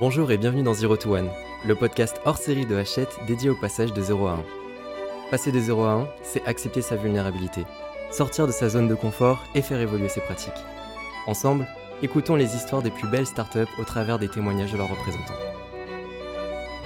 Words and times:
Bonjour 0.00 0.32
et 0.32 0.38
bienvenue 0.38 0.64
dans 0.64 0.74
Zero 0.74 0.96
to 0.96 1.14
One, 1.14 1.30
le 1.64 1.76
podcast 1.76 2.20
hors 2.24 2.36
série 2.36 2.66
de 2.66 2.74
Hachette 2.74 3.16
dédié 3.28 3.48
au 3.48 3.54
passage 3.54 3.92
de 3.92 4.02
0 4.02 4.26
à 4.26 4.32
1. 4.32 4.44
Passer 5.30 5.52
de 5.52 5.60
0 5.60 5.84
à 5.84 5.92
1, 5.92 6.08
c'est 6.20 6.44
accepter 6.48 6.82
sa 6.82 6.96
vulnérabilité, 6.96 7.62
sortir 8.10 8.48
de 8.48 8.52
sa 8.52 8.68
zone 8.68 8.88
de 8.88 8.96
confort 8.96 9.44
et 9.54 9.62
faire 9.62 9.80
évoluer 9.80 10.08
ses 10.08 10.20
pratiques. 10.20 10.52
Ensemble, 11.28 11.68
écoutons 12.02 12.34
les 12.34 12.56
histoires 12.56 12.82
des 12.82 12.90
plus 12.90 13.08
belles 13.08 13.24
startups 13.24 13.70
au 13.78 13.84
travers 13.84 14.18
des 14.18 14.28
témoignages 14.28 14.72
de 14.72 14.78
leurs 14.78 14.90
représentants. 14.90 15.38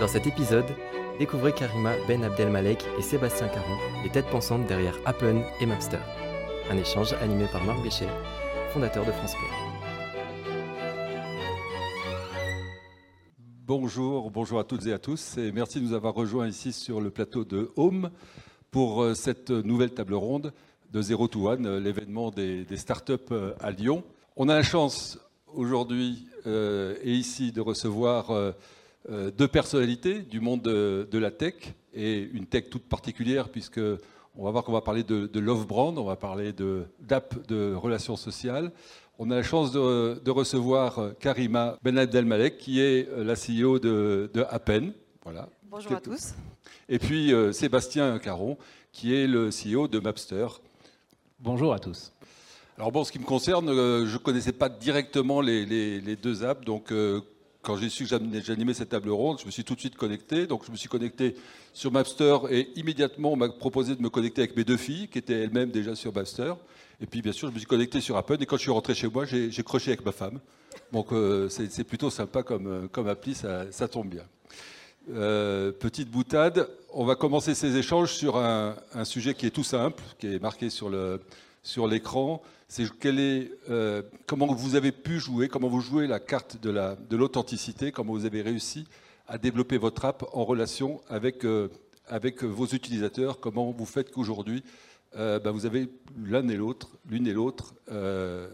Dans 0.00 0.08
cet 0.08 0.26
épisode, 0.26 0.76
découvrez 1.18 1.52
Karima 1.52 1.94
Ben 2.06 2.22
Abdelmalek 2.22 2.84
et 2.98 3.02
Sébastien 3.02 3.48
Caron, 3.48 3.78
les 4.04 4.10
têtes 4.10 4.28
pensantes 4.28 4.66
derrière 4.66 4.98
Appen 5.06 5.44
et 5.62 5.66
Mapster. 5.66 5.96
Un 6.70 6.76
échange 6.76 7.14
animé 7.22 7.46
par 7.50 7.64
Marc 7.64 7.82
Béchet, 7.82 8.08
fondateur 8.74 9.06
de 9.06 9.12
France 9.12 9.32
Play. 9.32 9.67
Bonjour, 13.68 14.30
bonjour 14.30 14.58
à 14.58 14.64
toutes 14.64 14.86
et 14.86 14.94
à 14.94 14.98
tous 14.98 15.36
et 15.36 15.52
merci 15.52 15.78
de 15.78 15.84
nous 15.84 15.92
avoir 15.92 16.14
rejoints 16.14 16.48
ici 16.48 16.72
sur 16.72 17.02
le 17.02 17.10
plateau 17.10 17.44
de 17.44 17.70
Home 17.76 18.08
pour 18.70 19.02
euh, 19.02 19.12
cette 19.12 19.50
nouvelle 19.50 19.90
table 19.90 20.14
ronde 20.14 20.54
de 20.90 21.02
Zero 21.02 21.28
to 21.28 21.50
One, 21.50 21.66
euh, 21.66 21.78
l'événement 21.78 22.30
des, 22.30 22.64
startups 22.76 23.12
euh, 23.30 23.52
à 23.60 23.70
Lyon. 23.70 24.04
On 24.36 24.48
a 24.48 24.54
la 24.54 24.62
chance 24.62 25.18
aujourd'hui 25.52 26.28
et 26.46 27.12
ici 27.12 27.52
de 27.52 27.60
recevoir 27.60 28.54
deux 29.06 29.48
personnalités 29.48 30.22
du 30.22 30.40
monde 30.40 30.62
de, 30.62 31.18
la 31.18 31.30
tech 31.30 31.74
et 31.92 32.20
une 32.20 32.46
tech 32.46 32.70
toute 32.70 32.84
particulière 32.84 33.50
puisque 33.50 33.80
on 34.34 34.44
va 34.44 34.50
voir 34.50 34.64
qu'on 34.64 34.72
va 34.72 34.80
parler 34.80 35.02
de, 35.02 35.38
Love 35.38 35.66
Brand, 35.66 35.98
on 35.98 36.04
va 36.04 36.16
parler 36.16 36.54
d'app 37.00 37.46
de, 37.48 37.74
relations 37.74 38.16
sociales. 38.16 38.72
On 39.18 39.30
a 39.30 39.36
la 39.36 39.42
chance 39.42 39.72
de, 39.72 40.20
de 40.24 40.30
recevoir 40.30 40.98
euh, 40.98 41.10
Karima 41.18 41.76
Ben 41.82 41.98
Abdelmalek, 41.98 42.58
qui 42.58 42.80
est 42.80 43.08
euh, 43.08 43.24
la 43.24 43.34
CEO 43.34 43.78
de, 43.78 44.30
de 44.32 44.44
Appen. 44.48 44.92
Voilà. 45.24 45.48
Bonjour 45.64 45.92
à 45.92 46.00
tous. 46.00 46.34
Et 46.88 46.98
puis 46.98 47.32
euh, 47.32 47.52
Sébastien 47.52 48.18
Caron, 48.20 48.56
qui 48.92 49.14
est 49.14 49.26
le 49.26 49.50
CEO 49.50 49.88
de 49.88 49.98
Mapster. 49.98 50.46
Bonjour 51.40 51.72
à 51.74 51.78
tous. 51.80 52.12
Alors 52.76 52.92
bon, 52.92 53.02
ce 53.02 53.10
qui 53.10 53.18
me 53.18 53.24
concerne, 53.24 53.68
euh, 53.70 54.06
je 54.06 54.12
ne 54.14 54.18
connaissais 54.18 54.52
pas 54.52 54.68
directement 54.68 55.40
les, 55.40 55.66
les- 55.66 56.00
les 56.00 56.14
deux 56.16 56.44
apps, 56.44 56.64
donc 56.64 56.92
euh, 56.92 57.20
quand 57.60 57.76
j'ai 57.76 57.88
su 57.88 58.04
que 58.04 58.10
j'animais- 58.10 58.40
j'animais 58.40 58.72
cette 58.72 58.90
table 58.90 59.10
ronde, 59.10 59.40
je 59.40 59.46
me 59.46 59.50
suis 59.50 59.64
tout 59.64 59.74
de 59.74 59.80
suite 59.80 59.96
connecté. 59.96 60.46
Donc 60.46 60.64
je 60.64 60.70
me 60.70 60.76
suis 60.76 60.88
connecté 60.88 61.34
sur 61.74 61.90
Mapster 61.90 62.36
et 62.50 62.68
immédiatement 62.76 63.32
on 63.32 63.36
m'a 63.36 63.48
proposé 63.48 63.96
de 63.96 64.00
me 64.02 64.10
connecter 64.10 64.42
avec 64.42 64.56
mes 64.56 64.62
deux 64.64 64.76
filles, 64.76 65.08
qui 65.08 65.18
étaient 65.18 65.40
elles-mêmes 65.42 65.70
déjà 65.72 65.96
sur 65.96 66.14
Mapster. 66.14 66.52
Et 67.00 67.06
puis 67.06 67.22
bien 67.22 67.32
sûr, 67.32 67.48
je 67.48 67.54
me 67.54 67.58
suis 67.58 67.66
connecté 67.66 68.00
sur 68.00 68.16
Apple 68.16 68.36
et 68.40 68.46
quand 68.46 68.56
je 68.56 68.62
suis 68.62 68.70
rentré 68.70 68.94
chez 68.94 69.08
moi, 69.08 69.24
j'ai 69.24 69.62
croché 69.62 69.92
avec 69.92 70.04
ma 70.04 70.12
femme. 70.12 70.40
Donc 70.92 71.12
euh, 71.12 71.48
c'est 71.48 71.84
plutôt 71.84 72.10
sympa 72.10 72.42
comme, 72.42 72.66
euh, 72.66 72.88
comme 72.88 73.08
appli, 73.08 73.34
ça, 73.34 73.70
ça 73.70 73.88
tombe 73.88 74.08
bien. 74.08 74.24
Euh, 75.10 75.72
petite 75.72 76.10
boutade, 76.10 76.68
on 76.92 77.04
va 77.04 77.14
commencer 77.14 77.54
ces 77.54 77.76
échanges 77.76 78.12
sur 78.12 78.36
un, 78.36 78.74
sujet 79.04 79.34
qui 79.34 79.46
est 79.46 79.50
tout 79.50 79.64
simple, 79.64 80.02
qui 80.18 80.26
est 80.26 80.42
marqué 80.42 80.70
sur 80.70 80.90
le 80.90 81.20
sur 81.62 81.86
l'écran. 81.86 82.42
C'est 82.68 82.84
euh, 83.06 84.02
comment 84.26 84.46
vous 84.46 84.74
avez 84.74 84.92
pu 84.92 85.18
jouer, 85.18 85.48
comment 85.48 85.68
vous 85.68 85.80
jouez 85.80 86.06
la 86.06 86.20
carte 86.20 86.60
de 86.60 86.70
la 86.70 86.96
de 86.96 87.16
l'authenticité, 87.16 87.92
comment 87.92 88.12
vous 88.12 88.26
avez 88.26 88.42
réussi 88.42 88.86
à 89.28 89.38
développer 89.38 89.78
votre 89.78 90.04
app 90.04 90.24
en 90.32 90.44
relation 90.44 91.00
avec 91.08 91.46
avec 92.06 92.42
vos 92.42 92.66
utilisateurs, 92.66 93.40
comment 93.40 93.70
vous 93.70 93.86
faites 93.86 94.10
qu'aujourd'hui 94.10 94.62
euh, 95.18 95.40
ben, 95.40 95.50
vous 95.50 95.66
avez 95.66 95.88
l'un 96.16 96.46
et 96.48 96.56
l'autre, 96.56 96.90
l'une 97.08 97.26
et 97.26 97.32
l'autre 97.32 97.74
euh, 97.90 98.48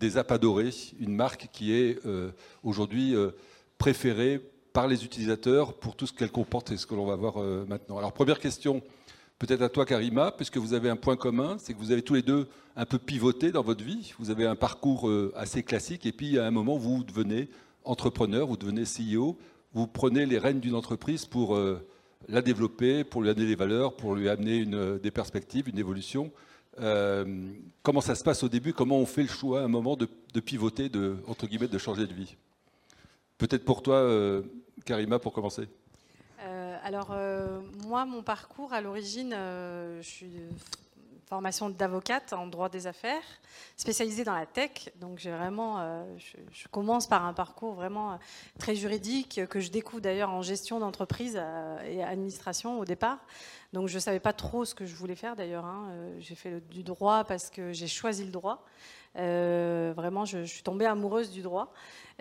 des 0.00 0.16
apps 0.16 0.32
adorées, 0.32 0.70
une 0.98 1.14
marque 1.14 1.48
qui 1.52 1.72
est 1.74 2.04
euh, 2.06 2.30
aujourd'hui 2.62 3.14
préférée 3.78 4.40
par 4.72 4.88
les 4.88 5.04
utilisateurs 5.04 5.74
pour 5.74 5.94
tout 5.94 6.06
ce 6.06 6.12
qu'elle 6.12 6.30
comporte 6.30 6.72
et 6.72 6.76
ce 6.76 6.86
que 6.86 6.94
l'on 6.94 7.06
va 7.06 7.14
voir 7.14 7.36
maintenant. 7.68 7.98
Alors 7.98 8.12
première 8.12 8.40
question, 8.40 8.82
peut-être 9.38 9.62
à 9.62 9.68
toi 9.68 9.84
Karima, 9.84 10.32
puisque 10.32 10.56
vous 10.56 10.72
avez 10.72 10.88
un 10.88 10.96
point 10.96 11.16
commun, 11.16 11.56
c'est 11.58 11.74
que 11.74 11.78
vous 11.78 11.92
avez 11.92 12.02
tous 12.02 12.14
les 12.14 12.22
deux 12.22 12.48
un 12.74 12.86
peu 12.86 12.98
pivoté 12.98 13.52
dans 13.52 13.62
votre 13.62 13.84
vie, 13.84 14.14
vous 14.18 14.30
avez 14.30 14.46
un 14.46 14.56
parcours 14.56 15.10
assez 15.36 15.62
classique 15.62 16.06
et 16.06 16.12
puis 16.12 16.38
à 16.38 16.46
un 16.46 16.50
moment 16.50 16.78
vous 16.78 17.04
devenez 17.04 17.48
entrepreneur, 17.84 18.46
vous 18.46 18.56
devenez 18.56 18.84
CEO, 18.84 19.36
vous 19.74 19.86
prenez 19.86 20.26
les 20.26 20.38
rênes 20.38 20.60
d'une 20.60 20.74
entreprise 20.74 21.26
pour 21.26 21.56
la 22.28 22.42
développer, 22.42 23.04
pour 23.04 23.22
lui 23.22 23.30
amener 23.30 23.46
des 23.46 23.54
valeurs, 23.54 23.96
pour 23.96 24.14
lui 24.14 24.28
amener 24.28 24.56
une, 24.56 24.98
des 24.98 25.10
perspectives, 25.10 25.68
une 25.68 25.78
évolution. 25.78 26.30
Euh, 26.80 27.24
comment 27.82 28.00
ça 28.00 28.14
se 28.14 28.24
passe 28.24 28.42
au 28.42 28.48
début? 28.48 28.72
Comment 28.72 28.98
on 28.98 29.06
fait 29.06 29.22
le 29.22 29.28
choix 29.28 29.60
à 29.60 29.64
un 29.64 29.68
moment 29.68 29.96
de, 29.96 30.08
de 30.32 30.40
pivoter, 30.40 30.88
de, 30.88 31.16
entre 31.26 31.46
guillemets, 31.46 31.68
de 31.68 31.78
changer 31.78 32.06
de 32.06 32.14
vie? 32.14 32.36
Peut-être 33.38 33.64
pour 33.64 33.82
toi, 33.82 33.96
euh, 33.96 34.42
Karima, 34.84 35.18
pour 35.18 35.32
commencer. 35.32 35.68
Euh, 36.44 36.76
alors, 36.82 37.14
moi, 37.86 38.04
mon 38.04 38.22
parcours, 38.22 38.72
à 38.72 38.80
l'origine, 38.80 39.30
je 39.30 40.02
suis 40.02 40.30
formation 41.32 41.70
d'avocate 41.70 42.34
en 42.34 42.46
droit 42.46 42.68
des 42.68 42.86
affaires, 42.86 43.22
spécialisée 43.78 44.22
dans 44.22 44.34
la 44.34 44.44
tech. 44.44 44.90
Donc, 45.00 45.18
j'ai 45.18 45.30
vraiment, 45.30 45.78
euh, 45.78 46.04
je, 46.18 46.68
commence 46.68 47.06
par 47.06 47.24
un 47.24 47.32
parcours 47.32 47.72
vraiment 47.72 48.12
euh, 48.12 48.16
très 48.58 48.74
juridique 48.74 49.40
que 49.48 49.58
je 49.58 49.70
découvre 49.70 50.02
d'ailleurs 50.02 50.28
en 50.28 50.42
gestion 50.42 50.78
d'entreprise 50.78 51.38
euh, 51.40 51.80
et 51.90 52.04
administration 52.04 52.78
au 52.78 52.84
départ. 52.84 53.16
Donc, 53.72 53.88
je 53.88 53.94
ne 53.94 54.00
savais 54.00 54.20
pas 54.20 54.34
trop 54.34 54.66
ce 54.66 54.74
que 54.74 54.84
je 54.84 54.94
voulais 54.94 55.14
faire 55.14 55.34
d'ailleurs. 55.34 55.64
hein. 55.64 55.88
Euh, 55.92 56.14
J'ai 56.18 56.34
fait 56.34 56.60
du 56.68 56.82
droit 56.82 57.24
parce 57.24 57.48
que 57.48 57.72
j'ai 57.72 57.88
choisi 57.88 58.26
le 58.26 58.30
droit. 58.30 58.62
Euh, 59.16 59.94
vraiment, 59.96 60.26
je 60.26 60.44
suis 60.44 60.62
tombée 60.62 60.84
amoureuse 60.84 61.30
du 61.30 61.40
droit. 61.40 61.72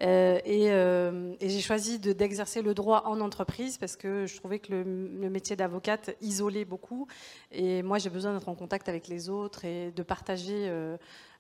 Euh, 0.01 0.39
et 0.45 0.71
euh, 0.71 1.33
et 1.39 1.49
j'ai 1.49 1.61
choisi 1.61 1.99
de- 1.99 2.13
d'exercer 2.13 2.61
le 2.61 2.73
droit 2.73 3.03
en 3.05 3.19
entreprise 3.21 3.77
parce 3.77 3.95
que 3.95 4.25
je 4.25 4.35
trouvais 4.35 4.59
que 4.59 4.73
le, 4.73 5.29
métier 5.29 5.55
d'avocate 5.55 6.15
isolait 6.21 6.65
beaucoup. 6.65 7.07
Et 7.51 7.83
moi, 7.83 7.99
j'ai 7.99 8.09
besoin 8.09 8.33
d'être 8.33 8.49
en 8.49 8.55
contact 8.55 8.89
avec 8.89 9.07
les 9.07 9.29
autres 9.29 9.65
et 9.65 9.91
de 9.91 10.03
partager 10.03 10.67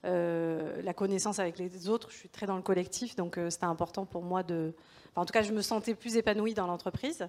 euh, 0.05 0.81
la 0.83 0.93
connaissance 0.93 1.39
avec 1.39 1.57
les 1.57 1.89
autres. 1.89 2.09
Je 2.11 2.17
suis 2.17 2.29
très 2.29 2.45
dans 2.45 2.55
le 2.55 2.61
collectif, 2.61 3.15
donc 3.15 3.39
c'était 3.49 3.65
important 3.65 4.05
pour 4.05 4.21
moi 4.23 4.43
de. 4.43 4.73
enfin, 5.11 5.21
en 5.21 5.25
tout 5.25 5.33
cas, 5.33 5.41
je 5.41 5.53
me 5.53 5.61
sentais 5.61 5.95
plus 5.95 6.15
épanouie 6.17 6.53
dans 6.53 6.67
l'entreprise. 6.67 7.27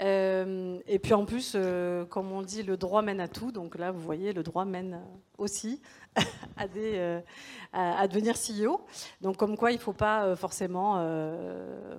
Euh, 0.00 0.78
et 0.86 0.98
puis 0.98 1.12
en 1.12 1.24
plus, 1.24 1.52
euh, 1.54 2.04
comme 2.04 2.30
on 2.30 2.42
dit, 2.42 2.62
le 2.62 2.76
droit 2.76 3.02
mène 3.02 3.20
à 3.20 3.28
tout. 3.28 3.50
Donc 3.50 3.76
là, 3.76 3.90
vous 3.90 4.00
voyez, 4.00 4.32
le 4.32 4.42
droit 4.42 4.64
mène 4.64 5.02
aussi 5.38 5.80
euh, 6.76 7.20
à, 7.72 8.06
devenir 8.06 8.34
CEO. 8.36 8.80
Donc 9.20 9.36
comme 9.36 9.56
quoi, 9.56 9.72
il 9.72 9.76
ne 9.76 9.80
faut 9.80 9.92
pas 9.92 10.36
forcément 10.36 10.94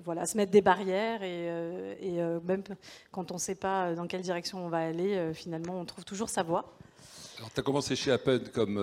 voilà, 0.05 0.25
se 0.25 0.37
mettre 0.37 0.51
des 0.51 0.61
barrières. 0.61 1.23
Et, 1.23 2.19
même 2.43 2.63
quand 3.11 3.31
on 3.31 3.35
ne 3.35 3.39
sait 3.39 3.55
pas 3.55 3.93
dans 3.93 4.07
quelle 4.07 4.21
direction 4.21 4.66
on 4.66 4.69
va 4.69 4.79
aller, 4.79 5.33
finalement, 5.33 5.79
on 5.79 5.85
trouve 5.85 6.05
toujours 6.05 6.29
sa 6.29 6.43
voie. 6.43 6.73
Alors, 7.37 7.51
tu 7.53 7.59
as 7.59 7.63
commencé 7.63 7.95
chez 7.95 8.11
Appen 8.11 8.41
comme 8.53 8.75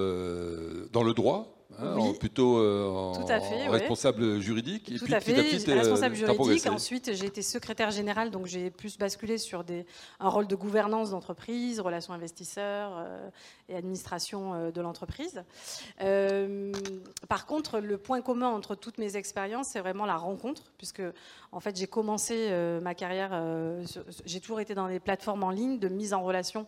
dans 0.93 1.03
le 1.03 1.15
droit, 1.15 1.56
hein, 1.79 1.95
Oui. 1.97 2.03
en- 2.03 2.15
plutôt 2.15 2.59
euh, 2.59 2.89
en, 2.89 3.13
Tout 3.13 3.31
à 3.31 3.41
fait, 3.41 3.63
en 3.63 3.71
ouais. 3.73 3.79
responsable 3.79 4.41
juridique. 4.41 4.91
Et 4.91 4.99
Tout 4.99 5.05
puis, 5.05 5.15
à 5.15 5.21
fait, 5.21 5.35
petit, 5.35 5.71
euh, 5.71 5.75
responsable 5.75 6.15
t'as 6.19 6.33
juridique. 6.35 6.67
Ensuite, 6.67 7.15
j'ai 7.15 7.27
été 7.27 7.43
secrétaire 7.43 7.91
générale, 7.91 8.31
donc 8.31 8.47
j'ai 8.47 8.71
plus 8.71 8.99
basculé 8.99 9.39
sur 9.39 9.65
des, 9.65 9.87
un 10.21 10.29
rôle 10.29 10.47
de 10.47 10.55
gouvernance 10.57 11.11
d'entreprise, 11.11 11.81
relations 11.81 12.13
investisseurs 12.13 12.93
euh, 12.97 13.29
et 13.69 13.77
administration 13.77 14.55
euh, 14.55 14.71
de 14.71 14.81
l'entreprise. 14.81 15.43
Par 17.29 17.47
contre, 17.47 17.79
le 17.81 17.99
point 17.99 18.21
commun 18.21 18.49
entre 18.49 18.75
toutes 18.75 18.99
mes 18.99 19.17
expériences, 19.17 19.69
c'est 19.69 19.81
vraiment 19.81 20.07
la 20.07 20.17
rencontre, 20.17 20.63
puisque 20.79 21.03
en 21.53 21.61
fait, 21.61 21.77
j'ai 21.77 21.87
commencé 21.87 22.51
ma 22.83 22.95
carrière, 22.95 23.33
j'ai 24.25 24.41
toujours 24.41 24.61
été 24.61 24.75
dans 24.75 24.89
des 24.89 25.01
plateformes 25.01 25.43
en 25.43 25.51
ligne 25.51 25.79
de 25.79 25.89
mise 25.89 26.13
en 26.15 26.23
relation 26.23 26.67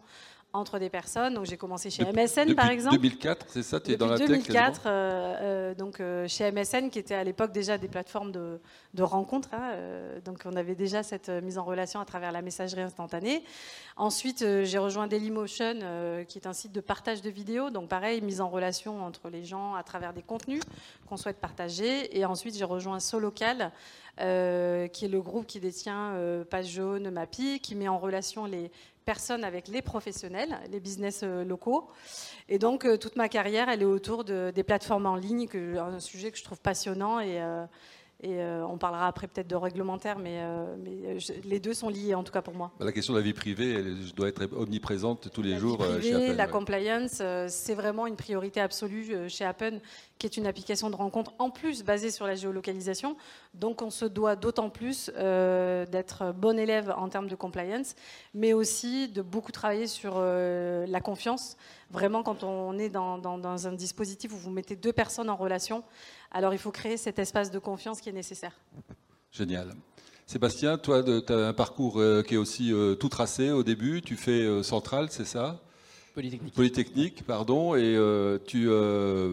entre 0.55 0.79
des 0.79 0.89
personnes. 0.89 1.35
Donc, 1.35 1.45
j'ai 1.45 1.57
commencé 1.59 1.91
chez 1.91 2.05
Depuis- 2.05 2.21
MSN, 2.23 2.43
depuis 2.45 2.55
par 2.55 2.71
exemple. 2.71 2.97
2004, 2.97 3.47
c'est 3.49 3.63
ça 3.63 3.81
Tu 3.81 3.91
es 3.93 3.97
Depuis 3.97 3.99
dans 3.99 4.07
la 4.13 4.19
tech 4.19 4.29
2004, 4.29 4.83
euh, 4.87 4.91
euh, 4.91 5.75
donc 5.75 6.01
euh, 6.01 6.27
chez 6.27 6.51
MSN, 6.51 6.89
qui 6.91 6.99
était 6.99 7.15
à 7.15 7.23
l'époque 7.23 7.53
déjà 7.53 7.77
des 7.77 7.89
plateformes 7.89 8.33
de, 8.33 8.59
de 8.95 9.03
rencontres. 9.03 9.51
hein, 9.53 9.73
euh, 9.75 10.21
donc 10.21 10.41
on 10.47 10.57
avait 10.57 10.75
déjà 10.75 11.03
cette 11.03 11.29
mise 11.29 11.59
en 11.59 11.65
relation 11.65 12.01
à 12.01 12.05
travers 12.07 12.33
la 12.33 12.41
messagerie 12.43 12.81
instantanée. 12.83 13.45
Ensuite, 13.97 14.45
j'ai 14.65 14.79
rejoint 14.79 15.07
Dailymotion, 15.07 16.25
qui 16.29 16.39
est 16.39 16.47
un 16.47 16.53
site 16.53 16.73
de 16.73 16.81
partage 16.81 17.21
de 17.21 17.31
vidéos. 17.31 17.71
Donc 17.71 17.89
pareil, 17.89 18.21
mise 18.23 18.41
en 18.41 18.49
relation 18.49 19.05
entre 19.05 19.29
les 19.29 19.45
gens 19.45 19.75
à 19.75 19.83
travers 19.83 20.13
des 20.13 20.23
contenus 20.23 20.63
qu'on 21.09 21.17
souhaite 21.17 21.39
partager. 21.39 22.17
Et 22.19 22.25
ensuite, 22.25 22.57
j'ai 22.57 22.65
rejoint 22.65 23.01
Solocal, 23.01 23.73
euh, 24.21 24.89
qui 24.89 25.05
est 25.05 25.09
le 25.09 25.21
groupe 25.21 25.47
qui 25.47 25.61
détient 25.61 26.13
euh, 26.15 26.45
Page 26.45 26.69
Jaune, 26.69 27.11
Mappy, 27.11 27.61
qui 27.61 27.75
met 27.75 27.89
en 27.89 27.99
relation 27.99 28.47
les 28.47 28.71
personnes 29.09 29.43
avec 29.43 29.69
les 29.69 29.81
professionnels, 29.81 30.59
les 30.71 30.81
business 30.81 31.23
euh, 31.23 31.43
locaux. 31.43 31.89
Et 32.51 32.59
donc, 32.59 32.85
euh, 32.85 32.99
toute 32.99 33.17
ma 33.17 33.31
carrière, 33.31 33.71
elle 33.71 33.81
est 33.81 33.87
autour 33.87 34.23
de, 34.23 34.53
des 34.55 34.63
plateformes 34.63 35.07
en 35.07 35.17
ligne, 35.17 35.49
un 35.79 35.99
sujet 35.99 36.31
que 36.31 36.37
je 36.37 36.45
trouve 36.45 36.61
passionnant 36.61 37.19
et, 37.19 37.41
Et 38.21 38.43
euh, 38.43 38.67
on 38.67 38.79
parlera 38.79 39.07
après 39.07 39.29
peut-être 39.29 39.47
de 39.47 39.55
réglementaire, 39.55 40.19
mais, 40.19 40.41
euh, 40.41 40.75
mais 40.83 41.19
les 41.45 41.61
deux 41.61 41.73
sont 41.73 41.89
liés 41.89 42.17
en 42.17 42.25
tout 42.25 42.33
cas 42.33 42.43
pour 42.43 42.53
moi. 42.53 42.73
Bah, 42.81 42.85
la 42.85 42.91
question 42.91 43.13
de 43.13 43.19
la 43.19 43.25
vie 43.25 43.33
privée, 43.33 43.75
elle 43.75 44.13
doit 44.17 44.27
être 44.27 44.49
omniprésente 44.57 45.31
tous 45.33 45.41
les 45.41 45.53
la 45.53 45.59
jours. 45.59 45.85
Vie 45.85 46.11
privée, 46.11 46.35
la 46.35 46.49
compliance, 46.49 47.23
c'est 47.47 47.75
vraiment 47.75 48.09
une 48.09 48.17
priorité 48.17 48.61
absolue 48.61 49.29
chez 49.29 49.45
Appen, 49.45 49.79
qui 50.19 50.27
est 50.27 50.37
une 50.37 50.49
application 50.49 50.91
de 50.91 50.97
rencontre 50.97 51.33
en 51.39 51.51
plus 51.51 51.85
basée 51.85 52.11
sur 52.11 52.27
la 52.27 52.35
géolocalisation. 52.35 53.17
Donc 53.55 53.83
on 53.83 53.91
se 53.91 54.05
doit 54.05 54.35
d'autant 54.35 54.69
plus 54.69 55.13
d'être 55.15 56.33
bon 56.33 56.59
élève 56.59 56.93
en 56.97 57.09
termes 57.09 57.29
de 57.29 57.37
compliance, 57.37 57.95
mais 58.35 58.53
aussi 58.53 59.07
de 59.09 59.23
beaucoup 59.23 59.53
travailler 59.53 59.87
sur 59.87 60.21
la 60.21 61.01
confiance. 61.01 61.57
Vraiment, 61.91 62.25
quand 62.25 62.43
on 62.43 62.79
est 62.79 62.91
dans, 62.91 63.17
dans 63.19 63.67
un 63.69 63.73
dispositif 63.73 64.33
où 64.33 64.37
vous 64.37 64.51
mettez 64.51 64.75
deux 64.75 64.93
personnes 64.93 65.31
en 65.31 65.37
relation, 65.37 65.85
alors 66.31 66.53
il 66.53 66.59
faut 66.59 66.71
créer 66.71 66.97
cet 66.97 67.19
espace 67.19 67.51
de 67.51 67.59
confiance 67.59 68.01
qui 68.01 68.09
est 68.09 68.13
nécessaire. 68.13 68.53
Génial. 69.33 69.75
Sébastien, 70.29 70.77
toi, 70.77 71.03
tu 71.03 71.33
as 71.33 71.49
un 71.49 71.53
parcours 71.55 71.99
euh, 71.99 72.23
qui 72.23 72.35
est 72.35 72.37
aussi 72.37 72.71
euh, 72.71 72.95
tout 72.95 73.09
tracé 73.09 73.51
au 73.51 73.63
début. 73.63 74.03
Tu 74.03 74.15
fais 74.15 74.43
euh, 74.43 74.63
Centrale, 74.63 75.07
c'est 75.09 75.25
ça? 75.25 75.63
Polytechnique. 76.15 76.53
Polytechnique, 76.53 77.23
pardon. 77.27 77.75
Et 77.75 77.97
tu, 78.45 78.69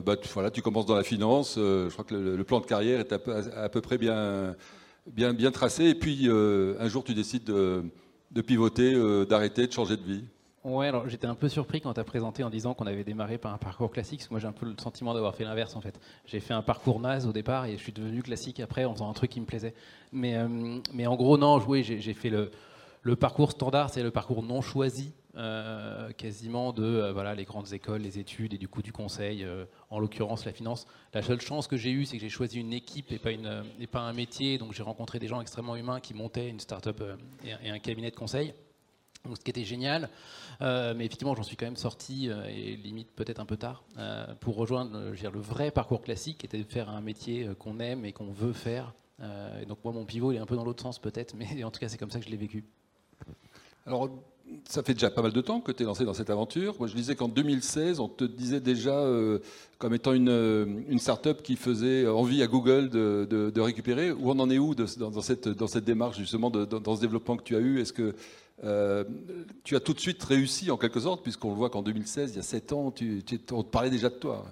bah, 0.05 0.15
voilà, 0.33 0.51
tu 0.51 0.61
commences 0.61 0.85
dans 0.85 0.95
la 0.95 1.03
finance. 1.03 1.55
je 1.55 1.89
crois 1.89 2.05
que 2.05 2.15
le, 2.15 2.43
plan 2.45 2.61
de 2.61 2.65
carrière 2.65 3.01
est 3.01 3.11
à 3.11 3.69
peu, 3.69 3.81
près 3.81 3.97
bien, 3.97 4.55
bien, 5.07 5.33
bien 5.33 5.51
tracé. 5.51 5.85
Et 5.85 5.95
puis, 5.95 6.29
un 6.29 6.87
jour, 6.87 7.03
tu 7.03 7.15
décides 7.15 7.45
de, 7.45 7.83
de 8.31 8.41
pivoter, 8.41 8.93
d'arrêter, 9.25 9.65
de 9.65 9.73
changer 9.73 9.97
de 9.97 10.03
vie. 10.03 10.23
Ouais, 10.65 10.87
alors 10.87 11.07
j'étais 11.07 11.27
un 11.27 11.35
peu 11.35 11.47
surpris 11.47 11.79
quand 11.79 11.93
tu 11.93 11.99
as 11.99 12.03
présenté 12.03 12.43
en 12.43 12.49
disant 12.49 12.73
qu'on 12.73 12.87
avait 12.87 13.03
démarré 13.03 13.37
par 13.37 13.53
un 13.53 13.59
parcours 13.59 13.91
classique, 13.91 14.21
parce 14.21 14.29
que 14.29 14.33
moi 14.33 14.39
j'ai 14.39 14.47
un 14.47 14.51
peu 14.51 14.65
le 14.65 14.73
sentiment 14.81 15.13
d'avoir 15.13 15.35
fait 15.35 15.43
l'inverse 15.43 15.75
en 15.75 15.81
fait. 15.81 15.99
J'ai 16.25 16.39
fait 16.39 16.55
un 16.55 16.63
parcours 16.63 16.99
naze 16.99 17.27
au 17.27 17.31
départ 17.31 17.67
et 17.67 17.73
je 17.73 17.83
suis 17.83 17.91
devenu 17.91 18.23
classique 18.23 18.59
après 18.59 18.83
en 18.83 18.93
faisant 18.93 19.07
un 19.07 19.13
truc 19.13 19.29
qui 19.29 19.39
me 19.39 19.45
plaisait. 19.45 19.75
Mais, 20.11 20.35
euh, 20.35 20.79
mais 20.91 21.05
en 21.05 21.15
gros, 21.17 21.37
non, 21.37 21.63
oui, 21.67 21.83
j'ai 21.83 22.13
fait 22.15 22.31
le, 22.31 23.15
parcours 23.15 23.51
standard, 23.51 23.91
c'est 23.91 24.01
le 24.01 24.09
parcours 24.09 24.41
non 24.41 24.61
choisi, 24.61 25.13
euh, 25.37 26.09
quasiment 26.13 26.73
de 26.73 26.83
euh, 26.83 27.13
voilà, 27.13 27.35
les 27.35 27.43
grandes 27.45 27.71
écoles, 27.71 28.01
les 28.01 28.17
études 28.17 28.55
et 28.55 28.57
du 28.57 28.67
coup 28.67 28.81
du 28.81 28.91
conseil, 28.91 29.45
en 29.91 29.99
l'occurrence 29.99 30.45
la 30.45 30.51
finance. 30.51 30.87
La 31.13 31.21
seule 31.21 31.41
chance 31.41 31.67
que 31.67 31.77
j'ai 31.77 31.91
eue, 31.91 32.05
c'est 32.05 32.17
que 32.17 32.23
j'ai 32.23 32.29
choisi 32.29 32.59
une 32.59 32.73
équipe 32.73 33.11
et 33.11 33.19
pas, 33.19 33.29
une, 33.29 33.63
et 33.79 33.85
pas 33.85 33.99
un 33.99 34.13
métier, 34.13 34.57
donc 34.57 34.73
j'ai 34.73 34.81
rencontré 34.81 35.19
des 35.19 35.27
gens 35.27 35.41
extrêmement 35.41 35.75
humains 35.75 35.99
qui 35.99 36.15
montaient 36.15 36.49
une 36.49 36.59
start-up 36.59 37.03
et 37.45 37.69
un 37.69 37.77
cabinet 37.77 38.09
de 38.09 38.15
conseil 38.15 38.55
ce 39.33 39.41
qui 39.41 39.49
était 39.49 39.63
génial, 39.63 40.09
euh, 40.61 40.93
mais 40.95 41.05
effectivement 41.05 41.35
j'en 41.35 41.43
suis 41.43 41.55
quand 41.55 41.65
même 41.65 41.75
sorti, 41.75 42.29
euh, 42.29 42.45
et 42.47 42.75
limite 42.75 43.09
peut-être 43.15 43.39
un 43.39 43.45
peu 43.45 43.57
tard, 43.57 43.83
euh, 43.97 44.25
pour 44.39 44.55
rejoindre 44.55 44.99
le 44.99 45.39
vrai 45.39 45.71
parcours 45.71 46.01
classique 46.01 46.39
qui 46.39 46.45
était 46.45 46.59
de 46.59 46.63
faire 46.63 46.89
un 46.89 47.01
métier 47.01 47.49
qu'on 47.57 47.79
aime 47.79 48.05
et 48.05 48.11
qu'on 48.11 48.31
veut 48.31 48.53
faire. 48.53 48.93
donc 49.67 49.79
moi 49.83 49.93
mon 49.93 50.05
pivot 50.05 50.31
il 50.31 50.35
est 50.35 50.39
un 50.39 50.45
peu 50.45 50.55
dans 50.55 50.65
l'autre 50.65 50.83
sens 50.83 50.99
peut-être, 50.99 51.33
mais 51.35 51.63
en 51.63 51.71
tout 51.71 51.79
cas 51.79 51.89
c'est 51.89 51.97
comme 51.97 52.11
ça 52.11 52.19
que 52.19 52.25
je 52.25 52.29
l'ai 52.29 52.37
vécu. 52.37 52.63
Alors 53.87 54.09
ça 54.67 54.83
fait 54.83 54.93
déjà 54.93 55.09
pas 55.09 55.23
mal 55.23 55.31
de 55.31 55.41
temps 55.41 55.59
que 55.59 55.71
tu 55.71 55.81
es 55.81 55.85
lancé 55.87 56.05
dans 56.05 56.13
cette 56.13 56.29
aventure. 56.29 56.75
Moi 56.77 56.87
je 56.87 56.95
disais 56.95 57.15
qu'en 57.15 57.27
2016 57.27 57.99
on 57.99 58.07
te 58.07 58.23
disait 58.23 58.59
déjà 58.59 59.03
comme 59.79 59.93
étant 59.93 60.13
une, 60.13 60.85
une 60.87 60.99
start-up 60.99 61.41
qui 61.41 61.55
faisait 61.55 62.07
envie 62.07 62.43
à 62.43 62.47
Google 62.47 62.89
de, 62.89 63.59
récupérer. 63.59 64.11
Où 64.11 64.29
on 64.29 64.39
en 64.39 64.49
est 64.49 64.59
où 64.59 64.75
dans, 64.75 65.21
cette, 65.21 65.47
dans 65.47 65.67
cette 65.67 65.83
démarche 65.83 66.17
justement, 66.17 66.51
dans 66.51 66.95
ce 66.95 67.01
développement 67.01 67.37
que 67.37 67.43
tu 67.43 67.55
as 67.55 67.59
eu? 67.59 67.79
Est-ce 67.79 67.93
que 67.93 68.15
euh, 68.63 69.03
tu 69.63 69.75
as 69.75 69.79
tout 69.79 69.93
de 69.93 69.99
suite 69.99 70.23
réussi 70.23 70.71
en 70.71 70.77
quelque 70.77 70.99
sorte, 70.99 71.23
puisqu'on 71.23 71.49
le 71.49 71.55
voit 71.55 71.69
qu'en 71.69 71.81
2016, 71.81 72.31
il 72.31 72.35
y 72.37 72.39
a 72.39 72.43
7 72.43 72.73
ans, 72.73 72.93
on 73.51 73.63
te 73.63 73.69
parlait 73.69 73.89
déjà 73.89 74.09
de 74.09 74.15
toi. 74.15 74.45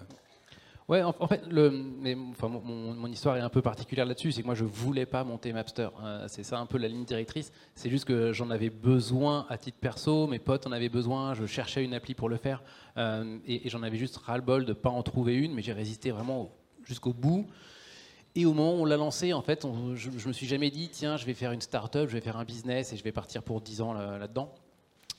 Ouais, 0.90 1.02
en, 1.02 1.14
fait, 1.28 1.42
mais, 1.50 2.16
enfin, 2.32 2.50
mon, 2.50 3.08
histoire 3.08 3.38
est 3.38 3.42
un 3.42 3.50
peu 3.50 3.62
particulière 3.62 4.06
là-dessus. 4.06 4.34
C'est 4.34 4.42
que 4.42 4.48
moi, 4.48 4.56
je 4.56 4.66
voulais 4.66 5.06
pas 5.06 5.24
monter 5.24 5.54
Mapster. 5.54 5.88
Euh, 6.04 6.26
c'est 6.28 6.44
ça 6.44 6.60
un 6.60 6.66
peu 6.66 6.78
la 6.78 6.90
ligne 6.90 7.06
directrice. 7.06 7.54
C'est 7.74 7.90
juste 7.90 8.06
que 8.06 8.34
j'en 8.34 8.50
avais 8.50 8.70
besoin 8.70 9.46
à 9.50 9.58
titre 9.58 9.78
perso. 9.80 10.28
Mes 10.28 10.40
potes 10.40 10.68
en 10.68 10.74
avaient 10.74 10.90
besoin. 10.90 11.36
Je 11.36 11.46
cherchais 11.46 11.86
une 11.86 11.94
appli 11.94 12.16
pour 12.16 12.28
le 12.28 12.36
faire. 12.36 12.64
Euh, 12.98 13.38
et, 13.48 13.70
j'en 13.70 13.82
avais 13.82 13.98
juste 13.98 14.18
ras-le-bol 14.18 14.66
de 14.66 14.74
pas 14.74 14.90
en 14.90 15.04
trouver 15.04 15.36
une. 15.36 15.54
Mais 15.54 15.62
j'ai 15.62 15.74
résisté 15.74 16.12
vraiment 16.12 16.52
jusqu'au 16.84 17.14
bout. 17.14 17.48
Et 18.36 18.46
au 18.46 18.54
moment 18.54 18.74
où 18.74 18.82
on 18.82 18.86
l'a 18.86 18.98
lancé, 18.98 19.32
en 19.32 19.42
fait, 19.42 19.66
je, 19.96 20.10
ne 20.10 20.28
me 20.28 20.34
suis 20.34 20.48
jamais 20.48 20.72
dit, 20.72 20.90
tiens, 20.90 21.18
je 21.18 21.26
vais 21.26 21.36
faire 21.36 21.52
une 21.52 21.62
start-up, 21.62 22.10
je 22.10 22.14
vais 22.14 22.22
faire 22.22 22.38
un 22.38 22.46
business 22.46 22.92
et 22.92 22.98
je 22.98 23.04
vais 23.04 23.12
partir 23.12 23.44
pour 23.44 23.62
10 23.62 23.82
ans 23.82 23.94
là-dedans. 23.94 24.52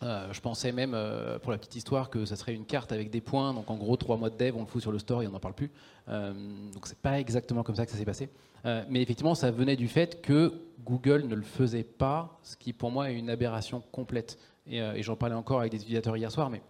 Euh, 0.02 0.32
je 0.32 0.40
pensais 0.40 0.72
même, 0.72 0.92
euh, 0.94 1.38
pour 1.38 1.52
la 1.52 1.58
petite 1.58 1.76
histoire, 1.76 2.10
que 2.10 2.24
ça 2.24 2.36
serait 2.36 2.54
une 2.54 2.66
carte 2.66 2.92
avec 2.92 3.10
des 3.10 3.20
points. 3.20 3.54
Donc 3.54 3.70
en 3.70 3.76
gros, 3.76 3.96
trois 3.96 4.16
mois 4.16 4.30
de 4.30 4.36
dev, 4.36 4.56
on 4.56 4.60
le 4.60 4.66
fout 4.66 4.82
sur 4.82 4.90
le 4.90 4.98
store 4.98 5.22
et 5.22 5.26
on 5.28 5.30
n'en 5.30 5.38
parle 5.38 5.54
plus. 5.54 5.70
Euh, 6.08 6.32
donc 6.72 6.86
c'est 6.86 6.98
pas 6.98 7.20
exactement 7.20 7.62
comme 7.62 7.76
ça 7.76 7.86
que 7.86 7.92
ça 7.92 7.98
s'est 7.98 8.04
passé. 8.04 8.28
Euh, 8.66 8.82
mais 8.88 9.00
effectivement, 9.00 9.34
ça 9.34 9.50
venait 9.50 9.76
du 9.76 9.88
fait 9.88 10.20
que 10.20 10.52
Google 10.84 11.26
ne 11.26 11.34
le 11.34 11.42
faisait 11.42 11.84
pas, 11.84 12.38
ce 12.42 12.56
qui 12.56 12.72
pour 12.72 12.90
moi 12.90 13.10
est 13.10 13.14
une 13.14 13.30
aberration 13.30 13.82
complète. 13.92 14.38
Et, 14.66 14.78
et 14.78 15.02
j'en 15.02 15.14
parlais 15.14 15.34
encore 15.34 15.60
avec 15.60 15.72
des 15.72 15.78
utilisateurs 15.78 16.16
hier 16.16 16.32
soir, 16.32 16.50
mais 16.50 16.62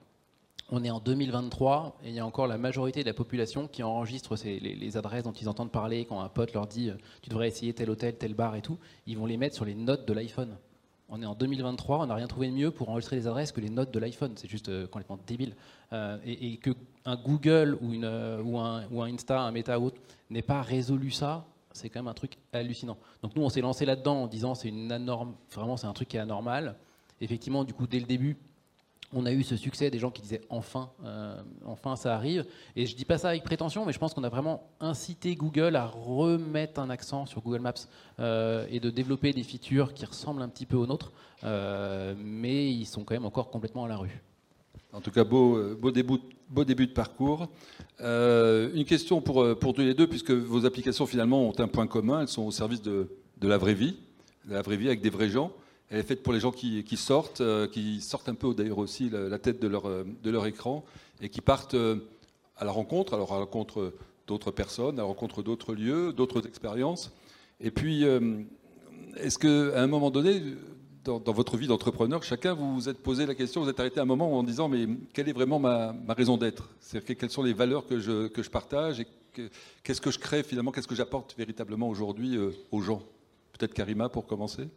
on 0.71 0.83
est 0.83 0.91
en 0.91 1.01
2023 1.01 1.99
et 2.05 2.09
il 2.09 2.15
y 2.15 2.21
a 2.21 2.27
encore 2.27 2.47
la 2.47 2.59
majorité 2.59 3.03
de 3.03 3.07
la 3.07 3.15
population 3.15 3.69
qui 3.69 3.83
enregistre 3.83 4.37
les, 4.45 4.97
adresses 4.97 5.25
dont 5.25 5.33
ils 5.33 5.49
entendent 5.49 5.71
parler 5.71 6.05
quand 6.07 6.21
un 6.21 6.29
pote 6.29 6.53
leur 6.55 6.67
dit 6.67 6.91
euh, 6.91 6.95
tu 7.23 7.29
devrais 7.29 7.49
essayer 7.49 7.75
tel 7.75 7.91
hôtel, 7.91 8.17
tel 8.17 8.35
bar 8.35 8.57
et 8.57 8.63
tout. 8.63 8.79
Ils 9.07 9.19
vont 9.19 9.27
les 9.27 9.37
mettre 9.37 9.55
sur 9.55 9.65
les 9.65 9.75
notes 9.75 10.07
de 10.07 10.13
l'iPhone. 10.13 10.57
On 11.11 11.23
est 11.23 11.27
en 11.27 11.35
2023, 11.35 11.99
on 11.99 12.07
n'a 12.07 12.15
rien 12.15 12.27
trouvé 12.27 12.49
de 12.49 12.55
mieux 12.55 12.71
pour 12.71 12.89
enregistrer 12.89 13.17
les 13.17 13.27
adresses 13.27 13.53
que 13.53 13.61
les 13.61 13.69
notes 13.69 13.93
de 13.93 13.99
l'iPhone. 13.99 14.33
C'est 14.37 14.49
juste 14.49 14.71
euh, 14.71 14.87
complètement 14.87 15.19
débile. 15.27 15.55
Euh, 15.93 16.17
et, 16.25 16.57
que 16.57 16.71
un 17.05 17.17
Google 17.17 17.77
ou, 17.83 17.93
un, 18.05 18.87
ou 18.91 19.03
un 19.03 19.13
Insta, 19.13 19.43
un 19.43 19.53
Meta 19.53 19.79
ou 19.79 19.87
autre 19.87 20.01
n'ait 20.31 20.41
pas 20.43 20.63
résolu 20.63 21.11
ça, 21.11 21.45
c'est 21.73 21.91
quand 21.91 22.01
même 22.01 22.09
un 22.09 22.15
truc 22.15 22.39
hallucinant. 22.53 22.97
Donc 23.23 23.37
nous, 23.37 23.43
on 23.43 23.51
s'est 23.51 23.61
lancé 23.61 23.85
là-dedans 23.85 24.23
en 24.23 24.27
disant 24.27 24.55
c'est 24.55 24.69
une 24.69 24.91
anorme, 24.91 25.35
vraiment 25.53 25.77
c'est 25.77 25.87
un 25.87 25.93
truc 25.93 26.09
qui 26.09 26.17
est 26.17 26.21
anormal. 26.21 26.77
Effectivement, 27.21 27.65
du 27.65 27.75
coup, 27.75 27.87
dès 27.87 28.01
le 28.01 28.07
début, 28.07 28.39
on 29.15 29.27
a 29.27 29.33
eu 29.33 29.43
ce 29.43 29.57
succès 29.57 29.91
des 29.91 29.99
gens 29.99 30.11
qui 30.11 30.21
disaient 30.21 30.41
enfin, 30.49 30.91
euh, 31.05 31.41
enfin 31.65 31.97
ça 31.97 32.15
arrive. 32.15 32.45
Et 32.77 32.87
je 32.87 32.97
dis 32.97 33.05
pas 33.05 33.17
ça 33.17 33.29
avec 33.31 33.45
prétention, 33.45 33.87
mais 33.87 33.93
je 33.93 33.99
pense 33.99 34.13
qu'on 34.13 34.25
a 34.25 34.29
vraiment 34.29 34.69
incité 34.81 35.35
Google 35.37 35.77
à 35.77 35.87
remettre 35.87 36.81
un 36.81 36.91
accent 36.91 37.25
sur 37.25 37.41
Google 37.41 37.61
Maps 37.61 37.73
euh, 38.19 38.67
et 38.71 38.81
de 38.81 38.91
développer 38.91 39.33
des 39.33 39.45
features 39.45 39.95
qui 39.95 40.05
ressemblent 40.05 40.43
un 40.43 40.49
petit 40.49 40.67
peu 40.67 40.77
aux 40.77 40.87
nôtres, 40.87 41.13
euh, 41.45 42.15
mais 42.19 42.71
ils 42.71 42.87
sont 42.87 43.05
quand 43.05 43.15
même 43.15 43.25
encore 43.25 43.51
complètement 43.51 43.85
à 43.85 43.89
la 43.89 43.97
rue. 43.97 44.21
En 44.93 45.01
tout 45.01 45.11
cas, 45.11 45.25
beau, 45.25 45.75
début, 45.91 46.19
beau 46.49 46.65
début 46.65 46.87
de 46.87 46.93
parcours. 46.93 47.49
une 48.01 48.85
question 48.87 49.21
pour, 49.21 49.59
pour 49.59 49.75
tous 49.75 49.81
les 49.81 49.95
deux, 49.95 50.07
puisque 50.07 50.31
vos 50.31 50.67
applications 50.67 51.07
finalement 51.07 51.49
ont 51.49 51.55
un 51.59 51.67
point 51.67 51.87
commun, 51.87 52.21
elles 52.21 52.29
sont 52.29 52.43
au 52.43 52.53
service 52.53 52.81
de, 52.81 53.09
de 53.39 53.49
la 53.49 53.59
vraie 53.59 53.75
vie, 53.75 53.97
de 54.45 54.55
la 54.55 54.63
vraie 54.63 54.77
vie 54.77 54.87
avec 54.87 55.01
des 55.01 55.11
vrais 55.11 55.31
gens. 55.31 55.51
Elle 55.91 56.01
est 56.01 56.03
faite 56.03 56.23
pour 56.23 56.33
les 56.33 56.41
gens 56.41 56.51
qui, 56.51 56.97
sortent, 56.97 57.41
euh, 57.41 57.69
qui 57.69 58.01
sortent 58.01 58.29
un 58.29 58.35
peu 58.35 58.55
d'ailleurs 58.55 58.79
aussi 58.79 59.11
la, 59.11 59.39
tête 59.39 59.61
de 59.61 59.69
leur, 59.69 59.87
euh, 59.87 60.47
écran 60.47 60.85
et 61.21 61.29
qui 61.29 61.41
partent 61.41 61.75
euh, 61.75 61.97
à 62.57 62.65
la 62.65 62.73
rencontre, 62.73 63.15
alors 63.15 63.33
à 63.33 63.35
la 63.35 63.45
rencontre 63.45 63.93
d'autres 64.27 64.51
personnes, 64.51 64.99
à 64.99 65.03
la 65.03 65.09
rencontre 65.09 65.43
d'autres 65.43 65.75
lieux, 65.75 66.13
d'autres 66.13 66.47
expériences. 66.47 67.13
Et 67.61 67.71
puis, 67.71 68.05
est-ce 69.17 69.39
qu'à 69.39 69.81
un 69.81 69.87
moment 69.87 70.11
donné, 70.11 70.43
dans, 71.05 71.21
votre 71.33 71.57
vie 71.57 71.67
d'entrepreneur, 71.67 72.23
chacun 72.23 72.55
vous 72.55 72.75
vous 72.75 72.89
êtes 72.89 72.99
posé 72.99 73.27
la 73.27 73.35
question, 73.35 73.63
vous 73.63 73.69
êtes 73.69 73.79
arrêté 73.79 74.01
un 74.01 74.05
moment 74.05 74.37
en 74.37 74.43
disant 74.43 74.69
mais 74.69 74.89
quelle 75.13 75.29
est 75.29 75.33
vraiment 75.33 75.59
ma, 75.59 75.95
raison 76.09 76.37
d'être? 76.37 76.71
C'est-à-dire 76.81 77.17
quelles 77.17 77.31
sont 77.31 77.43
les 77.43 77.53
valeurs 77.53 77.87
que 77.87 78.01
je 78.01 78.51
partage 78.51 79.01
et 79.01 79.07
qu'est-ce 79.83 80.01
que 80.01 80.11
je 80.11 80.19
crée 80.19 80.43
finalement, 80.43 80.73
qu'est-ce 80.73 80.89
que 80.89 80.95
j'apporte 80.95 81.37
véritablement 81.37 81.89
aujourd'hui 81.89 82.39
aux 82.73 82.81
gens? 82.81 83.03
Peut-être 83.53 83.75
Karima 83.75 84.09
pour 84.09 84.27
commencer 84.27 84.69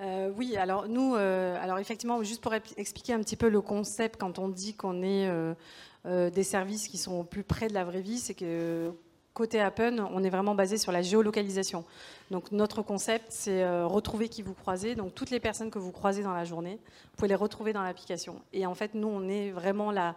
euh, 0.00 0.30
oui, 0.36 0.56
alors 0.56 0.88
nous, 0.88 1.14
euh, 1.14 1.56
alors 1.62 1.78
effectivement, 1.78 2.22
juste 2.22 2.42
pour 2.42 2.52
expliquer 2.54 3.14
un 3.14 3.20
petit 3.20 3.36
peu 3.36 3.48
le 3.48 3.60
concept, 3.60 4.20
quand 4.20 4.38
on 4.38 4.48
dit 4.48 4.74
qu'on 4.74 5.02
est 5.02 5.28
euh, 5.28 6.30
des 6.30 6.42
services 6.42 6.88
qui 6.88 6.98
sont 6.98 7.20
au 7.20 7.24
plus 7.24 7.42
près 7.42 7.68
de 7.68 7.74
la 7.74 7.84
vraie 7.84 8.02
vie, 8.02 8.18
c'est 8.18 8.34
que 8.34 8.92
côté 9.32 9.60
Appen, 9.60 10.06
on 10.12 10.24
est 10.24 10.30
vraiment 10.30 10.54
basé 10.54 10.78
sur 10.78 10.92
la 10.92 11.02
géolocalisation. 11.02 11.84
Donc 12.30 12.52
notre 12.52 12.80
concept, 12.80 13.26
c'est 13.28 13.68
retrouver 13.84 14.30
qui 14.30 14.40
vous 14.40 14.54
croisez. 14.54 14.94
Donc 14.94 15.14
toutes 15.14 15.28
les 15.28 15.40
personnes 15.40 15.70
que 15.70 15.78
vous 15.78 15.92
croisez 15.92 16.22
dans 16.22 16.32
la 16.32 16.44
journée, 16.44 16.78
vous 17.04 17.16
pouvez 17.16 17.28
les 17.28 17.34
retrouver 17.34 17.74
dans 17.74 17.82
l'application. 17.82 18.40
Et 18.54 18.64
en 18.64 18.74
fait, 18.74 18.94
nous, 18.94 19.08
on 19.08 19.28
est 19.28 19.50
vraiment 19.50 19.90
là, 19.90 20.14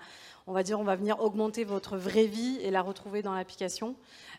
on 0.47 0.53
va 0.53 0.63
dire, 0.63 0.79
on 0.79 0.85
va 0.85 0.95
venir 0.95 1.19
augmenter 1.19 1.65
votre 1.65 1.97
vraie 1.97 2.27
vie 2.27 2.59
et 2.61 2.71
la 2.71 2.81
retrouver 2.81 3.21
dans 3.21 3.33
l'application. 3.33 3.95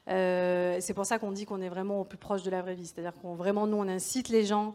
c'est 0.06 0.94
pour 0.94 1.04
ça 1.04 1.18
qu'on 1.18 1.32
dit 1.32 1.44
qu'on 1.44 1.60
est 1.60 1.68
vraiment 1.68 2.00
au 2.00 2.04
plus 2.04 2.18
proche 2.18 2.42
de 2.42 2.50
la 2.50 2.62
vraie 2.62 2.74
vie. 2.74 2.86
C'est-à-dire 2.86 3.12
qu'on 3.20 3.34
vraiment, 3.34 3.66
nous, 3.66 3.76
on 3.76 3.86
incite 3.88 4.30
les 4.30 4.46
gens 4.46 4.74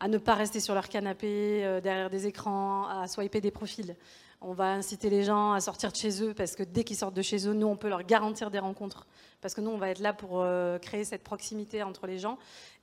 à 0.00 0.08
ne 0.08 0.18
pas 0.18 0.34
rester 0.34 0.60
sur 0.60 0.74
leur 0.74 0.88
canapé, 0.88 1.64
euh, 1.64 1.80
derrière 1.80 2.10
des 2.10 2.26
écrans, 2.26 2.88
à 2.88 3.06
swiper 3.06 3.40
des 3.40 3.50
profils. 3.50 3.94
On 4.40 4.54
va 4.54 4.72
inciter 4.72 5.10
les 5.10 5.22
gens 5.22 5.52
à 5.52 5.60
sortir 5.60 5.92
de 5.92 5.96
chez 5.96 6.22
eux 6.22 6.32
parce 6.32 6.56
que 6.56 6.62
dès 6.62 6.82
qu'ils 6.82 6.96
sortent 6.96 7.14
de 7.14 7.22
chez 7.22 7.46
eux, 7.46 7.52
nous, 7.52 7.66
on 7.66 7.76
peut 7.76 7.90
leur 7.90 8.02
garantir 8.02 8.50
des 8.50 8.58
rencontres 8.58 9.06
parce 9.42 9.54
que 9.54 9.60
nous, 9.60 9.70
on 9.70 9.76
va 9.76 9.90
être 9.90 9.98
là 9.98 10.14
pour 10.14 10.42
créer 10.80 11.04
cette 11.04 11.22
proximité 11.22 11.82
entre 11.82 12.06
les 12.06 12.18
gens 12.18 12.38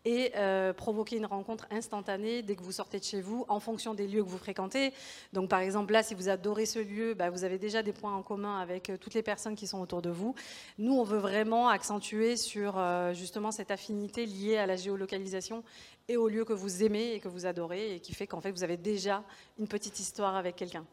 et 0.08 0.32
euh, 0.38 0.72
provoquer 0.72 1.18
une 1.18 1.26
rencontre 1.26 1.68
instantanée 1.70 2.42
dès 2.42 2.56
que 2.56 2.64
vous 2.64 2.72
sortez 2.72 2.98
de 2.98 3.04
chez 3.04 3.20
vous, 3.20 3.46
en 3.50 3.60
fonction 3.60 3.94
des 3.94 4.08
lieux 4.08 4.24
que 4.24 4.30
vous 4.30 4.38
fréquentez. 4.38 4.94
Donc 5.34 5.50
par 5.50 5.60
exemple 5.60 5.92
là, 5.92 6.02
si 6.02 6.16
vous 6.16 6.30
adorez 6.30 6.66
ce 6.66 6.80
lieu, 6.80 7.14
bah, 7.14 7.30
vous 7.30 7.44
avez 7.44 7.58
déjà 7.58 7.84
des 7.84 7.92
points 7.92 8.16
en 8.16 8.24
commun 8.24 8.58
avec 8.58 8.90
euh, 8.90 8.96
toutes 8.96 9.16
les 9.16 9.22
personnes 9.22 9.56
qui 9.56 9.68
sont 9.68 9.82
autour 9.82 10.02
de 10.02 10.10
vous. 10.10 10.34
Nous, 10.80 10.94
on 10.94 11.04
veut 11.04 11.18
vraiment 11.18 11.68
accentuer 11.68 12.38
sur 12.38 12.76
euh, 12.78 13.14
justement 13.14 13.52
cette 13.52 13.70
affinité 13.70 14.26
liée 14.26 14.56
à 14.56 14.66
la 14.66 14.78
géolocalisation 14.78 15.62
et 16.08 16.16
au 16.16 16.30
lieu 16.30 16.46
que 16.46 16.54
vous 16.54 16.84
aimez 16.84 17.16
et 17.16 17.20
que 17.20 17.28
vous 17.28 17.46
adorez 17.46 17.96
et 17.96 18.00
qui 18.00 18.16
fait 18.16 18.28
qu'en 18.28 18.40
fait 18.40 18.52
vous 18.52 18.64
avez 18.64 18.78
déjà 18.78 19.24
une 19.60 19.68
petite 19.68 20.00
histoire 20.00 20.38
avec 20.38 20.56
quelqu'un. 20.56 20.86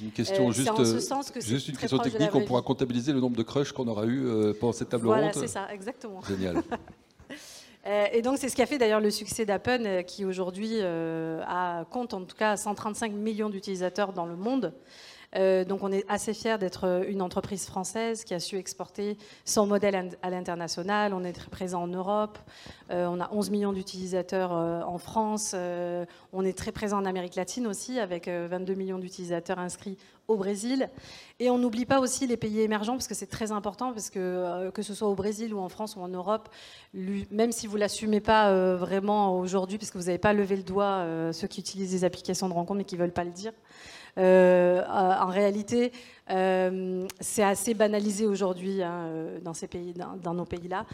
Une 0.00 0.12
question 0.12 0.52
juste, 0.52 0.70
juste 1.40 1.68
une 1.68 1.76
question 1.76 1.98
technique, 1.98 2.32
on 2.32 2.44
pourra 2.44 2.62
comptabiliser 2.62 3.12
le 3.12 3.18
nombre 3.18 3.36
de 3.36 3.42
crushs 3.42 3.72
qu'on 3.72 3.88
aura 3.88 4.06
eu 4.06 4.54
pendant 4.60 4.72
cette 4.72 4.90
table 4.90 5.08
ronde. 5.08 5.16
Voilà, 5.16 5.32
c'est 5.32 5.48
ça, 5.48 5.66
exactement. 5.72 6.22
Génial. 6.22 6.62
Euh, 7.86 8.06
et 8.12 8.22
donc 8.22 8.38
c'est 8.38 8.48
ce 8.48 8.54
qui 8.54 8.62
a 8.62 8.66
fait 8.66 8.78
d'ailleurs 8.78 9.00
le 9.00 9.10
succès 9.10 9.44
d'Appen, 9.44 9.84
euh, 9.84 10.02
qui 10.02 10.24
aujourd'hui 10.24 10.78
euh, 10.80 11.84
compte 11.90 12.14
en 12.14 12.24
tout 12.24 12.36
cas 12.36 12.56
135 12.56 13.12
millions 13.12 13.50
d'utilisateurs 13.50 14.12
dans 14.12 14.26
le 14.26 14.36
monde. 14.36 14.72
Donc 15.34 15.82
on 15.82 15.90
est 15.90 16.04
assez 16.08 16.34
fiers 16.34 16.58
d'être 16.58 17.04
une 17.08 17.22
entreprise 17.22 17.66
française 17.66 18.24
qui 18.24 18.34
a 18.34 18.40
su 18.40 18.56
exporter 18.56 19.16
son 19.44 19.66
modèle 19.66 20.10
à 20.22 20.30
l'international. 20.30 21.14
On 21.14 21.24
est 21.24 21.32
très 21.32 21.48
présent 21.48 21.82
en 21.82 21.86
Europe. 21.86 22.38
on 22.90 23.20
a 23.20 23.30
11 23.32 23.50
millions 23.50 23.72
d'utilisateurs 23.72 24.52
en 24.52 24.98
France. 24.98 25.54
on 26.32 26.44
est 26.44 26.56
très 26.56 26.72
présent 26.72 26.98
en 26.98 27.06
Amérique 27.06 27.36
latine 27.36 27.66
aussi, 27.66 27.98
avec 27.98 28.28
22 28.28 28.74
millions 28.74 28.98
d'utilisateurs 28.98 29.58
inscrits 29.58 29.96
au 30.28 30.36
Brésil. 30.36 30.88
Et 31.40 31.50
on 31.50 31.58
n'oublie 31.58 31.86
pas 31.86 32.00
aussi 32.00 32.26
les 32.26 32.36
pays 32.36 32.60
émergents, 32.60 32.92
parce 32.92 33.08
que 33.08 33.14
c'est 33.14 33.26
très 33.26 33.52
important, 33.52 33.92
parce 33.92 34.10
que 34.10 34.18
euh, 34.18 34.70
que 34.70 34.82
ce 34.82 34.94
soit 34.94 35.08
au 35.08 35.14
Brésil 35.14 35.54
ou 35.54 35.58
en 35.58 35.68
France 35.68 35.96
ou 35.96 36.00
en 36.00 36.08
Europe, 36.08 36.48
même 36.94 37.52
si 37.52 37.66
vous 37.66 37.76
ne 37.76 37.80
l'assumez 37.80 38.20
pas 38.20 38.50
euh, 38.50 38.76
vraiment 38.76 39.38
aujourd'hui, 39.38 39.78
parce 39.78 39.90
que 39.90 39.98
vous 39.98 40.04
n'avez 40.04 40.18
pas 40.18 40.32
levé 40.32 40.56
le 40.56 40.62
doigt, 40.62 40.84
euh, 40.84 41.32
ceux 41.32 41.48
qui 41.48 41.60
utilisent 41.60 41.90
des 41.90 42.04
applications 42.04 42.48
de 42.48 42.54
rencontre 42.54 42.78
mais 42.78 42.84
qui 42.84 42.94
ne 42.94 43.00
veulent 43.00 43.12
pas 43.12 43.24
le 43.24 43.30
dire, 43.30 43.52
en 44.16 45.26
réalité, 45.28 45.92
euh, 46.30 47.06
c'est 47.20 47.42
assez 47.42 47.74
banalisé 47.74 48.26
aujourd'hui 48.26 48.82
hein, 48.82 49.06
euh, 49.06 49.40
dans, 49.40 49.54
ces 49.54 49.66
pays, 49.66 49.92
dans, 49.92 50.34
nos 50.34 50.44
pays-là. 50.44 50.86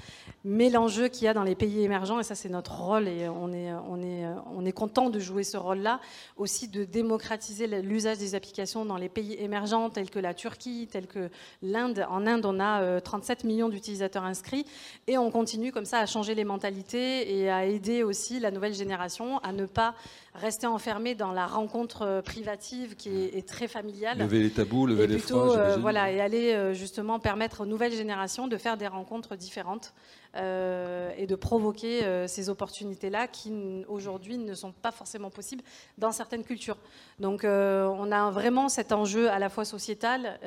Mais 0.45 0.71
l'enjeu 0.71 1.09
qu'il 1.09 1.25
y 1.25 1.29
a 1.29 1.35
dans 1.35 1.43
les 1.43 1.55
pays 1.55 1.83
émergents, 1.83 2.19
et 2.19 2.23
ça 2.23 2.35
c'est 2.35 2.49
notre 2.49 2.81
rôle, 2.81 3.09
et 3.09 3.29
on 3.29 3.53
est, 3.53 3.73
on 3.89 4.03
est, 4.03 4.25
on 4.55 4.65
est 4.65 4.73
content 4.73 5.11
de 5.11 5.19
jouer 5.19 5.45
ce 5.45 5.57
rôle-là, 5.57 6.01
aussi 6.37 6.69
de 6.69 6.85
démocratiser 6.85 7.67
l'usage 7.83 8.19
des 8.19 8.35
applications 8.35 8.85
dans 8.85 8.97
les 8.97 9.11
pays 9.11 9.35
émergents 9.39 9.91
tels 9.91 10.11
que 10.11 10.19
la 10.19 10.33
Turquie, 10.33 10.89
tels 10.91 11.07
que 11.07 11.29
l'Inde. 11.63 12.07
En 12.09 12.27
Inde, 12.27 12.47
on 12.47 12.59
a 12.59 13.01
37 13.01 13.45
euh, 13.45 13.49
millions 13.49 13.69
d'utilisateurs 13.69 14.25
inscrits, 14.25 14.65
et 15.07 15.19
on 15.19 15.31
continue 15.31 15.73
comme 15.73 15.85
ça 15.85 15.99
à 15.99 16.07
changer 16.07 16.35
les 16.35 16.45
mentalités 16.45 17.39
et 17.39 17.51
à 17.51 17.67
aider 17.67 18.03
aussi 18.03 18.41
la 18.41 18.51
nouvelle 18.51 18.75
génération 18.75 19.39
à 19.39 19.53
ne 19.53 19.67
pas 19.67 19.95
rester 20.35 20.67
enfermé 20.67 21.15
dans 21.15 21.33
la 21.33 21.47
rencontre 21.47 22.23
privative 22.25 22.95
qui 22.97 23.11
est, 23.11 23.47
très 23.47 23.69
familiale. 23.69 24.19
Lever 24.19 24.43
les 24.43 24.51
tabous, 24.51 24.87
lever 24.87 25.07
les 25.07 25.19
euh, 25.37 25.77
voilà, 25.77 26.11
et 26.11 26.21
aller 26.21 26.53
euh, 26.53 26.75
justement 26.75 27.19
permettre 27.19 27.63
aux 27.63 27.67
nouvelles 27.67 27.93
générations 27.93 28.49
de 28.49 28.57
faire 28.57 28.77
des 28.77 28.87
rencontres 28.87 29.37
différentes 29.37 29.95
euh, 30.37 31.11
et 31.17 31.27
de 31.27 31.35
provoquer 31.35 32.27
ces 32.29 32.49
opportunités-là 32.49 33.27
qui 33.29 33.85
aujourd'hui 33.89 34.39
ne 34.39 34.55
sont 34.55 34.73
pas 34.73 34.93
forcément 34.93 35.31
possibles 35.31 35.63
dans 35.97 36.13
certaines 36.13 36.45
cultures. 36.45 36.77
Donc 37.19 37.45
on 37.45 38.13
a 38.13 38.31
vraiment 38.31 38.69
cet 38.69 38.93
enjeu 38.93 39.31
à 39.31 39.39
la 39.39 39.49
fois 39.49 39.65
sociétal 39.65 40.39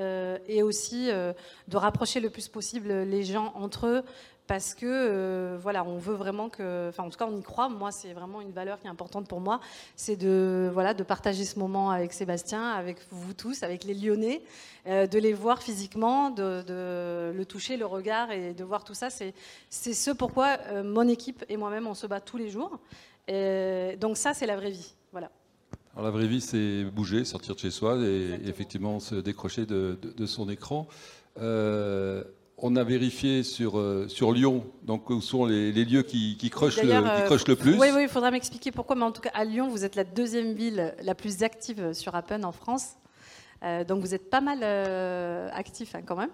et 0.47 0.61
aussi 0.63 1.09
de 1.09 1.77
rapprocher 1.77 2.19
le 2.19 2.29
plus 2.29 2.47
possible 2.47 2.89
les 2.91 3.23
gens 3.23 3.53
entre 3.55 3.87
eux 3.87 4.03
parce 4.51 4.75
que 4.75 4.85
euh, 4.85 5.57
voilà, 5.61 5.85
on 5.85 5.97
veut 5.97 6.13
vraiment 6.13 6.49
que, 6.49 6.89
enfin 6.89 7.03
en 7.03 7.09
tout 7.09 7.17
cas 7.17 7.25
on 7.25 7.37
y 7.37 7.41
croit. 7.41 7.69
Moi, 7.69 7.93
c'est 7.93 8.11
vraiment 8.11 8.41
une 8.41 8.51
valeur 8.51 8.81
qui 8.81 8.87
est 8.87 8.89
importante 8.89 9.25
pour 9.25 9.39
moi, 9.39 9.61
c'est 9.95 10.17
de 10.17 10.69
voilà 10.73 10.93
de 10.93 11.03
partager 11.03 11.45
ce 11.45 11.57
moment 11.57 11.89
avec 11.89 12.11
Sébastien, 12.11 12.67
avec 12.71 12.97
vous 13.11 13.33
tous, 13.33 13.63
avec 13.63 13.85
les 13.85 13.93
Lyonnais, 13.93 14.41
euh, 14.87 15.07
de 15.07 15.19
les 15.19 15.31
voir 15.31 15.63
physiquement, 15.63 16.31
de, 16.31 16.65
le 16.67 17.43
toucher, 17.45 17.77
le 17.77 17.85
regard 17.85 18.29
et 18.33 18.53
de 18.53 18.63
voir 18.65 18.83
tout 18.83 18.93
ça. 18.93 19.09
C'est 19.09 19.33
c'est 19.69 19.93
ce 19.93 20.11
pourquoi 20.11 20.57
euh, 20.67 20.83
mon 20.83 21.07
équipe 21.07 21.45
et 21.47 21.55
moi-même 21.55 21.87
on 21.87 21.93
se 21.93 22.05
bat 22.05 22.19
tous 22.19 22.35
les 22.35 22.49
jours. 22.49 22.77
Et 23.29 23.95
donc 24.01 24.17
ça, 24.17 24.33
c'est 24.33 24.47
la 24.47 24.57
vraie 24.57 24.71
vie. 24.71 24.95
Voilà. 25.13 25.31
Alors 25.93 26.03
la 26.03 26.11
vraie 26.11 26.27
vie, 26.27 26.41
c'est 26.41 26.83
bouger, 26.83 27.23
sortir 27.23 27.55
de 27.55 27.59
chez 27.61 27.71
soi 27.71 27.95
et, 28.01 28.37
effectivement 28.43 28.99
se 28.99 29.15
décrocher 29.15 29.65
de, 29.65 29.97
de 30.01 30.25
son 30.25 30.49
écran 30.49 30.89
on 32.61 32.75
a 32.75 32.83
vérifié 32.83 33.43
sur, 33.43 33.77
euh, 33.77 34.07
sur 34.07 34.31
Lyon, 34.31 34.63
donc 34.83 35.09
où 35.09 35.19
sont 35.19 35.45
les, 35.45 35.71
lieux 35.71 36.03
qui, 36.03 36.37
qui, 36.37 36.49
crochent 36.49 36.81
le, 36.81 36.93
euh, 36.93 37.37
le, 37.47 37.55
plus. 37.55 37.73
Oui, 37.77 37.87
oui, 37.93 38.03
il 38.03 38.07
faudra 38.07 38.29
m'expliquer 38.29 38.71
pourquoi, 38.71 38.95
mais 38.95 39.03
en 39.03 39.11
tout 39.11 39.21
cas, 39.21 39.31
à 39.33 39.43
Lyon, 39.43 39.67
vous 39.67 39.83
êtes 39.83 39.95
la 39.95 40.03
deuxième 40.03 40.53
ville 40.53 40.93
la 41.01 41.15
plus 41.15 41.41
active 41.43 41.93
sur 41.93 42.15
Appen 42.15 42.43
en 42.43 42.51
France. 42.51 42.91
Euh, 43.63 43.83
donc 43.83 44.01
vous 44.01 44.15
êtes 44.15 44.29
pas 44.29 44.41
mal 44.41 44.63
actif 45.53 45.93
hein, 45.95 46.01
quand 46.05 46.15
même. 46.15 46.31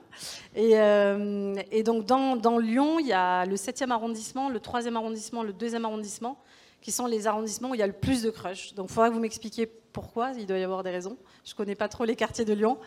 Et, 0.55 1.83
donc 1.83 2.05
dans, 2.05 2.35
dans, 2.35 2.57
Lyon, 2.57 2.99
il 2.99 3.07
y 3.07 3.13
a 3.13 3.45
le 3.45 3.55
7e 3.55 3.91
arrondissement, 3.91 4.49
le 4.49 4.59
3e 4.59 4.95
arrondissement, 4.95 5.43
le 5.43 5.53
2e 5.53 5.83
arrondissement, 5.83 6.37
qui 6.81 6.91
sont 6.91 7.05
les 7.05 7.27
arrondissements 7.27 7.71
où 7.71 7.75
il 7.75 7.79
y 7.79 7.83
a 7.83 7.87
le 7.87 7.93
plus 7.93 8.21
de 8.21 8.29
crush. 8.29 8.73
Donc 8.75 8.87
il 8.89 8.93
faudra 8.93 9.09
que 9.09 9.13
vous 9.13 9.21
m'expliquiez 9.21 9.69
pourquoi, 9.97 10.31
il 10.37 10.45
doit 10.45 10.59
y 10.59 10.63
avoir 10.63 10.83
des 10.83 10.91
raisons. 10.91 11.17
Je 11.43 11.53
ne 11.53 11.57
connais 11.57 11.73
pas 11.73 11.87
trop 11.87 12.05
les 12.05 12.15
quartiers 12.15 12.45
de 12.45 12.53
Lyon. 12.53 12.77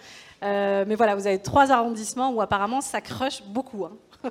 Euh, 0.45 0.85
mais 0.87 0.95
voilà, 0.95 1.17
vous 1.17 1.27
avez 1.27 1.43
trois 1.43 1.73
arrondissements 1.73 2.33
où 2.33 2.41
apparemment 2.41 2.81
ça 2.81 3.01
crush 3.01 3.43
beaucoup. 3.49 3.85
Hein. 3.85 3.97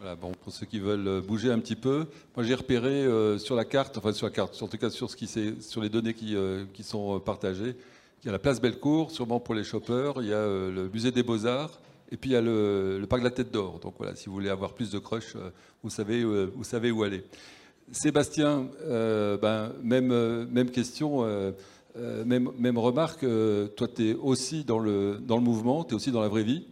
Voilà, 0.00 0.16
bon, 0.16 0.32
pour 0.32 0.50
ceux 0.50 0.64
qui 0.64 0.80
veulent 0.80 1.06
euh, 1.06 1.20
bouger 1.20 1.52
un 1.52 1.58
petit 1.58 1.76
peu, 1.76 2.06
moi 2.34 2.42
j'ai 2.42 2.54
repéré 2.54 3.04
euh, 3.04 3.36
sur 3.36 3.54
la 3.54 3.66
carte, 3.66 3.98
enfin 3.98 4.14
sur 4.14 4.26
la 4.26 4.32
carte, 4.32 4.60
en 4.62 4.66
tout 4.66 4.78
cas 4.78 4.88
sur, 4.88 5.10
ce 5.10 5.14
qui 5.14 5.28
sur 5.60 5.82
les 5.82 5.90
données 5.90 6.14
qui, 6.14 6.34
qui, 6.72 6.82
sont 6.82 7.20
partagées, 7.20 7.76
il 8.22 8.26
y 8.26 8.28
a 8.30 8.32
la 8.32 8.38
place 8.38 8.62
Bellecour, 8.62 9.10
sûrement 9.10 9.40
pour 9.40 9.54
les 9.54 9.62
shoppers, 9.62 10.14
il 10.22 10.28
y 10.28 10.32
a 10.32 10.46
le 10.46 10.88
musée 10.90 11.12
des 11.12 11.22
Beaux-Arts, 11.22 11.80
et 12.10 12.16
puis 12.16 12.30
il 12.30 12.32
y 12.32 12.36
a 12.36 12.40
le, 12.40 13.04
parc 13.10 13.20
de 13.20 13.26
la 13.26 13.30
Tête 13.30 13.52
d'Or. 13.52 13.78
Donc 13.80 13.96
voilà, 13.98 14.16
si 14.16 14.26
vous 14.30 14.32
voulez 14.32 14.48
avoir 14.48 14.72
plus 14.72 14.90
de 14.90 14.98
crush, 14.98 15.36
vous, 15.82 15.90
savez, 15.90 16.24
où 16.24 17.02
aller. 17.02 17.22
Sébastien, 17.92 18.68
ben, 18.88 19.72
même, 19.82 20.46
même 20.46 20.70
question. 20.70 21.52
Euh, 21.96 22.24
même, 22.24 22.78
remarque, 22.78 23.24
euh, 23.24 23.68
toi 23.68 23.88
tu 23.88 24.10
es 24.10 24.14
aussi 24.14 24.64
dans 24.64 24.78
le, 24.78 25.18
dans 25.20 25.36
le 25.36 25.42
mouvement, 25.42 25.84
tu 25.84 25.92
es 25.92 25.94
aussi 25.94 26.12
dans 26.12 26.20
la 26.20 26.28
vraie 26.28 26.42
vie. 26.42 26.66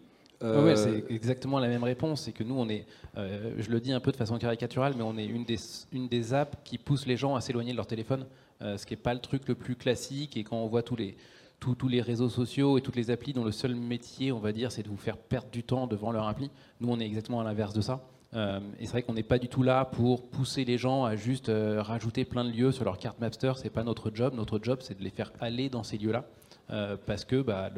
Euh, 0.44 0.64
oui, 0.64 0.72
c'est 0.76 1.12
exactement 1.12 1.58
la 1.58 1.66
même 1.66 1.82
réponse. 1.82 2.22
C'est 2.22 2.32
que 2.32 2.44
nous, 2.44 2.54
on 2.54 2.68
est, 2.68 2.86
je 3.16 3.70
le 3.70 3.80
dis 3.80 3.92
un 3.92 3.98
peu 3.98 4.12
de 4.12 4.16
façon 4.16 4.38
caricaturale, 4.38 4.94
mais 4.96 5.02
on 5.02 5.18
est 5.18 5.26
une 5.26 5.44
des, 5.44 5.58
une 5.92 6.06
des 6.06 6.32
apps 6.32 6.56
qui 6.62 6.78
pousse 6.78 7.06
les 7.06 7.16
gens 7.16 7.34
à 7.34 7.40
s'éloigner 7.40 7.72
de 7.72 7.76
leur 7.76 7.88
téléphone, 7.88 8.24
ce 8.60 8.86
qui 8.86 8.92
n'est 8.92 9.00
pas 9.00 9.14
le 9.14 9.20
truc 9.20 9.48
le 9.48 9.56
plus 9.56 9.74
classique. 9.74 10.36
Et 10.36 10.44
quand 10.44 10.56
on 10.56 10.68
voit 10.68 10.84
tous 10.84 10.94
les, 10.94 11.16
tous, 11.58 11.74
tous, 11.74 11.88
les 11.88 12.00
réseaux 12.00 12.28
sociaux 12.28 12.78
et 12.78 12.82
toutes 12.82 12.94
les 12.94 13.10
applis 13.10 13.32
dont 13.32 13.42
le 13.42 13.50
seul 13.50 13.74
métier, 13.74 14.30
on 14.30 14.38
va 14.38 14.52
dire, 14.52 14.70
c'est 14.70 14.84
de 14.84 14.88
vous 14.88 14.96
faire 14.96 15.16
perdre 15.16 15.48
du 15.50 15.64
temps 15.64 15.88
devant 15.88 16.12
leur 16.12 16.28
appli, 16.28 16.52
nous, 16.80 16.88
on 16.88 17.00
est 17.00 17.06
exactement 17.06 17.40
à 17.40 17.44
l'inverse 17.44 17.74
de 17.74 17.80
ça. 17.80 18.00
Euh, 18.34 18.60
et 18.78 18.84
c'est 18.84 18.92
vrai 18.92 19.02
qu'on 19.02 19.14
n'est 19.14 19.22
pas 19.22 19.38
du 19.38 19.48
tout 19.48 19.62
là 19.62 19.84
pour 19.84 20.28
pousser 20.28 20.64
les 20.64 20.76
gens 20.76 21.04
à 21.04 21.16
juste 21.16 21.48
euh, 21.48 21.80
rajouter 21.80 22.24
plein 22.24 22.44
de 22.44 22.50
lieux 22.50 22.72
sur 22.72 22.84
leur 22.84 22.98
carte 22.98 23.18
Mapster. 23.20 23.52
C'est 23.56 23.70
pas 23.70 23.84
notre 23.84 24.10
job. 24.14 24.34
Notre 24.34 24.60
job, 24.62 24.80
c'est 24.82 24.98
de 24.98 25.02
les 25.02 25.10
faire 25.10 25.32
aller 25.40 25.68
dans 25.70 25.82
ces 25.82 25.96
lieux-là, 25.96 26.24
euh, 26.70 26.96
parce 27.06 27.24
que 27.24 27.40
bah, 27.40 27.70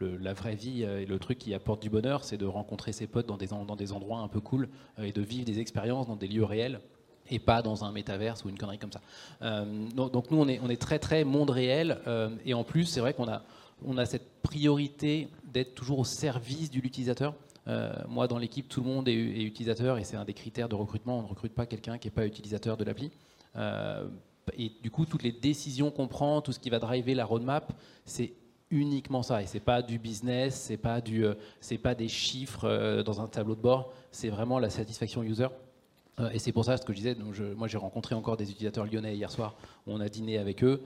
la 0.00 0.32
vraie 0.32 0.54
vie 0.54 0.84
et 0.84 1.06
le 1.06 1.18
truc 1.18 1.38
qui 1.38 1.52
apporte 1.54 1.82
du 1.82 1.90
bonheur, 1.90 2.22
c'est 2.24 2.36
de 2.36 2.46
rencontrer 2.46 2.92
ses 2.92 3.06
potes 3.06 3.26
dans 3.26 3.36
des, 3.36 3.92
endroits 3.92 4.20
un 4.20 4.28
peu 4.28 4.40
cool 4.40 4.68
et 5.02 5.12
de 5.12 5.22
vivre 5.22 5.44
des 5.44 5.58
expériences 5.58 6.06
dans 6.06 6.16
des 6.16 6.28
lieux 6.28 6.44
réels 6.44 6.80
et 7.30 7.40
pas 7.40 7.60
dans 7.62 7.84
un 7.84 7.92
métaverse 7.92 8.44
ou 8.44 8.48
une 8.48 8.56
connerie 8.56 8.78
comme 8.78 8.92
ça. 8.92 9.00
donc, 9.94 10.30
nous, 10.30 10.38
on 10.38 10.48
est, 10.48 10.80
très 10.80 11.00
très 11.00 11.24
monde 11.24 11.50
réel, 11.50 11.98
et 12.44 12.54
en 12.54 12.62
plus, 12.62 12.84
c'est 12.84 13.00
vrai 13.00 13.12
qu'on 13.12 13.28
a, 13.28 13.42
on 13.84 13.98
a 13.98 14.06
cette 14.06 14.40
priorité 14.42 15.28
d'être 15.52 15.74
toujours 15.74 15.98
au 15.98 16.04
service 16.04 16.70
de 16.70 16.80
l'utilisateur. 16.80 17.34
Euh, 17.68 17.92
moi, 18.08 18.26
dans 18.28 18.38
l'équipe, 18.38 18.68
tout 18.68 18.80
le 18.80 18.86
monde 18.86 19.08
est, 19.08 19.42
utilisateur 19.42 19.98
et 19.98 20.04
c'est 20.04 20.16
un 20.16 20.24
des 20.24 20.34
critères 20.34 20.68
de 20.68 20.74
recrutement. 20.74 21.18
On 21.18 21.22
ne 21.22 21.28
recrute 21.28 21.54
pas 21.54 21.66
quelqu'un 21.66 21.98
qui 21.98 22.06
n'est 22.06 22.12
pas 22.12 22.26
utilisateur 22.26 22.76
de 22.76 22.84
l'appli. 22.84 23.10
Euh, 23.56 24.08
et 24.56 24.72
du 24.82 24.90
coup, 24.90 25.04
toutes 25.04 25.22
les 25.22 25.32
décisions 25.32 25.90
qu'on 25.90 26.08
prend, 26.08 26.40
tout 26.40 26.52
ce 26.52 26.58
qui 26.58 26.70
va 26.70 26.78
driver 26.78 27.14
la 27.14 27.26
roadmap, 27.26 27.72
c'est 28.04 28.32
uniquement 28.70 29.22
ça. 29.22 29.42
Et 29.42 29.46
c'est 29.46 29.60
pas 29.60 29.82
du 29.82 29.98
business, 29.98 30.54
c'est 30.54 30.76
pas 30.78 31.00
euh, 31.00 31.34
pas 31.82 31.94
des 31.94 32.08
chiffres 32.08 33.02
dans 33.02 33.20
un 33.20 33.28
tableau 33.28 33.54
de 33.54 33.60
bord. 33.60 33.92
C'est 34.10 34.30
vraiment 34.30 34.58
la 34.58 34.70
satisfaction 34.70 35.22
user. 35.22 35.48
Et 36.32 36.40
c'est 36.40 36.50
pour 36.50 36.64
ça 36.64 36.76
ce 36.76 36.84
que 36.84 36.92
je 36.92 36.98
disais. 36.98 37.14
Donc 37.14 37.38
moi, 37.56 37.68
j'ai 37.68 37.78
rencontré 37.78 38.16
encore 38.16 38.36
des 38.36 38.50
utilisateurs 38.50 38.86
lyonnais 38.86 39.14
hier 39.14 39.30
soir. 39.30 39.54
On 39.86 40.00
a 40.00 40.08
dîné 40.08 40.38
avec 40.38 40.64
eux. 40.64 40.82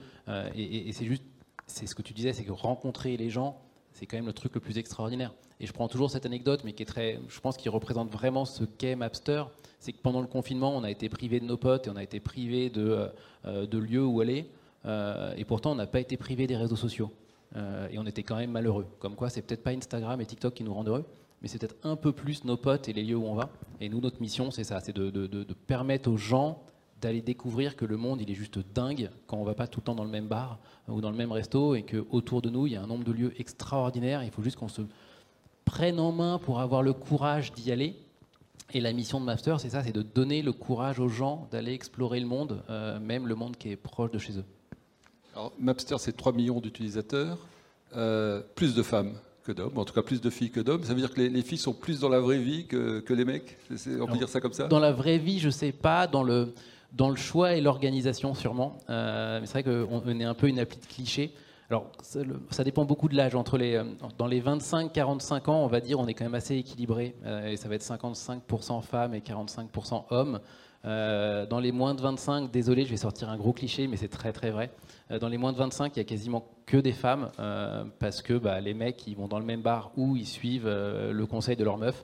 et 0.53 0.91
c'est 0.93 1.05
juste, 1.05 1.23
c'est 1.65 1.87
ce 1.87 1.95
que 1.95 2.03
tu 2.03 2.13
disais, 2.13 2.33
c'est 2.33 2.43
que 2.43 2.51
rencontrer 2.51 3.17
les 3.17 3.31
gens, 3.31 3.59
c'est 3.93 4.05
quand 4.05 4.17
même 4.17 4.25
le 4.25 4.33
truc 4.33 4.53
le 4.55 4.59
plus 4.59 4.77
extraordinaire. 4.77 5.33
Et 5.59 5.65
je 5.65 5.71
prends 5.73 5.87
toujours 5.87 6.11
cette 6.11 6.25
anecdote, 6.25 6.61
mais 6.65 6.73
qui 6.73 6.83
est 6.83 6.87
très, 6.87 7.19
je 7.29 7.39
pense 7.39 7.57
qu'il 7.57 7.71
représente 7.71 8.11
vraiment 8.11 8.45
ce 8.45 8.63
qu'est 8.63 8.95
Mapster. 8.95 9.43
C'est 9.79 9.93
que 9.93 10.01
pendant 10.01 10.21
le 10.21 10.27
confinement, 10.27 10.75
on 10.75 10.83
a 10.83 10.91
été 10.91 11.09
privé 11.09 11.39
de 11.39 11.45
nos 11.45 11.57
potes 11.57 11.87
et 11.87 11.89
on 11.89 11.95
a 11.95 12.03
été 12.03 12.19
privé 12.19 12.69
de, 12.69 13.09
euh, 13.45 13.65
de 13.65 13.77
lieux 13.77 14.05
où 14.05 14.21
aller. 14.21 14.49
Euh, 14.85 15.33
et 15.37 15.45
pourtant, 15.45 15.71
on 15.71 15.75
n'a 15.75 15.87
pas 15.87 15.99
été 15.99 16.17
privé 16.17 16.47
des 16.47 16.57
réseaux 16.57 16.75
sociaux. 16.75 17.11
Euh, 17.55 17.87
et 17.91 17.99
on 17.99 18.05
était 18.05 18.23
quand 18.23 18.35
même 18.35 18.51
malheureux. 18.51 18.87
Comme 18.99 19.15
quoi, 19.15 19.29
c'est 19.29 19.41
peut-être 19.41 19.63
pas 19.63 19.71
Instagram 19.71 20.19
et 20.21 20.25
TikTok 20.25 20.53
qui 20.53 20.63
nous 20.63 20.73
rendent 20.73 20.87
heureux, 20.87 21.05
mais 21.41 21.47
c'est 21.47 21.59
peut-être 21.59 21.75
un 21.83 21.95
peu 21.95 22.11
plus 22.11 22.45
nos 22.45 22.57
potes 22.57 22.89
et 22.89 22.93
les 22.93 23.03
lieux 23.03 23.15
où 23.15 23.25
on 23.25 23.35
va. 23.35 23.49
Et 23.79 23.89
nous, 23.89 24.01
notre 24.01 24.21
mission, 24.21 24.49
c'est 24.49 24.63
ça, 24.63 24.79
c'est 24.79 24.95
de, 24.95 25.09
de, 25.09 25.53
permettre 25.67 26.09
aux 26.09 26.17
gens 26.17 26.63
d'aller 27.03 27.21
découvrir 27.21 27.75
que 27.75 27.85
le 27.85 27.97
monde, 27.97 28.21
il 28.21 28.31
est 28.31 28.35
juste 28.35 28.59
dingue 28.73 29.09
quand 29.27 29.37
on 29.37 29.43
va 29.43 29.53
pas 29.53 29.67
tout 29.67 29.81
le 29.81 29.85
temps 29.85 29.95
dans 29.95 30.03
le 30.03 30.09
même 30.09 30.27
bar 30.27 30.59
ou 30.87 31.01
dans 31.01 31.11
le 31.11 31.17
même 31.17 31.31
resto 31.31 31.75
et 31.75 31.83
que 31.83 32.05
autour 32.11 32.41
de 32.41 32.49
nous, 32.49 32.67
il 32.67 32.73
y 32.73 32.75
a 32.75 32.81
un 32.81 32.87
nombre 32.87 33.03
de 33.03 33.11
lieux 33.11 33.33
extraordinaires. 33.39 34.23
Il 34.23 34.31
faut 34.31 34.41
juste 34.41 34.57
qu'on 34.57 34.69
se 34.69 34.81
prenne 35.65 35.99
en 35.99 36.11
main 36.11 36.39
pour 36.39 36.59
avoir 36.59 36.81
le 36.81 36.93
courage 36.93 37.51
d'y 37.53 37.71
aller. 37.71 37.95
Et 38.73 38.79
la 38.79 38.93
mission 38.93 39.19
de 39.19 39.25
Master, 39.25 39.59
c'est 39.59 39.69
ça, 39.69 39.83
c'est 39.83 39.91
de 39.91 40.01
donner 40.01 40.41
le 40.41 40.53
courage 40.53 40.99
aux 40.99 41.09
gens 41.09 41.47
d'aller 41.51 41.73
explorer 41.73 42.19
le 42.19 42.25
monde, 42.25 42.63
euh, 42.69 42.99
même 42.99 43.27
le 43.27 43.35
monde 43.35 43.57
qui 43.57 43.69
est 43.69 43.75
proche 43.75 44.11
de 44.11 44.17
chez 44.17 44.37
eux. 44.39 44.45
Alors, 45.35 45.53
Mapster, 45.59 45.97
c'est 45.99 46.15
3 46.15 46.31
millions 46.31 46.59
d'utilisateurs, 46.59 47.37
euh, 47.95 48.41
plus 48.55 48.73
de 48.73 48.81
femmes 48.81 49.13
que 49.43 49.51
d'hommes, 49.51 49.77
en 49.77 49.83
tout 49.83 49.93
cas 49.93 50.01
plus 50.01 50.21
de 50.21 50.29
filles 50.29 50.51
que 50.51 50.61
d'hommes. 50.61 50.83
Ça 50.83 50.93
veut 50.93 51.01
dire 51.01 51.13
que 51.13 51.19
les, 51.19 51.41
filles 51.41 51.57
sont 51.57 51.73
plus 51.73 51.99
dans 51.99 52.09
la 52.09 52.19
vraie 52.19 52.39
vie 52.39 52.65
que, 52.65 53.01
que 53.01 53.13
les 53.13 53.25
mecs? 53.25 53.57
On 53.99 54.07
peut 54.07 54.17
dire 54.17 54.29
ça 54.29 54.39
comme 54.39 54.53
ça? 54.53 54.67
Dans 54.67 54.79
la 54.79 54.93
vraie 54.93 55.17
vie, 55.17 55.39
je 55.39 55.49
sais 55.49 55.73
pas. 55.73 56.07
Dans 56.07 56.23
le, 56.23 56.53
dans 56.93 57.09
le 57.09 57.15
choix 57.15 57.55
et 57.55 57.61
l'organisation, 57.61 58.33
sûrement. 58.33 58.77
Euh, 58.89 59.39
mais 59.39 59.47
c'est 59.47 59.63
vrai 59.63 59.87
qu'on 59.87 60.19
est 60.19 60.23
un 60.23 60.33
peu 60.33 60.47
une 60.47 60.59
appli 60.59 60.79
de 60.79 60.85
cliché. 60.85 61.33
Alors, 61.69 61.91
ça, 62.01 62.63
dépend 62.63 62.85
beaucoup 62.85 63.09
de 63.09 63.15
l'âge. 63.15 63.33
Entre 63.35 63.57
les, 63.57 63.75
euh, 63.75 63.83
dans 64.17 64.27
les 64.27 64.41
25-45 64.41 65.49
ans, 65.49 65.63
on 65.63 65.67
va 65.67 65.79
dire, 65.79 65.99
on 65.99 66.07
est 66.07 66.13
quand 66.13 66.25
même 66.25 66.35
assez 66.35 66.55
équilibré. 66.55 67.15
Euh, 67.25 67.47
et 67.47 67.57
ça 67.57 67.67
va 67.67 67.75
être 67.75 67.83
55% 67.83 68.81
femmes 68.83 69.15
et 69.15 69.21
45% 69.21 70.05
hommes. 70.11 70.39
dans 70.83 71.59
les 71.59 71.71
moins 71.71 71.95
de 71.95 72.01
25, 72.01 72.51
désolé, 72.51 72.85
je 72.85 72.91
vais 72.91 72.97
sortir 72.97 73.29
un 73.29 73.37
gros 73.37 73.53
cliché, 73.53 73.87
mais 73.87 73.97
c'est 73.97 74.09
très 74.09 74.33
très 74.33 74.51
vrai. 74.51 74.69
dans 75.21 75.29
les 75.29 75.37
moins 75.37 75.53
de 75.53 75.57
25, 75.57 75.95
il 75.95 75.99
y 75.99 76.01
a 76.01 76.05
quasiment 76.05 76.45
que 76.65 76.77
des 76.77 76.91
femmes, 76.91 77.31
parce 77.99 78.21
que 78.21 78.33
bah, 78.33 78.59
les 78.59 78.73
mecs, 78.73 79.07
ils 79.07 79.15
vont 79.15 79.29
dans 79.29 79.39
le 79.39 79.45
même 79.45 79.61
bar 79.61 79.91
ou 79.95 80.17
ils 80.17 80.27
suivent 80.27 80.67
le 80.67 81.25
conseil 81.25 81.55
de 81.55 81.63
leur 81.63 81.77
meuf. 81.77 82.03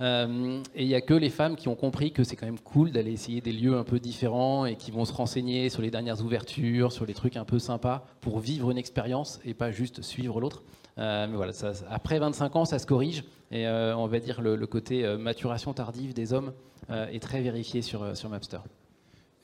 Euh, 0.00 0.62
et 0.74 0.82
il 0.82 0.88
n'y 0.88 0.94
a 0.94 1.00
que 1.00 1.14
les 1.14 1.30
femmes 1.30 1.56
qui 1.56 1.68
ont 1.68 1.74
compris 1.74 2.12
que 2.12 2.24
c'est 2.24 2.36
quand 2.36 2.46
même 2.46 2.58
cool 2.58 2.90
d'aller 2.90 3.12
essayer 3.12 3.40
des 3.40 3.52
lieux 3.52 3.76
un 3.76 3.84
peu 3.84 3.98
différents 3.98 4.66
et 4.66 4.76
qui 4.76 4.90
vont 4.90 5.04
se 5.04 5.12
renseigner 5.12 5.68
sur 5.68 5.82
les 5.82 5.90
dernières 5.90 6.22
ouvertures, 6.22 6.92
sur 6.92 7.06
les 7.06 7.14
trucs 7.14 7.36
un 7.36 7.44
peu 7.44 7.58
sympas 7.58 8.06
pour 8.20 8.38
vivre 8.38 8.70
une 8.70 8.78
expérience 8.78 9.40
et 9.44 9.54
pas 9.54 9.70
juste 9.70 10.02
suivre 10.02 10.40
l'autre. 10.40 10.62
Euh, 10.98 11.26
mais 11.28 11.36
voilà, 11.36 11.52
ça, 11.52 11.72
après 11.90 12.18
25 12.18 12.56
ans, 12.56 12.64
ça 12.64 12.78
se 12.78 12.86
corrige 12.86 13.24
et 13.50 13.66
euh, 13.66 13.96
on 13.96 14.06
va 14.06 14.18
dire 14.18 14.40
le, 14.40 14.56
le 14.56 14.66
côté 14.66 15.06
maturation 15.18 15.72
tardive 15.72 16.14
des 16.14 16.32
hommes 16.32 16.52
est 16.88 17.20
très 17.20 17.40
vérifié 17.40 17.82
sur, 17.82 18.16
sur 18.16 18.28
Mapster. 18.28 18.58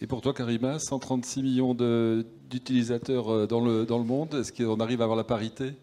Et 0.00 0.06
pour 0.06 0.20
toi, 0.20 0.32
Karima, 0.32 0.78
136 0.78 1.42
millions 1.42 1.74
d'utilisateurs 1.74 3.48
dans 3.48 3.60
le, 3.60 3.84
dans 3.84 3.98
le 3.98 4.04
monde, 4.04 4.34
est-ce 4.34 4.52
qu'on 4.52 4.80
arrive 4.80 5.00
à 5.00 5.04
avoir 5.04 5.16
la 5.16 5.24
parité? 5.24 5.74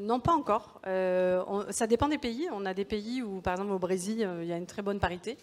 Non, 0.00 0.18
pas 0.18 0.32
encore. 0.32 0.80
Euh, 0.86 1.42
ça 1.70 1.86
dépend 1.86 2.08
des 2.08 2.18
pays. 2.18 2.48
On 2.52 2.64
a 2.64 2.72
des 2.72 2.86
pays 2.86 3.22
où, 3.22 3.40
par 3.40 3.54
exemple, 3.54 3.72
au 3.72 3.78
Brésil, 3.78 4.22
euh, 4.22 4.42
il 4.42 4.48
y 4.48 4.52
a 4.52 4.56
une 4.56 4.66
très 4.66 4.80
bonne 4.80 4.98
parité. 4.98 5.36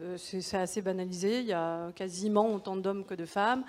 Euh, 0.00 0.16
c'est 0.16 0.56
assez 0.56 0.80
banalisé. 0.80 1.40
Il 1.40 1.46
y 1.46 1.52
a 1.52 1.92
quasiment 1.94 2.54
autant 2.54 2.76
d'hommes 2.76 3.04
que 3.04 3.14
de 3.14 3.26
femmes. 3.26 3.64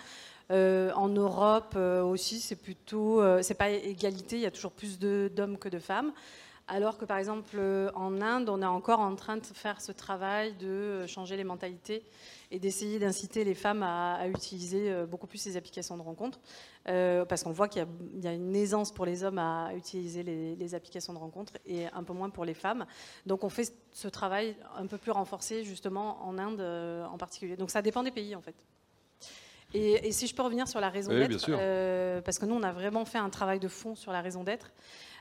en 0.50 1.10
Europe 1.10 1.75
aussi, 1.75 2.39
c'est 2.39 2.55
plutôt, 2.55 3.22
c'est 3.41 3.53
pas 3.53 3.69
égalité. 3.69 4.38
Il 4.38 4.41
y 4.41 4.46
a 4.46 4.51
toujours 4.51 4.72
plus 4.72 4.98
d'hommes 4.98 5.58
que 5.58 5.69
de 5.69 5.79
femmes. 5.79 6.12
Alors 6.71 6.99
que 6.99 7.05
par 7.05 7.17
exemple 7.17 7.59
en 7.95 8.21
Inde, 8.21 8.47
on 8.47 8.61
est 8.61 8.65
encore 8.65 8.99
en 8.99 9.15
train 9.15 9.38
de 9.38 9.45
faire 9.45 9.81
ce 9.81 9.91
travail 9.91 10.53
de 10.53 11.07
changer 11.07 11.35
les 11.35 11.43
mentalités 11.43 12.03
et 12.51 12.59
d'essayer 12.59 12.99
d'inciter 12.99 13.43
les 13.43 13.55
femmes 13.55 13.81
à, 13.81 14.27
utiliser 14.27 14.91
euh, 14.91 15.07
beaucoup 15.07 15.25
plus 15.25 15.39
ces 15.39 15.57
applications 15.57 15.97
de 15.97 16.03
rencontres, 16.03 16.39
euh, 16.88 17.25
parce 17.25 17.43
qu'on 17.43 17.51
voit 17.51 17.67
qu'il 17.67 17.85
y, 18.21 18.27
a 18.27 18.33
une 18.33 18.55
aisance 18.55 18.91
pour 18.91 19.05
les 19.05 19.23
hommes 19.23 19.39
à 19.39 19.71
utiliser 19.75 20.21
les, 20.21 20.75
applications 20.75 21.13
de 21.13 21.17
rencontres 21.17 21.53
et 21.65 21.88
un 21.88 22.03
peu 22.03 22.13
moins 22.13 22.29
pour 22.29 22.45
les 22.45 22.53
femmes. 22.53 22.85
Donc 23.25 23.43
on 23.43 23.49
fait 23.49 23.73
ce 23.91 24.07
travail 24.07 24.55
un 24.77 24.85
peu 24.85 24.99
plus 24.99 25.11
renforcé 25.11 25.63
justement 25.63 26.23
en 26.23 26.38
Inde 26.38 26.61
euh, 26.61 27.03
en 27.05 27.17
particulier. 27.17 27.55
Donc 27.55 27.71
ça 27.71 27.81
dépend 27.81 28.03
des 28.03 28.11
pays 28.11 28.35
en 28.35 28.41
fait. 28.41 28.55
Et, 29.73 30.11
si 30.11 30.25
je 30.25 30.35
peux 30.35 30.41
revenir 30.41 30.67
sur 30.67 30.79
la 30.79 30.89
raison 30.89 31.11
d'être, 31.11 32.21
parce 32.21 32.38
que 32.38 32.45
nous 32.45 32.55
on 32.55 32.63
a 32.63 32.71
vraiment 32.71 33.05
fait 33.05 33.19
un 33.19 33.29
travail 33.29 33.59
de 33.59 33.67
fond 33.67 33.95
sur 33.95 34.11
la 34.11 34.21
raison 34.21 34.43
d'être. 34.43 34.71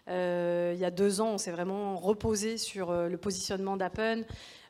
Il 0.09 0.79
y 0.79 0.85
a 0.85 0.91
deux 0.91 1.21
ans, 1.21 1.35
on 1.35 1.39
s'est 1.39 1.51
vraiment 1.51 1.97
reposé 1.97 2.57
sur 2.57 2.93
le 2.93 3.17
positionnement 3.17 3.77
d'Apple, 3.77 4.25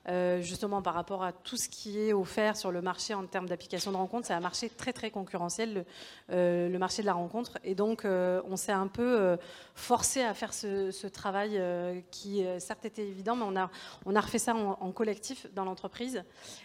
euh, 0.08 0.40
justement 0.40 0.80
par 0.80 0.94
rapport 0.94 1.22
à 1.22 1.32
tout 1.32 1.58
ce 1.58 1.68
qui 1.68 2.00
est 2.00 2.14
offert 2.14 2.56
sur 2.56 2.72
le 2.72 2.80
marché 2.80 3.12
en 3.12 3.26
termes 3.26 3.46
d'application 3.46 3.92
de 3.92 3.96
rencontre. 3.98 4.26
C'est 4.26 4.32
un 4.32 4.40
marché 4.40 4.70
très 4.70 4.94
très 4.94 5.10
concurrentiel, 5.10 5.74
le, 5.74 5.84
euh, 6.30 6.78
marché 6.78 7.02
de 7.02 7.06
la 7.06 7.12
rencontre. 7.12 7.58
Et 7.62 7.74
donc 7.74 8.06
euh, 8.06 8.40
on 8.48 8.56
s'est 8.56 8.72
un 8.72 8.86
peu 8.86 9.36
forcé 9.74 10.22
à 10.22 10.32
faire 10.32 10.54
ce, 10.54 11.06
travail 11.08 11.60
qui 12.10 12.44
certes 12.58 12.84
était 12.84 13.06
évident, 13.06 13.36
mais 13.36 13.44
on 13.46 13.56
a, 13.56 13.70
on 14.06 14.14
a 14.14 14.20
refait 14.20 14.38
ça 14.38 14.54
en, 14.54 14.92
collectif 14.92 15.46
dans 15.54 15.64
l'entreprise. 15.64 16.22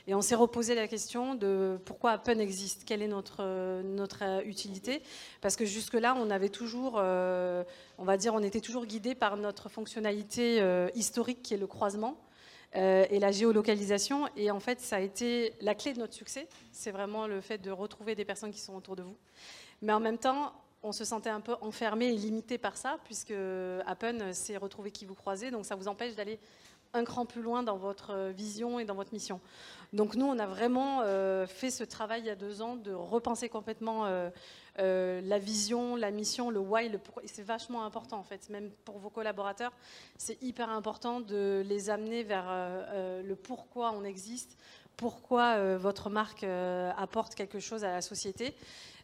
Et 0.07 0.15
on 0.15 0.21
s'est 0.21 0.35
reposé 0.35 0.73
la 0.75 0.87
question 0.87 1.35
de 1.35 1.77
pourquoi 1.85 2.11
Appen 2.11 2.39
existe, 2.39 2.85
quelle 2.85 3.01
est 3.01 3.07
notre, 3.07 3.81
notre 3.83 4.45
utilité. 4.45 5.01
Parce 5.41 5.55
que 5.55 5.65
jusque-là, 5.65 6.15
on 6.17 6.29
avait 6.29 6.49
toujours, 6.49 6.95
on 6.95 8.05
va 8.05 8.17
dire, 8.17 8.33
on 8.33 8.43
était 8.43 8.61
toujours 8.61 8.85
guidé 8.85 9.15
par 9.15 9.35
notre 9.37 9.69
fonctionnalité 9.69 10.63
historique 10.95 11.41
qui 11.41 11.53
est 11.53 11.57
le 11.57 11.67
croisement. 11.67 12.17
Euh, 12.75 13.05
et 13.09 13.19
la 13.19 13.31
géolocalisation. 13.31 14.27
Et 14.35 14.49
en 14.49 14.59
fait, 14.59 14.79
ça 14.79 14.95
a 14.95 14.99
été 14.99 15.53
la 15.61 15.75
clé 15.75 15.93
de 15.93 15.99
notre 15.99 16.13
succès. 16.13 16.47
C'est 16.71 16.91
vraiment 16.91 17.27
le 17.27 17.39
fait 17.39 17.59
de 17.59 17.69
retrouver 17.69 18.15
des 18.15 18.25
personnes 18.25 18.51
qui 18.51 18.59
sont 18.59 18.75
autour 18.75 18.95
de 18.95 19.03
vous. 19.03 19.15
Mais 19.81 19.93
en 19.93 19.99
même 19.99 20.17
temps, 20.17 20.53
on 20.81 20.91
se 20.91 21.05
sentait 21.05 21.29
un 21.29 21.39
peu 21.39 21.55
enfermé 21.61 22.07
et 22.07 22.17
limité 22.17 22.57
par 22.57 22.75
ça, 22.77 22.97
puisque 23.05 23.33
Appen, 23.85 24.33
c'est 24.33 24.57
retrouver 24.57 24.91
qui 24.91 25.05
vous 25.05 25.15
croisez. 25.15 25.51
Donc 25.51 25.65
ça 25.65 25.75
vous 25.75 25.87
empêche 25.87 26.15
d'aller 26.15 26.39
un 26.93 27.03
cran 27.03 27.25
plus 27.25 27.41
loin 27.41 27.63
dans 27.63 27.77
votre 27.77 28.29
vision 28.29 28.79
et 28.79 28.85
dans 28.85 28.95
votre 28.95 29.13
mission. 29.13 29.39
Donc 29.93 30.15
nous, 30.15 30.25
on 30.25 30.37
a 30.39 30.45
vraiment 30.45 31.01
euh, 31.01 31.47
fait 31.47 31.71
ce 31.71 31.83
travail 31.83 32.21
il 32.21 32.27
y 32.27 32.29
a 32.29 32.35
deux 32.35 32.61
ans 32.61 32.75
de 32.75 32.91
repenser 32.91 33.49
complètement 33.49 34.05
euh, 34.05 34.29
euh, 34.79 35.21
la 35.21 35.39
vision, 35.39 35.95
la 35.95 36.11
mission, 36.11 36.49
le 36.49 36.59
why, 36.59 36.89
le 36.89 36.97
pourquoi. 36.97 37.23
c'est 37.25 37.43
vachement 37.43 37.85
important 37.85 38.17
en 38.17 38.23
fait, 38.23 38.49
même 38.49 38.71
pour 38.85 38.97
vos 38.97 39.09
collaborateurs, 39.09 39.71
c'est 40.17 40.41
hyper 40.41 40.69
important 40.69 41.19
de 41.19 41.63
les 41.65 41.89
amener 41.89 42.23
vers 42.23 42.45
le 43.23 43.35
pourquoi 43.35 43.91
on 43.91 44.03
existe, 44.03 44.57
pourquoi 44.97 45.77
votre 45.77 46.09
marque 46.09 46.43
apporte 46.43 47.35
quelque 47.35 47.59
chose 47.59 47.83
à 47.83 47.91
la 47.91 48.01
société. 48.01 48.55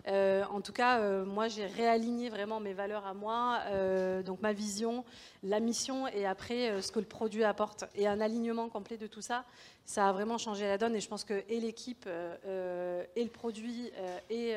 Euh, 0.08 0.44
en 0.50 0.62
tout 0.62 0.72
cas, 0.72 1.00
euh, 1.00 1.26
moi, 1.26 1.48
j'ai 1.48 1.66
réaligné 1.66 2.30
vraiment 2.30 2.60
mes 2.60 2.74
valeurs 2.74 3.06
à 3.06 3.14
moi, 3.14 3.60
euh, 3.68 4.24
donc 4.24 4.42
ma 4.42 4.54
vision, 4.54 5.04
la 5.44 5.60
mission 5.60 6.08
et 6.08 6.26
après 6.26 6.82
ce 6.82 6.92
que 6.92 7.00
le 7.00 7.06
produit 7.06 7.44
apporte. 7.44 7.86
Et 7.96 8.08
un 8.08 8.22
alignement 8.22 8.70
complet 8.70 8.98
de 8.98 9.08
tout 9.08 9.22
ça, 9.22 9.46
ça 9.86 10.08
a 10.08 10.12
vraiment 10.14 10.38
changé 10.38 10.66
la 10.66 10.78
donne. 10.78 10.96
Et 10.96 11.02
je 11.02 11.08
pense 11.08 11.24
que 11.24 11.44
et 11.50 11.60
l'équipe, 11.60 12.08
et 12.08 13.24
le 13.24 13.30
produit, 13.30 13.92
et 14.30 14.56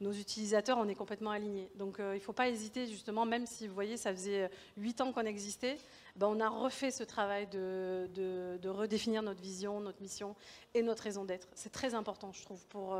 nos 0.00 0.12
utilisateurs, 0.12 0.78
on 0.78 0.88
est 0.88 0.94
complètement 0.94 1.30
alignés. 1.30 1.68
Donc 1.76 1.96
il 1.98 2.14
ne 2.14 2.18
faut 2.18 2.32
pas 2.32 2.48
hésiter, 2.48 2.86
justement, 2.86 3.26
même 3.26 3.46
si 3.46 3.68
vous 3.68 3.74
voyez, 3.74 3.96
ça 3.96 4.12
faisait 4.12 4.50
8 4.78 5.02
ans 5.02 5.12
qu'on 5.12 5.26
existait, 5.26 5.76
ben, 6.16 6.26
on 6.26 6.40
a 6.40 6.48
refait 6.48 6.90
ce 6.90 7.04
travail 7.04 7.46
de, 7.48 8.08
de, 8.14 8.68
redéfinir 8.68 9.22
notre 9.22 9.42
vision, 9.42 9.80
notre 9.80 10.00
mission 10.00 10.34
et 10.74 10.82
notre 10.82 11.02
raison 11.02 11.24
d'être. 11.24 11.48
C'est 11.54 11.72
très 11.72 11.94
important, 11.94 12.32
je 12.32 12.42
trouve, 12.42 12.64
pour 12.66 12.96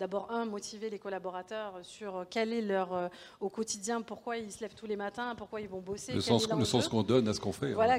d'abord, 0.00 0.30
un, 0.30 0.46
motiver 0.46 0.88
les 0.88 0.98
collaborateurs 0.98 1.74
sur 1.82 2.24
quel 2.30 2.54
est 2.54 2.62
leur 2.62 2.94
euh, 2.94 3.08
au 3.38 3.50
quotidien, 3.50 4.00
pourquoi 4.00 4.38
ils 4.38 4.50
se 4.50 4.60
lèvent 4.62 4.74
tous 4.74 4.86
les 4.86 4.96
matins, 4.96 5.34
pourquoi 5.36 5.60
ils 5.60 5.68
vont 5.68 5.80
bosser. 5.80 6.14
Le 6.14 6.22
sens, 6.22 6.48
le 6.48 6.64
sens 6.64 6.88
qu'on 6.88 7.02
donne 7.02 7.28
à 7.28 7.34
ce 7.34 7.40
qu'on 7.40 7.52
fait. 7.52 7.74
Voilà, 7.74 7.98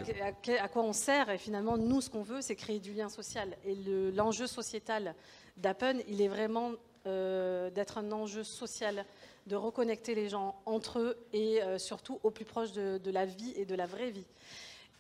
à, 0.60 0.68
quoi 0.68 0.82
on 0.82 0.94
sert. 0.94 1.30
Et 1.30 1.38
finalement, 1.38 1.78
nous, 1.78 2.02
ce 2.02 2.10
qu'on 2.10 2.24
veut, 2.24 2.42
c'est 2.42 2.56
créer 2.56 2.80
du 2.80 2.92
lien 2.92 3.08
social. 3.08 3.56
Et 3.66 3.76
l'enjeu 4.14 4.48
sociétal 4.48 5.14
d'Appen, 5.58 6.00
il 6.08 6.22
est 6.22 6.28
vraiment 6.28 6.72
euh, 7.06 7.70
d'être 7.70 8.00
un 8.00 8.12
enjeu 8.12 8.44
social, 8.44 9.06
de 9.46 9.56
reconnecter 9.56 10.16
les 10.16 10.28
gens 10.28 10.60
entre 10.66 11.00
eux 11.00 11.18
et 11.34 11.62
euh, 11.62 11.78
surtout 11.78 12.20
au 12.24 12.32
plus 12.32 12.46
proche 12.46 12.72
de, 12.72 12.98
de, 12.98 13.12
la 13.12 13.26
vie 13.26 13.54
et 13.56 13.66
de 13.66 13.76
la 13.76 13.86
vraie 13.86 14.10
vie. 14.10 14.26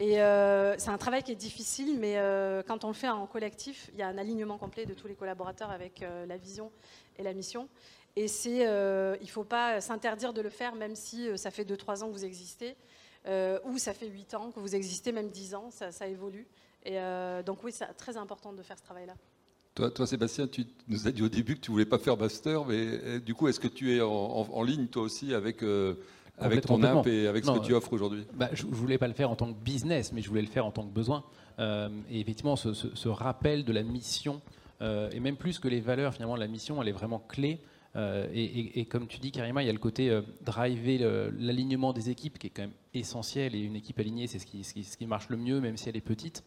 Et 0.01 0.19
euh, 0.19 0.75
c'est 0.79 0.89
un 0.89 0.97
travail 0.97 1.21
qui 1.21 1.31
est 1.31 1.35
difficile, 1.35 1.99
mais 1.99 2.17
euh, 2.17 2.63
quand 2.65 2.83
on 2.85 2.87
le 2.87 2.95
fait 2.95 3.07
en 3.07 3.27
collectif, 3.27 3.91
il 3.93 3.99
y 3.99 4.01
a 4.01 4.07
un 4.07 4.17
alignement 4.17 4.57
complet 4.57 4.87
de 4.87 4.95
tous 4.95 5.05
les 5.05 5.13
collaborateurs 5.13 5.69
avec 5.69 6.01
euh, 6.01 6.25
la 6.25 6.37
vision 6.37 6.71
et 7.19 7.23
la 7.23 7.33
mission. 7.33 7.69
Et 8.15 8.27
c'est, 8.27 8.61
il 8.61 9.25
ne 9.25 9.29
faut 9.29 9.43
pas 9.43 9.79
s'interdire 9.79 10.33
de 10.33 10.41
le 10.41 10.49
faire, 10.49 10.73
même 10.73 10.95
si 10.95 11.29
ça 11.37 11.51
fait 11.51 11.63
2-3 11.63 12.01
ans 12.01 12.07
que 12.07 12.13
vous 12.13 12.25
existez, 12.25 12.75
ou 13.27 13.77
ça 13.77 13.93
fait 13.93 14.07
8 14.07 14.33
ans 14.33 14.51
que 14.51 14.59
vous 14.59 14.75
existez, 14.75 15.13
même 15.13 15.29
10 15.29 15.55
ans, 15.55 15.69
ça, 15.69 16.07
évolue. 16.07 16.45
Et 16.83 16.97
donc 17.45 17.63
oui, 17.63 17.71
c'est 17.71 17.85
très 17.93 18.17
important 18.17 18.51
de 18.51 18.61
faire 18.63 18.77
ce 18.77 18.83
travail-là. 18.83 19.13
Toi, 19.75 20.05
Sébastien, 20.05 20.45
tu 20.47 20.65
nous 20.89 21.07
as 21.07 21.11
dit 21.11 21.21
au 21.21 21.29
début 21.29 21.55
que 21.55 21.61
tu 21.61 21.71
ne 21.71 21.75
voulais 21.75 21.85
pas 21.85 21.99
faire 21.99 22.17
master, 22.17 22.65
mais 22.65 23.21
du 23.21 23.33
coup, 23.33 23.47
est-ce 23.47 23.61
que 23.61 23.69
tu 23.69 23.95
es 23.95 24.01
en, 24.01 24.63
ligne, 24.63 24.87
toi 24.87 25.03
aussi, 25.03 25.33
avec 25.33 25.63
avec 26.41 26.65
ton 26.65 26.81
app 26.83 27.07
et 27.07 27.27
avec 27.27 27.45
ce 27.45 27.51
que 27.51 27.65
tu 27.65 27.73
offres 27.73 27.93
aujourd'hui 27.93 28.25
bah, 28.33 28.49
Je 28.53 28.65
ne 28.65 28.71
voulais 28.71 28.97
pas 28.97 29.07
le 29.07 29.13
faire 29.13 29.29
en 29.29 29.35
tant 29.35 29.51
que 29.51 29.59
business, 29.59 30.11
mais 30.13 30.21
je 30.21 30.29
voulais 30.29 30.41
le 30.41 30.47
faire 30.47 30.65
en 30.65 30.71
tant 30.71 30.83
que 30.83 30.93
besoin. 30.93 31.23
Euh, 31.59 31.89
et 32.09 32.19
effectivement, 32.19 32.55
ce, 32.55 33.07
rappel 33.09 33.63
de 33.65 33.73
la 33.73 33.83
mission, 33.83 34.41
euh, 34.81 35.09
et 35.11 35.19
même 35.19 35.35
plus 35.35 35.59
que 35.59 35.67
les 35.67 35.79
valeurs, 35.79 36.13
finalement, 36.13 36.35
la 36.35 36.47
mission, 36.47 36.81
elle 36.81 36.87
est 36.87 36.93
vraiment 36.93 37.19
clé. 37.19 37.59
et, 37.95 38.85
comme 38.89 39.07
tu 39.07 39.19
dis, 39.19 39.31
Karima, 39.31 39.63
il 39.63 39.67
y 39.67 39.69
a 39.69 39.73
le 39.73 39.79
côté 39.79 40.21
driver 40.41 41.31
l'alignement 41.37 41.93
des 41.93 42.09
équipes 42.09 42.39
qui 42.39 42.47
est 42.47 42.51
quand 42.51 42.63
même 42.63 42.71
essentiel. 42.93 43.55
Et 43.55 43.59
une 43.59 43.75
équipe 43.75 43.99
alignée, 43.99 44.27
c'est 44.27 44.39
ce 44.39 44.45
qui, 44.45 44.63
ce 44.63 44.97
qui 44.97 45.05
marche 45.05 45.29
le 45.29 45.37
mieux, 45.37 45.59
même 45.59 45.77
si 45.77 45.89
elle 45.89 45.97
est 45.97 46.01
petite. 46.01 46.43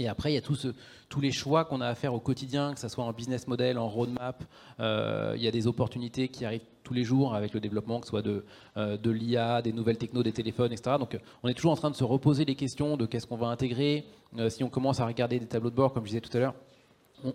Et 0.00 0.08
après, 0.08 0.32
il 0.32 0.34
y 0.34 0.38
a 0.38 0.40
tous 0.40 1.20
les 1.20 1.30
choix 1.30 1.66
qu'on 1.66 1.82
a 1.82 1.86
à 1.86 1.94
faire 1.94 2.14
au 2.14 2.20
quotidien, 2.20 2.72
que 2.72 2.80
ce 2.80 2.88
soit 2.88 3.04
en 3.04 3.12
business 3.12 3.46
model, 3.46 3.76
en 3.76 3.86
roadmap. 3.86 4.42
Euh, 4.80 5.34
il 5.36 5.42
y 5.42 5.46
a 5.46 5.50
des 5.50 5.66
opportunités 5.66 6.28
qui 6.28 6.46
arrivent 6.46 6.64
tous 6.84 6.94
les 6.94 7.04
jours 7.04 7.34
avec 7.34 7.52
le 7.52 7.60
développement, 7.60 8.00
que 8.00 8.06
ce 8.06 8.10
soit 8.10 8.22
de, 8.22 8.46
euh, 8.78 8.96
l'IA, 9.04 9.60
des 9.60 9.74
nouvelles 9.74 9.98
technos, 9.98 10.22
des 10.22 10.32
téléphones, 10.32 10.72
etc. 10.72 10.96
Donc 10.98 11.18
on 11.42 11.48
est 11.50 11.54
toujours 11.54 11.72
en 11.72 11.76
train 11.76 11.90
de 11.90 11.96
se 11.96 12.04
reposer 12.04 12.46
les 12.46 12.54
questions 12.54 12.96
de 12.96 13.04
qu'est-ce 13.04 13.26
qu'on 13.26 13.36
va 13.36 13.48
intégrer. 13.48 14.06
Euh, 14.38 14.48
si 14.48 14.64
on 14.64 14.70
commence 14.70 15.00
à 15.00 15.06
regarder 15.06 15.38
des 15.38 15.44
tableaux 15.44 15.68
de 15.68 15.76
bord, 15.76 15.92
comme 15.92 16.04
je 16.04 16.12
disais 16.12 16.22
tout 16.22 16.34
à 16.34 16.40
l'heure, 16.40 16.54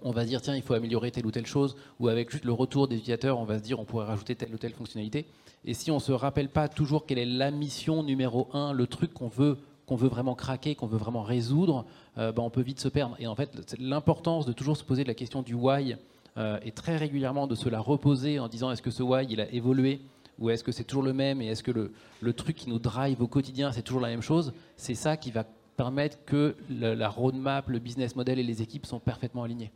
on, 0.01 0.09
va 0.09 0.23
se 0.23 0.29
dire 0.29 0.41
tiens, 0.41 0.55
il 0.55 0.63
faut 0.63 0.73
améliorer 0.73 1.11
telle 1.11 1.27
ou 1.27 1.31
telle 1.31 1.45
chose, 1.45 1.75
ou 1.99 2.07
avec 2.07 2.31
juste 2.31 2.45
le 2.45 2.51
retour 2.51 2.87
des 2.87 2.95
utilisateurs, 2.95 3.37
on 3.37 3.45
va 3.45 3.59
se 3.59 3.63
dire 3.63 3.79
on 3.79 3.85
pourrait 3.85 4.07
rajouter 4.07 4.33
telle 4.33 4.55
ou 4.55 4.57
telle 4.57 4.73
fonctionnalité. 4.73 5.27
Et 5.65 5.75
si 5.75 5.91
on 5.91 5.95
ne 5.95 5.99
se 5.99 6.11
rappelle 6.11 6.49
pas 6.49 6.67
toujours 6.67 7.05
quelle 7.05 7.19
est 7.19 7.25
la 7.25 7.51
mission 7.51 8.01
numéro 8.01 8.47
un, 8.53 8.73
le 8.73 8.87
truc 8.87 9.13
qu'on 9.13 9.27
veut 9.27 9.59
qu'on 9.85 9.95
veut 9.95 10.07
vraiment 10.07 10.35
craquer, 10.35 10.75
qu'on 10.75 10.87
veut 10.87 10.97
vraiment 10.97 11.23
résoudre, 11.23 11.85
euh, 12.17 12.31
bah, 12.31 12.41
on 12.41 12.49
peut 12.49 12.61
vite 12.61 12.79
se 12.79 12.87
perdre. 12.87 13.15
Et 13.19 13.27
en 13.27 13.35
fait, 13.35 13.75
l'importance 13.79 14.45
de 14.45 14.53
toujours 14.53 14.77
se 14.77 14.83
poser 14.83 15.03
la 15.03 15.13
question 15.13 15.41
du 15.41 15.53
why 15.53 15.95
euh, 16.37 16.59
et 16.63 16.71
très 16.71 16.97
régulièrement 16.97 17.47
de 17.47 17.55
se 17.55 17.69
la 17.69 17.79
reposer 17.79 18.39
en 18.39 18.47
disant 18.47 18.71
est-ce 18.71 18.81
que 18.81 18.91
ce 18.91 19.03
why 19.03 19.25
il 19.29 19.39
a 19.41 19.51
évolué 19.53 20.01
ou 20.37 20.49
est-ce 20.49 20.63
que 20.63 20.71
c'est 20.71 20.83
toujours 20.83 21.03
le 21.03 21.13
même 21.13 21.41
et 21.41 21.47
est-ce 21.47 21.63
que 21.63 21.71
le, 21.71 21.93
le, 22.19 22.33
truc 22.33 22.57
qui 22.57 22.69
nous 22.69 22.79
drive 22.79 23.21
au 23.21 23.27
quotidien 23.27 23.71
c'est 23.71 23.83
toujours 23.83 24.01
la 24.01 24.09
même 24.09 24.21
chose, 24.21 24.51
c'est 24.75 24.95
ça 24.95 25.15
qui 25.15 25.31
va 25.31 25.45
permettre 25.77 26.17
que 26.25 26.55
la 26.69 27.07
roadmap, 27.07 27.69
le 27.69 27.79
business 27.79 28.17
model 28.17 28.39
et 28.39 28.43
les 28.43 28.61
équipes 28.61 28.85
sont 28.85 28.99
parfaitement 28.99 29.43
alignés. 29.43 29.71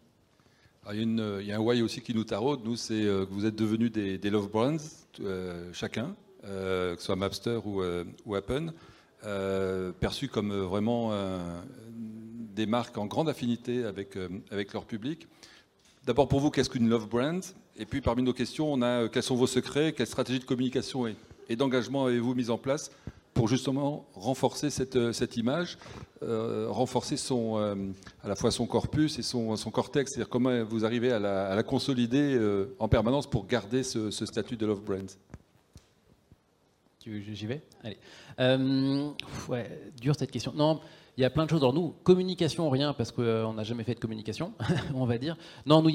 il, 0.92 1.46
y 1.46 1.52
a 1.52 1.56
un 1.56 1.60
why 1.60 1.82
aussi 1.82 2.02
qui 2.02 2.14
nous 2.14 2.26
taraude, 2.26 2.60
nous, 2.66 2.76
c'est 2.76 3.06
euh, 3.06 3.26
que 3.26 3.32
vous 3.32 3.46
êtes 3.46 3.56
devenus 3.56 3.92
des, 3.92 4.30
love 4.30 4.50
brands, 4.50 4.78
chacun, 5.72 6.16
que 6.42 6.96
ce 6.98 7.06
soit 7.06 7.16
Mapster 7.16 7.60
ou, 7.64 7.82
ou 8.26 8.36
Appen. 8.36 8.74
Euh, 9.26 9.92
perçus 9.92 10.30
comme 10.30 10.52
euh, 10.52 10.62
vraiment 10.62 11.10
euh, 11.12 11.38
des 12.56 12.66
marques 12.66 12.98
en 12.98 13.06
grande 13.06 13.28
affinité 13.28 13.84
avec, 13.84 14.18
avec 14.50 14.72
leur 14.72 14.86
public. 14.86 15.28
D'abord 16.06 16.30
pour 16.30 16.40
vous, 16.40 16.52
qu'est-ce 16.52 16.70
qu'une 16.70 16.88
love 16.88 17.10
brand? 17.10 17.44
Et 17.76 17.86
puis 17.86 18.00
parmi 18.00 18.24
nos 18.24 18.34
questions, 18.34 18.72
on 18.72 18.82
a 18.82 19.10
quels 19.10 19.24
sont 19.24 19.36
vos 19.36 19.48
secrets, 19.48 19.94
quelle 19.94 20.08
stratégie 20.08 20.40
de 20.40 20.46
communication 20.46 21.06
et, 21.08 21.56
d'engagement 21.56 22.06
avez-vous 22.06 22.36
mis 22.36 22.50
en 22.50 22.58
place 22.58 22.92
pour 23.34 23.48
justement 23.48 24.06
renforcer 24.14 24.70
cette, 24.70 25.12
cette 25.14 25.38
image, 25.38 25.78
renforcer 26.22 27.16
à 28.24 28.28
la 28.28 28.36
fois 28.36 28.52
son 28.52 28.68
corpus 28.68 29.18
et 29.18 29.24
son, 29.24 29.56
cortex, 29.72 30.12
c'est-à-dire 30.12 30.30
comment 30.30 30.64
vous 30.64 30.86
arrivez 30.86 31.12
à 31.12 31.20
la, 31.20 31.64
consolider 31.64 32.38
en 32.78 32.88
permanence 32.88 33.28
pour 33.28 33.48
garder 33.48 33.84
ce 33.84 34.12
statut 34.12 34.58
de 34.58 34.66
love 34.66 34.82
brand? 34.82 35.10
J'y 37.34 37.46
vais? 37.46 37.62
Allez. 37.84 37.98
Euh, 38.40 39.10
ouais, 39.48 39.92
dure 40.00 40.16
cette 40.16 40.32
question. 40.32 40.54
Non, 40.56 40.80
il 41.18 41.22
y 41.22 41.26
a 41.26 41.30
plein 41.30 41.46
de 41.46 41.50
choses 41.50 41.62
dans 41.62 41.74
nous. 41.74 41.96
Communication, 42.04 42.70
rien, 42.70 42.94
parce 42.94 43.12
qu'on 43.12 43.22
euh, 43.24 43.54
n'a 43.54 43.64
jamais 43.64 43.84
fait 43.84 43.96
de 43.96 44.00
communication, 44.00 44.54
on 44.94 45.06
va 45.06 45.18
dire. 45.18 45.38
Non, 45.66 45.82
nous, 45.82 45.92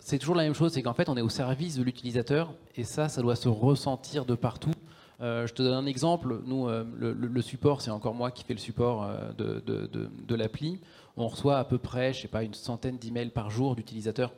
c'est 0.00 0.18
toujours 0.18 0.34
la 0.34 0.42
même 0.42 0.54
chose, 0.54 0.72
c'est 0.72 0.82
qu'en 0.82 0.94
fait, 0.94 1.08
on 1.08 1.16
est 1.16 1.22
au 1.22 1.28
service 1.28 1.76
de 1.76 1.82
l'utilisateur, 1.82 2.52
et 2.76 2.84
ça, 2.84 3.08
ça 3.08 3.22
doit 3.22 3.36
se 3.36 3.48
ressentir 3.48 4.24
de 4.24 4.34
partout. 4.34 4.72
Euh, 5.20 5.46
je 5.46 5.54
te 5.54 5.62
donne 5.62 5.74
un 5.74 5.86
exemple. 5.86 6.40
Nous, 6.44 6.68
le, 6.68 7.42
support, 7.42 7.80
c'est 7.80 7.90
encore 7.90 8.14
moi 8.14 8.30
qui 8.30 8.44
fais 8.44 8.54
le 8.54 8.60
support 8.60 9.08
de, 9.38 10.34
l'appli. 10.34 10.80
On 11.16 11.28
reçoit 11.28 11.58
à 11.58 11.64
peu 11.64 11.78
près, 11.78 12.12
je 12.12 12.22
sais 12.22 12.28
pas, 12.28 12.42
une 12.42 12.54
centaine 12.54 12.98
d'emails 12.98 13.30
par 13.30 13.50
jour 13.50 13.76
d'utilisateurs 13.76 14.34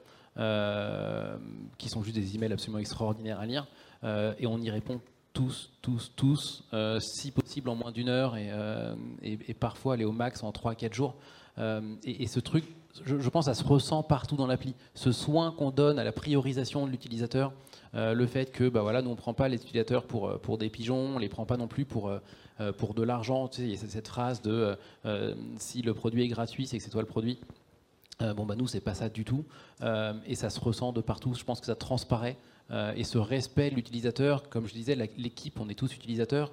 qui 1.79 1.89
sont 1.89 2.03
juste 2.03 2.17
des 2.17 2.35
emails 2.35 2.53
absolument 2.53 2.79
extraordinaires 2.79 3.41
à 3.41 3.47
lire, 3.47 3.67
et 4.05 4.47
on 4.47 4.59
y 4.59 4.71
répond 4.71 5.01
tous, 5.37 5.71
tous, 5.83 6.13
tous, 6.17 6.65
euh, 6.73 6.99
si 6.99 7.31
possible 7.31 7.69
en 7.69 7.75
moins 7.75 7.93
d'une 7.93 8.09
heure 8.09 8.39
et, 8.39 8.49
euh, 8.51 8.95
parfois 9.61 9.93
aller 9.93 10.07
au 10.07 10.13
max 10.13 10.43
en 10.43 10.51
3-4 10.51 10.95
jours. 10.95 11.15
Euh, 11.59 11.95
et, 12.05 12.27
ce 12.27 12.41
truc, 12.41 12.65
je, 13.05 13.29
pense, 13.29 13.45
ça 13.45 13.53
se 13.53 13.63
ressent 13.63 14.03
partout 14.03 14.37
dans 14.37 14.47
l'appli. 14.47 14.75
Ce 14.95 15.13
soin 15.13 15.53
qu'on 15.53 15.71
donne 15.71 15.99
à 15.99 16.05
la 16.05 16.13
priorisation 16.13 16.87
de 16.87 16.91
l'utilisateur, 16.91 17.53
le 17.93 18.27
fait 18.27 18.51
que 18.51 18.69
bah 18.69 18.83
voilà, 18.83 19.01
nous 19.01 19.09
on 19.09 19.13
ne 19.13 19.19
prend 19.19 19.33
pas 19.33 19.49
les 19.49 19.57
utilisateurs 19.57 20.05
pour, 20.07 20.39
pour 20.41 20.59
des 20.59 20.69
pigeons, 20.69 20.99
on 20.99 21.15
ne 21.15 21.21
les 21.21 21.31
prend 21.31 21.47
pas 21.47 21.57
non 21.57 21.67
plus 21.67 21.87
pour, 21.87 22.11
pour 22.77 22.93
de 22.93 23.03
l'argent. 23.03 23.49
Il 23.59 23.71
y 23.71 23.75
a 23.75 23.77
cette 23.77 24.09
phrase 24.09 24.43
de 24.43 24.77
si 25.59 25.81
le 25.81 25.95
produit 25.95 26.23
est 26.23 26.29
gratuit, 26.29 26.67
c'est 26.67 26.77
que 26.77 26.85
c'est 26.85 26.91
toi 26.91 27.01
le 27.01 27.07
produit. 27.07 27.39
bon, 28.21 28.45
bah 28.45 28.55
nous, 28.55 28.67
c'est 28.67 28.81
pas 28.81 28.95
ça 28.95 29.09
du 29.09 29.25
tout. 29.25 29.45
et 30.27 30.35
ça 30.35 30.51
se 30.51 30.61
ressent 30.61 30.93
de 30.93 31.01
partout. 31.01 31.35
Je 31.35 31.45
pense 31.45 31.61
que 31.61 31.67
ça 31.67 31.75
transparaît. 31.75 32.37
Euh, 32.71 32.93
et 32.97 33.05
ce 33.05 33.19
respect 33.19 33.71
de 33.71 33.77
l'utilisateur, 33.77 34.49
comme 34.49 34.67
je 34.67 34.73
disais, 34.73 34.95
l'équipe, 34.95 35.59
on 35.61 35.69
est 35.69 35.75
tous 35.75 35.95
utilisateurs. 35.95 36.53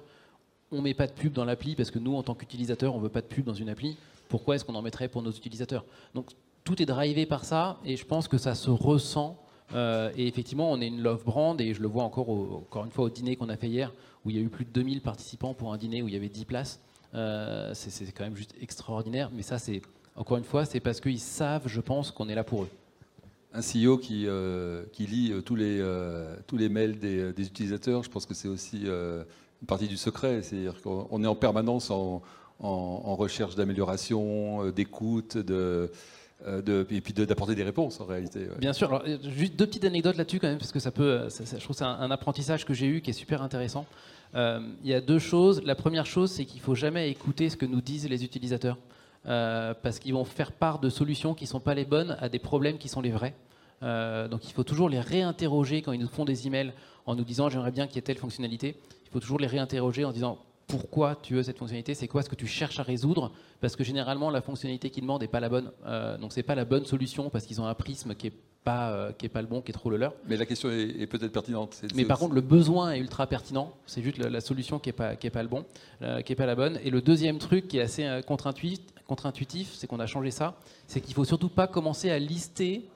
On 0.70 0.76
ne 0.76 0.82
met 0.82 0.94
pas 0.94 1.06
de 1.06 1.12
pub 1.12 1.32
dans 1.32 1.44
l'appli 1.44 1.74
parce 1.74 1.90
que 1.90 1.98
nous, 1.98 2.14
en 2.14 2.22
tant 2.22 2.34
qu'utilisateurs, 2.34 2.94
on 2.94 2.98
ne 2.98 3.02
veut 3.02 3.08
pas 3.08 3.20
de 3.20 3.26
pub 3.26 3.44
dans 3.44 3.54
une 3.54 3.68
appli. 3.68 3.96
Pourquoi 4.28 4.54
est-ce 4.54 4.64
qu'on 4.64 4.74
en 4.74 4.82
mettrait 4.82 5.08
pour 5.08 5.22
nos 5.22 5.30
utilisateurs? 5.30 5.84
Donc 6.14 6.30
tout 6.64 6.80
est 6.80 6.86
drivé 6.86 7.26
par 7.26 7.44
ça 7.44 7.78
et 7.84 7.96
je 7.96 8.04
pense 8.04 8.28
que 8.28 8.38
ça 8.38 8.54
se 8.54 8.70
ressent. 8.70 9.38
Euh, 9.74 10.10
et 10.16 10.26
effectivement, 10.26 10.70
on 10.70 10.80
est 10.80 10.86
une 10.86 11.02
love 11.02 11.24
brand 11.24 11.60
et 11.60 11.74
je 11.74 11.80
le 11.80 11.88
vois 11.88 12.04
encore, 12.04 12.30
encore 12.30 12.84
une 12.84 12.90
fois 12.90 13.04
au 13.04 13.10
dîner 13.10 13.36
qu'on 13.36 13.48
a 13.48 13.56
fait 13.56 13.68
hier 13.68 13.92
où 14.24 14.30
il 14.30 14.36
y 14.36 14.38
a 14.38 14.42
eu 14.42 14.48
plus 14.48 14.64
de 14.64 14.70
2000 14.70 15.00
participants 15.02 15.52
pour 15.54 15.72
un 15.72 15.76
dîner 15.76 16.02
où 16.02 16.08
il 16.08 16.14
y 16.14 16.16
avait 16.16 16.28
10 16.28 16.44
places. 16.44 16.80
Euh, 17.14 17.72
c'est 17.74 18.10
quand 18.12 18.24
même 18.24 18.36
juste 18.36 18.54
extraordinaire. 18.60 19.30
Mais 19.32 19.42
ça, 19.42 19.58
c'est 19.58 19.82
encore 20.16 20.38
une 20.38 20.44
fois, 20.44 20.64
c'est 20.64 20.80
parce 20.80 21.00
qu'ils 21.00 21.20
savent, 21.20 21.66
je 21.66 21.80
pense, 21.80 22.10
qu'on 22.10 22.28
est 22.28 22.34
là 22.34 22.44
pour 22.44 22.62
eux 22.62 22.70
un 23.54 23.60
CEO 23.60 23.98
qui, 23.98 24.24
euh, 24.26 24.82
qui 24.92 25.06
lit 25.06 25.32
euh, 25.32 25.40
tous 25.40 25.54
les, 25.54 25.78
euh, 25.80 26.34
tous 26.46 26.56
les 26.56 26.68
mails 26.68 26.98
des, 26.98 27.46
utilisateurs, 27.46 28.02
je 28.02 28.10
pense 28.10 28.26
que 28.26 28.34
c'est 28.34 28.48
aussi 28.48 28.82
une 28.86 29.66
partie 29.66 29.86
du 29.86 29.96
secret. 29.96 30.42
C'est-à-dire 30.42 30.82
qu'on 30.82 31.22
est 31.22 31.26
en 31.26 31.36
permanence 31.36 31.90
en, 31.90 32.22
recherche 32.60 33.54
d'amélioration, 33.54 34.70
d'écoute, 34.70 35.36
et 35.36 37.00
puis 37.00 37.12
d'apporter 37.12 37.54
des 37.54 37.62
réponses 37.62 38.00
en 38.00 38.06
réalité. 38.06 38.48
Bien 38.58 38.72
sûr. 38.72 39.02
Juste 39.36 39.56
deux 39.56 39.66
petites 39.66 39.84
anecdotes 39.84 40.16
là-dessus 40.16 40.40
quand 40.40 40.48
même, 40.48 40.58
parce 40.58 40.72
que 40.72 40.80
ça 40.80 40.90
peut, 40.90 41.28
je 41.28 41.62
trouve 41.62 41.76
c'est 41.76 41.84
un, 41.84 42.10
apprentissage 42.10 42.64
que 42.64 42.74
j'ai 42.74 42.86
eu 42.86 43.00
qui 43.00 43.10
est 43.10 43.14
super 43.14 43.42
intéressant. 43.42 43.86
il 44.34 44.66
y 44.84 44.94
a 44.94 45.00
deux 45.00 45.20
choses. 45.20 45.62
La 45.64 45.76
première 45.76 46.06
chose, 46.06 46.32
c'est 46.32 46.44
qu'il 46.44 46.60
faut 46.60 46.74
jamais 46.74 47.10
écouter 47.10 47.48
ce 47.50 47.56
que 47.56 47.66
nous 47.66 47.80
disent 47.80 48.08
les 48.08 48.24
utilisateurs. 48.24 48.78
Parce 49.24 49.98
qu'ils 49.98 50.14
vont 50.14 50.24
faire 50.24 50.52
part 50.52 50.78
de 50.78 50.90
solutions 50.90 51.34
qui 51.34 51.44
ne 51.44 51.48
sont 51.48 51.60
pas 51.60 51.74
les 51.74 51.84
bonnes 51.84 52.16
à 52.20 52.28
des 52.28 52.38
problèmes 52.38 52.78
qui 52.78 52.88
sont 52.88 53.00
les 53.00 53.10
vrais. 53.10 53.34
Euh, 53.84 54.28
donc 54.28 54.48
il 54.48 54.52
faut 54.52 54.64
toujours 54.64 54.88
les 54.88 55.00
réinterroger 55.00 55.82
quand 55.82 55.92
ils 55.92 56.00
nous 56.00 56.08
font 56.08 56.24
des 56.24 56.46
emails 56.46 56.72
en 57.06 57.14
nous 57.14 57.24
disant 57.24 57.48
j'aimerais 57.48 57.70
bien 57.70 57.86
qu'il 57.86 57.96
y 57.96 57.98
ait 57.98 58.02
telle 58.02 58.18
fonctionnalité. 58.18 58.76
Il 59.06 59.10
faut 59.10 59.20
toujours 59.20 59.38
les 59.38 59.46
réinterroger 59.46 60.04
en 60.04 60.12
disant 60.12 60.38
pourquoi 60.66 61.16
tu 61.22 61.34
veux 61.34 61.42
cette 61.42 61.58
fonctionnalité, 61.58 61.92
c'est 61.92 62.08
quoi 62.08 62.22
ce 62.22 62.30
que 62.30 62.34
tu 62.34 62.46
cherches 62.46 62.80
à 62.80 62.82
résoudre, 62.82 63.32
parce 63.60 63.76
que 63.76 63.84
généralement 63.84 64.30
la 64.30 64.40
fonctionnalité 64.40 64.88
qu'ils 64.88 65.02
demandent 65.02 65.20
n'est 65.20 65.28
pas 65.28 65.40
la 65.40 65.50
bonne, 65.50 65.70
euh, 65.84 66.16
donc 66.16 66.32
c'est 66.32 66.42
pas 66.42 66.54
la 66.54 66.64
bonne 66.64 66.86
solution 66.86 67.28
parce 67.28 67.44
qu'ils 67.44 67.60
ont 67.60 67.66
un 67.66 67.74
prisme 67.74 68.14
qui 68.14 68.28
est 68.28 68.32
pas 68.64 68.92
euh, 68.92 69.12
qui 69.12 69.26
est 69.26 69.28
pas 69.28 69.42
le 69.42 69.46
bon, 69.46 69.60
qui 69.60 69.72
est 69.72 69.74
trop 69.74 69.90
le 69.90 69.98
leur. 69.98 70.14
Mais 70.26 70.38
la 70.38 70.46
question 70.46 70.70
est, 70.70 71.06
peut-être 71.06 71.32
pertinente. 71.32 71.82
Mais 71.94 72.06
par 72.06 72.18
contre 72.18 72.34
le 72.34 72.40
besoin 72.40 72.92
est 72.92 72.98
ultra 72.98 73.26
pertinent, 73.26 73.74
c'est 73.84 74.00
juste 74.02 74.16
la, 74.16 74.40
solution 74.40 74.78
qui 74.78 74.88
est 74.88 74.94
pas 74.94 75.16
qui 75.16 75.26
est 75.26 75.30
pas 75.30 75.42
le 75.42 75.50
bon, 75.50 75.66
qui 76.24 76.32
est 76.32 76.36
pas 76.36 76.46
la 76.46 76.54
bonne. 76.54 76.80
Et 76.82 76.88
le 76.88 77.02
deuxième 77.02 77.36
truc 77.36 77.68
qui 77.68 77.76
est 77.76 77.82
assez 77.82 78.20
contre-intuitif, 78.26 78.80
contre-intuitif, 79.06 79.74
c'est 79.74 79.86
qu'on 79.86 80.00
a 80.00 80.06
changé 80.06 80.30
ça, 80.30 80.56
c'est 80.86 81.00
qu'il 81.00 81.14
faut 81.14 81.24
surtout 81.24 81.48
pas 81.48 81.66
commencer 81.66 82.10
à 82.10 82.18
lister 82.18 82.88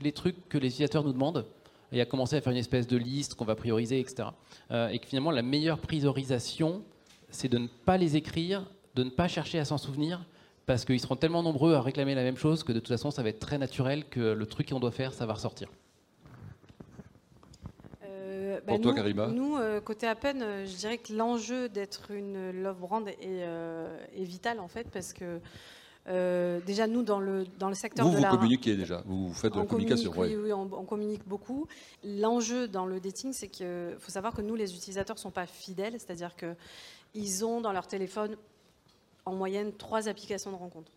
les 0.00 0.12
trucs 0.12 0.48
que 0.48 0.58
les 0.58 0.68
utilisateurs 0.68 1.04
nous 1.04 1.12
demandent 1.12 1.46
et 1.92 2.00
à 2.00 2.06
commencer 2.06 2.36
à 2.36 2.40
faire 2.40 2.52
une 2.52 2.58
espèce 2.58 2.86
de 2.86 2.96
liste 2.96 3.34
qu'on 3.34 3.44
va 3.44 3.56
prioriser, 3.56 3.98
etc. 3.98 4.28
Euh, 4.70 4.88
et 4.88 4.98
que 4.98 5.06
finalement, 5.06 5.30
la 5.30 5.42
meilleure 5.42 5.78
priorisation, 5.78 6.82
c'est 7.30 7.48
de 7.48 7.58
ne 7.58 7.66
pas 7.66 7.96
les 7.96 8.16
écrire, 8.16 8.64
de 8.94 9.02
ne 9.02 9.10
pas 9.10 9.28
chercher 9.28 9.58
à 9.58 9.64
s'en 9.64 9.78
souvenir, 9.78 10.24
parce 10.66 10.84
qu'ils 10.84 11.00
seront 11.00 11.16
tellement 11.16 11.42
nombreux 11.42 11.74
à 11.74 11.80
réclamer 11.80 12.14
la 12.14 12.22
même 12.22 12.36
chose 12.36 12.62
que 12.62 12.72
de 12.72 12.78
toute 12.78 12.88
façon, 12.88 13.10
ça 13.10 13.22
va 13.22 13.30
être 13.30 13.40
très 13.40 13.58
naturel 13.58 14.04
que 14.08 14.20
le 14.20 14.46
truc 14.46 14.68
qu'on 14.68 14.78
doit 14.78 14.92
faire, 14.92 15.12
ça 15.12 15.26
va 15.26 15.34
ressortir. 15.34 15.68
Euh, 18.50 18.60
bah, 18.66 18.74
Pour 18.74 18.80
toi, 18.80 18.94
Karima 18.94 19.28
Nous, 19.28 19.56
euh, 19.56 19.80
côté 19.80 20.06
Appen, 20.06 20.64
je 20.64 20.76
dirais 20.76 20.98
que 20.98 21.12
l'enjeu 21.12 21.68
d'être 21.68 22.10
une 22.10 22.50
love 22.62 22.78
brand 22.78 23.06
est, 23.08 23.22
est, 23.22 24.24
vital 24.24 24.60
en 24.60 24.68
fait, 24.68 24.88
parce 24.90 25.12
que 25.12 25.40
euh, 26.08 26.60
déjà, 26.66 26.86
nous, 26.86 27.02
dans 27.02 27.20
le, 27.20 27.44
dans 27.58 27.68
le 27.68 27.74
secteur 27.74 28.06
vous, 28.06 28.16
de 28.16 28.22
la... 28.22 28.30
Vous 28.30 28.36
communiquez 28.36 28.76
déjà, 28.76 29.02
vous 29.06 29.32
faites 29.32 29.52
de 29.52 29.58
la 29.58 29.66
communication. 29.66 30.12
Oui, 30.16 30.34
oui, 30.36 30.52
on, 30.52 30.66
communique 30.84 31.26
beaucoup. 31.26 31.66
L'enjeu 32.04 32.68
dans 32.68 32.86
le 32.86 33.00
dating, 33.00 33.32
c'est 33.32 33.48
qu'il 33.48 33.96
faut 33.98 34.10
savoir 34.10 34.34
que 34.34 34.42
nous, 34.42 34.54
les 34.54 34.74
utilisateurs, 34.74 35.16
ne 35.16 35.20
sont 35.20 35.30
pas 35.30 35.46
fidèles, 35.46 35.92
c'est-à-dire 35.92 36.34
qu'ils 36.36 37.44
ont 37.44 37.60
dans 37.60 37.72
leur 37.72 37.86
téléphone 37.86 38.36
en 39.24 39.34
moyenne 39.34 39.72
trois 39.72 40.08
applications 40.08 40.50
de 40.50 40.56
rencontre. 40.56 40.90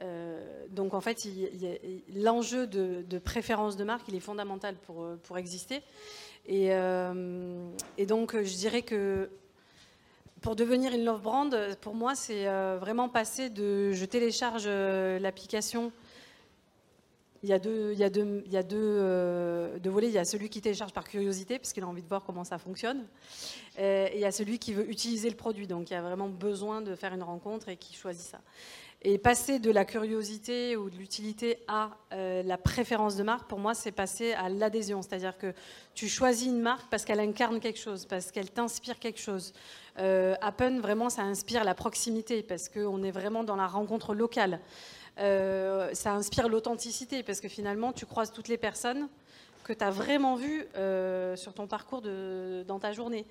Euh, 0.00 0.66
donc 0.70 0.94
en 0.94 1.00
fait, 1.00 1.26
l'enjeu 2.14 2.66
de, 2.66 3.18
préférence 3.18 3.76
de 3.76 3.84
marque, 3.84 4.08
il 4.08 4.14
est 4.14 4.20
fondamental 4.20 4.74
pour, 4.86 5.06
pour 5.24 5.38
exister. 5.38 5.82
Et, 6.46 6.72
euh, 6.72 7.68
et 7.98 8.06
donc 8.06 8.34
je 8.34 8.56
dirais 8.56 8.82
que 8.82 9.28
pour 10.40 10.56
devenir 10.56 10.92
une 10.94 11.04
love 11.04 11.22
brand, 11.22 11.56
pour 11.80 11.94
moi, 11.94 12.14
c'est 12.14 12.46
euh, 12.46 12.78
vraiment 12.80 13.08
passer 13.08 13.50
de 13.50 13.92
je 13.92 14.04
télécharge 14.04 14.64
euh, 14.66 15.18
l'application 15.18 15.92
Il 17.42 17.48
y 17.48 17.52
a 17.52 17.58
deux, 17.58 17.92
il 17.92 17.98
y 17.98 18.04
a 18.04 18.10
deux, 18.10 18.42
il 18.46 18.52
y 18.52 18.56
a 18.56 18.62
deux, 18.62 18.76
euh, 18.78 19.78
deux 19.78 19.90
volets. 19.90 20.08
Il 20.08 20.14
y 20.14 20.18
a 20.18 20.24
celui 20.24 20.48
qui 20.48 20.60
télécharge 20.60 20.92
par 20.92 21.04
curiosité, 21.04 21.58
parce 21.58 21.72
qu'il 21.72 21.82
a 21.82 21.88
envie 21.88 22.02
de 22.02 22.08
voir 22.08 22.24
comment 22.24 22.44
ça 22.44 22.58
fonctionne. 22.58 23.04
Euh, 23.78 24.08
et 24.12 24.16
il 24.16 24.20
y 24.20 24.24
a 24.24 24.32
celui 24.32 24.58
qui 24.58 24.72
veut 24.72 24.88
utiliser 24.88 25.28
le 25.28 25.36
produit, 25.36 25.66
donc 25.66 25.90
il 25.90 25.94
y 25.94 25.96
a 25.96 26.02
vraiment 26.02 26.28
besoin 26.28 26.82
de 26.82 26.94
faire 26.94 27.12
une 27.14 27.22
rencontre 27.22 27.68
et 27.68 27.76
qui 27.76 27.94
choisit 27.94 28.22
ça. 28.22 28.40
Et 29.02 29.16
passer 29.16 29.60
de 29.60 29.70
la 29.70 29.84
curiosité 29.84 30.76
ou 30.76 30.90
de 30.90 30.96
l'utilité 30.96 31.60
à 31.68 31.90
euh, 32.12 32.42
la 32.42 32.58
préférence 32.58 33.14
de 33.14 33.22
marque, 33.22 33.48
pour 33.48 33.60
moi, 33.60 33.72
c'est 33.72 33.92
passer 33.92 34.32
à 34.32 34.48
l'adhésion. 34.48 35.02
C'est-à-dire 35.02 35.38
que 35.38 35.54
tu 35.94 36.08
choisis 36.08 36.48
une 36.48 36.60
marque 36.60 36.90
parce 36.90 37.04
qu'elle 37.04 37.20
incarne 37.20 37.60
quelque 37.60 37.78
chose, 37.78 38.06
parce 38.06 38.32
qu'elle 38.32 38.50
t'inspire 38.50 38.98
quelque 38.98 39.20
chose. 39.20 39.52
Euh, 40.00 40.34
Appen, 40.40 40.80
vraiment, 40.80 41.10
ça 41.10 41.22
inspire 41.22 41.62
la 41.62 41.74
proximité, 41.74 42.42
parce 42.42 42.68
qu'on 42.68 43.04
est 43.04 43.12
vraiment 43.12 43.44
dans 43.44 43.54
la 43.54 43.68
rencontre 43.68 44.14
locale. 44.14 44.58
Euh, 45.20 45.94
ça 45.94 46.12
inspire 46.12 46.48
l'authenticité, 46.48 47.22
parce 47.22 47.40
que 47.40 47.48
finalement, 47.48 47.92
tu 47.92 48.04
croises 48.04 48.32
toutes 48.32 48.48
les 48.48 48.58
personnes 48.58 49.08
que 49.62 49.72
tu 49.72 49.84
as 49.84 49.90
vraiment 49.90 50.34
vues 50.34 50.66
euh, 50.76 51.36
sur 51.36 51.54
ton 51.54 51.68
parcours 51.68 52.02
dans 52.02 52.78
ta 52.80 52.92
journée. 52.92 53.26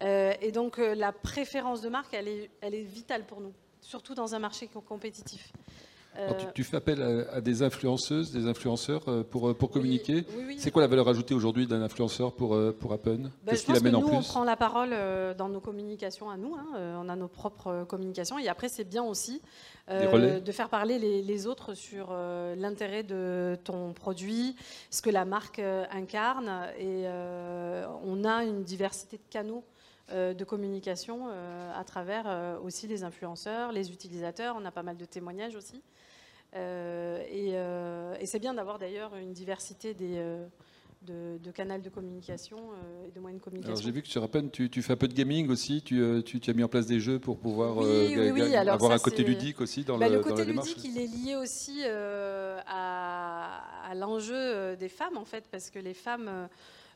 Et 0.00 0.52
donc, 0.52 0.78
la 0.78 1.12
préférence 1.12 1.80
de 1.80 1.88
marque, 1.88 2.14
elle 2.14 2.28
est 2.28 2.82
vitale 2.82 3.24
pour 3.24 3.40
nous, 3.40 3.52
surtout 3.88 4.14
dans 4.14 4.34
un 4.34 4.38
marché 4.38 4.66
co- 4.68 4.82
compétitif. 4.82 5.50
Alors, 6.16 6.36
tu, 6.36 6.46
tu 6.52 6.64
fais 6.64 6.76
appel 6.78 7.00
à, 7.00 7.36
à 7.36 7.40
des 7.40 7.62
influenceuses, 7.62 8.32
des 8.32 8.46
influenceurs 8.48 9.02
euh, 9.08 9.22
pour, 9.22 9.48
euh, 9.50 9.54
pour 9.54 9.70
communiquer. 9.70 10.24
oui, 10.36 10.44
oui. 10.48 10.56
C'est 10.58 10.70
quoi 10.72 10.82
la 10.82 10.88
valeur 10.88 11.06
ajoutée 11.08 11.32
aujourd'hui 11.32 11.66
d'un 11.66 11.80
influenceur 11.80 12.32
pour, 12.32 12.54
euh, 12.56 12.76
pour 12.78 12.92
Appen 12.92 13.30
Ben, 13.44 13.52
Qu'est-ce 13.52 13.64
qu'il 13.64 13.74
que 13.74 13.78
amène 13.78 13.94
en 13.94 14.00
nous, 14.00 14.08
on 14.08 14.16
plus 14.18 14.26
prend 14.26 14.42
la 14.42 14.56
parole 14.56 14.90
dans 15.36 15.48
nos 15.48 15.60
communications 15.60 16.28
à 16.28 16.36
nous. 16.36 16.56
hein, 16.56 16.66
on 17.00 17.08
a 17.08 17.14
nos 17.14 17.28
propres 17.28 17.84
communications. 17.88 18.36
Et 18.38 18.48
après, 18.48 18.68
c'est 18.68 18.84
bien 18.84 19.04
aussi 19.04 19.40
euh, 19.90 20.40
de 20.40 20.52
faire 20.52 20.68
parler 20.70 20.98
les, 20.98 21.22
les 21.22 21.46
autres 21.46 21.74
sur 21.74 22.08
euh, 22.10 22.56
l'intérêt 22.56 23.04
de 23.04 23.56
ton 23.62 23.92
produit, 23.92 24.56
ce 24.90 25.00
que 25.02 25.10
la 25.10 25.24
marque 25.24 25.60
euh, 25.60 25.84
incarne. 25.92 26.50
Et 26.80 27.04
on 28.04 28.24
a 28.24 28.42
une 28.44 28.64
diversité 28.64 29.18
de 29.18 29.22
canaux 29.30 29.62
de 30.12 30.44
communication 30.44 31.28
euh, 31.30 31.72
à 31.78 31.84
travers 31.84 32.24
euh, 32.26 32.58
aussi 32.60 32.86
les 32.86 33.04
influenceurs, 33.04 33.72
les 33.72 33.90
utilisateurs. 33.92 34.56
On 34.58 34.64
a 34.64 34.70
pas 34.70 34.82
mal 34.82 34.96
de 34.96 35.04
témoignages 35.04 35.54
aussi. 35.56 35.82
Euh, 36.56 37.22
et 37.30 37.50
euh, 37.54 38.14
et 38.20 38.24
c'est 38.26 38.38
bien 38.38 38.54
d'avoir 38.54 38.78
d'ailleurs 38.78 39.14
une 39.16 39.34
diversité 39.34 39.92
des, 39.92 40.16
euh, 40.16 40.46
de, 41.02 41.36
de 41.36 41.50
canaux 41.50 41.76
de 41.78 41.90
communication 41.90 42.56
euh, 42.56 43.06
et 43.06 43.10
de 43.10 43.20
moyens 43.20 43.38
de 43.40 43.44
communication. 43.44 43.74
Alors 43.74 43.82
j'ai 43.82 43.90
vu 43.90 44.00
que 44.00 44.08
sur 44.08 44.22
Appen, 44.22 44.48
tu, 44.48 44.70
tu 44.70 44.80
fais 44.80 44.94
un 44.94 44.96
peu 44.96 45.08
de 45.08 45.12
gaming 45.12 45.50
aussi. 45.50 45.82
Tu, 45.82 46.00
euh, 46.00 46.22
tu, 46.22 46.40
tu 46.40 46.50
as 46.50 46.54
mis 46.54 46.62
en 46.64 46.68
place 46.68 46.86
des 46.86 47.00
jeux 47.00 47.18
pour 47.18 47.38
pouvoir 47.38 47.76
Oui, 47.76 47.84
euh, 47.86 48.06
oui, 48.08 48.14
ga- 48.14 48.32
oui, 48.32 48.50
ga- 48.52 48.60
alors 48.60 48.74
avoir 48.76 48.92
ça, 48.92 48.96
un 48.96 48.98
côté 48.98 49.22
ludique 49.24 49.60
aussi 49.60 49.84
dans, 49.84 49.98
Bah, 49.98 50.08
le, 50.08 50.16
le 50.16 50.20
dans 50.22 50.28
la 50.30 50.32
côté 50.36 50.46
démarche. 50.46 50.68
ludique, 50.68 50.84
il 50.90 50.98
est 50.98 51.06
lié 51.06 51.36
aussi 51.36 51.82
euh, 51.84 52.58
à, 52.66 53.90
à 53.90 53.94
l'enjeu 53.94 54.34
euh, 54.34 54.74
des 54.74 54.88
femmes, 54.88 55.18
en 55.18 55.26
fait, 55.26 55.44
parce 55.50 55.68
que 55.68 55.78
les 55.78 55.92
femmes 55.94 56.48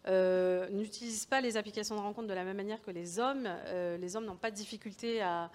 euh, 0.09 0.69
n'utilisent 0.71 1.27
pas 1.27 1.41
les 1.41 1.57
applications 1.57 1.95
de 1.95 2.01
rencontre 2.01 2.27
de 2.27 2.35
la 2.35 2.45
même 2.45 2.57
manière 2.57 2.83
que 2.83 2.91
les 2.91 3.19
hommes. 3.19 3.47
Euh, 3.49 3.97
les 3.99 4.17
hommes 4.17 4.25
n'ont 4.25 4.37
pas 4.37 4.51
de 4.51 4.57
difficulté 4.57 5.23
à, 5.23 5.51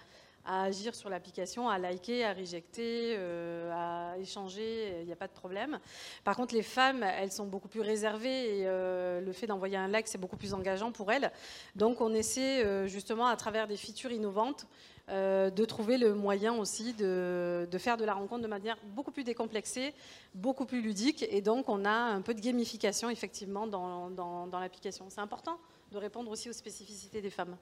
agir 0.46 0.96
sur 0.96 1.10
l'application, 1.10 1.68
à 1.68 1.78
liker, 1.78 2.24
à 2.24 2.34
rejecter, 2.34 3.16
euh, 3.18 3.70
à 3.74 4.18
échanger, 4.18 5.02
il 5.02 5.06
n'y 5.06 5.12
a 5.12 5.18
pas 5.18 5.28
de 5.28 5.34
problème. 5.34 5.78
Par 6.24 6.38
contre, 6.38 6.56
les 6.56 6.64
femmes, 6.64 7.04
elles 7.04 7.34
sont 7.34 7.46
beaucoup 7.46 7.68
plus 7.68 7.82
réservées 7.82 8.60
et 8.60 8.64
le 8.64 9.32
fait 9.34 9.48
d'envoyer 9.48 9.76
un 9.76 9.90
like, 9.90 10.08
c'est 10.08 10.18
beaucoup 10.18 10.38
plus 10.38 10.54
engageant 10.54 10.94
pour 10.94 11.12
elles. 11.12 11.34
Donc, 11.76 12.00
on 12.00 12.14
essaie 12.14 12.88
justement, 12.88 13.28
à 13.28 13.36
travers 13.36 13.68
des 13.68 13.76
features 13.76 14.14
innovantes, 14.14 14.68
euh, 15.10 15.50
de 15.50 15.64
trouver 15.66 15.98
le 15.98 16.14
moyen 16.14 16.54
aussi 16.56 16.94
de, 16.94 17.68
de 17.72 17.78
faire 17.78 17.96
de 17.98 18.04
la 18.04 18.14
rencontre 18.14 18.42
de 18.44 18.48
manière 18.48 18.78
beaucoup 18.96 19.12
plus 19.12 19.24
décomplexée, 19.24 19.94
beaucoup 20.36 20.66
plus 20.66 20.82
ludique. 20.82 21.26
Et 21.30 21.42
donc, 21.42 21.70
on 21.70 21.86
a 21.86 21.90
un 21.92 22.22
peu 22.22 22.34
de 22.34 22.42
gamification, 22.42 23.10
effectivement, 23.10 23.68
dans, 23.68 24.10
dans- 24.10 24.60
l'application. 24.60 25.06
C'est 25.10 25.22
important 25.22 25.58
de 25.92 25.98
répondre 25.98 26.30
aussi 26.30 26.50
aux 26.50 26.54
spécificités 26.54 27.22
des 27.22 27.30
femmes. 27.30 27.56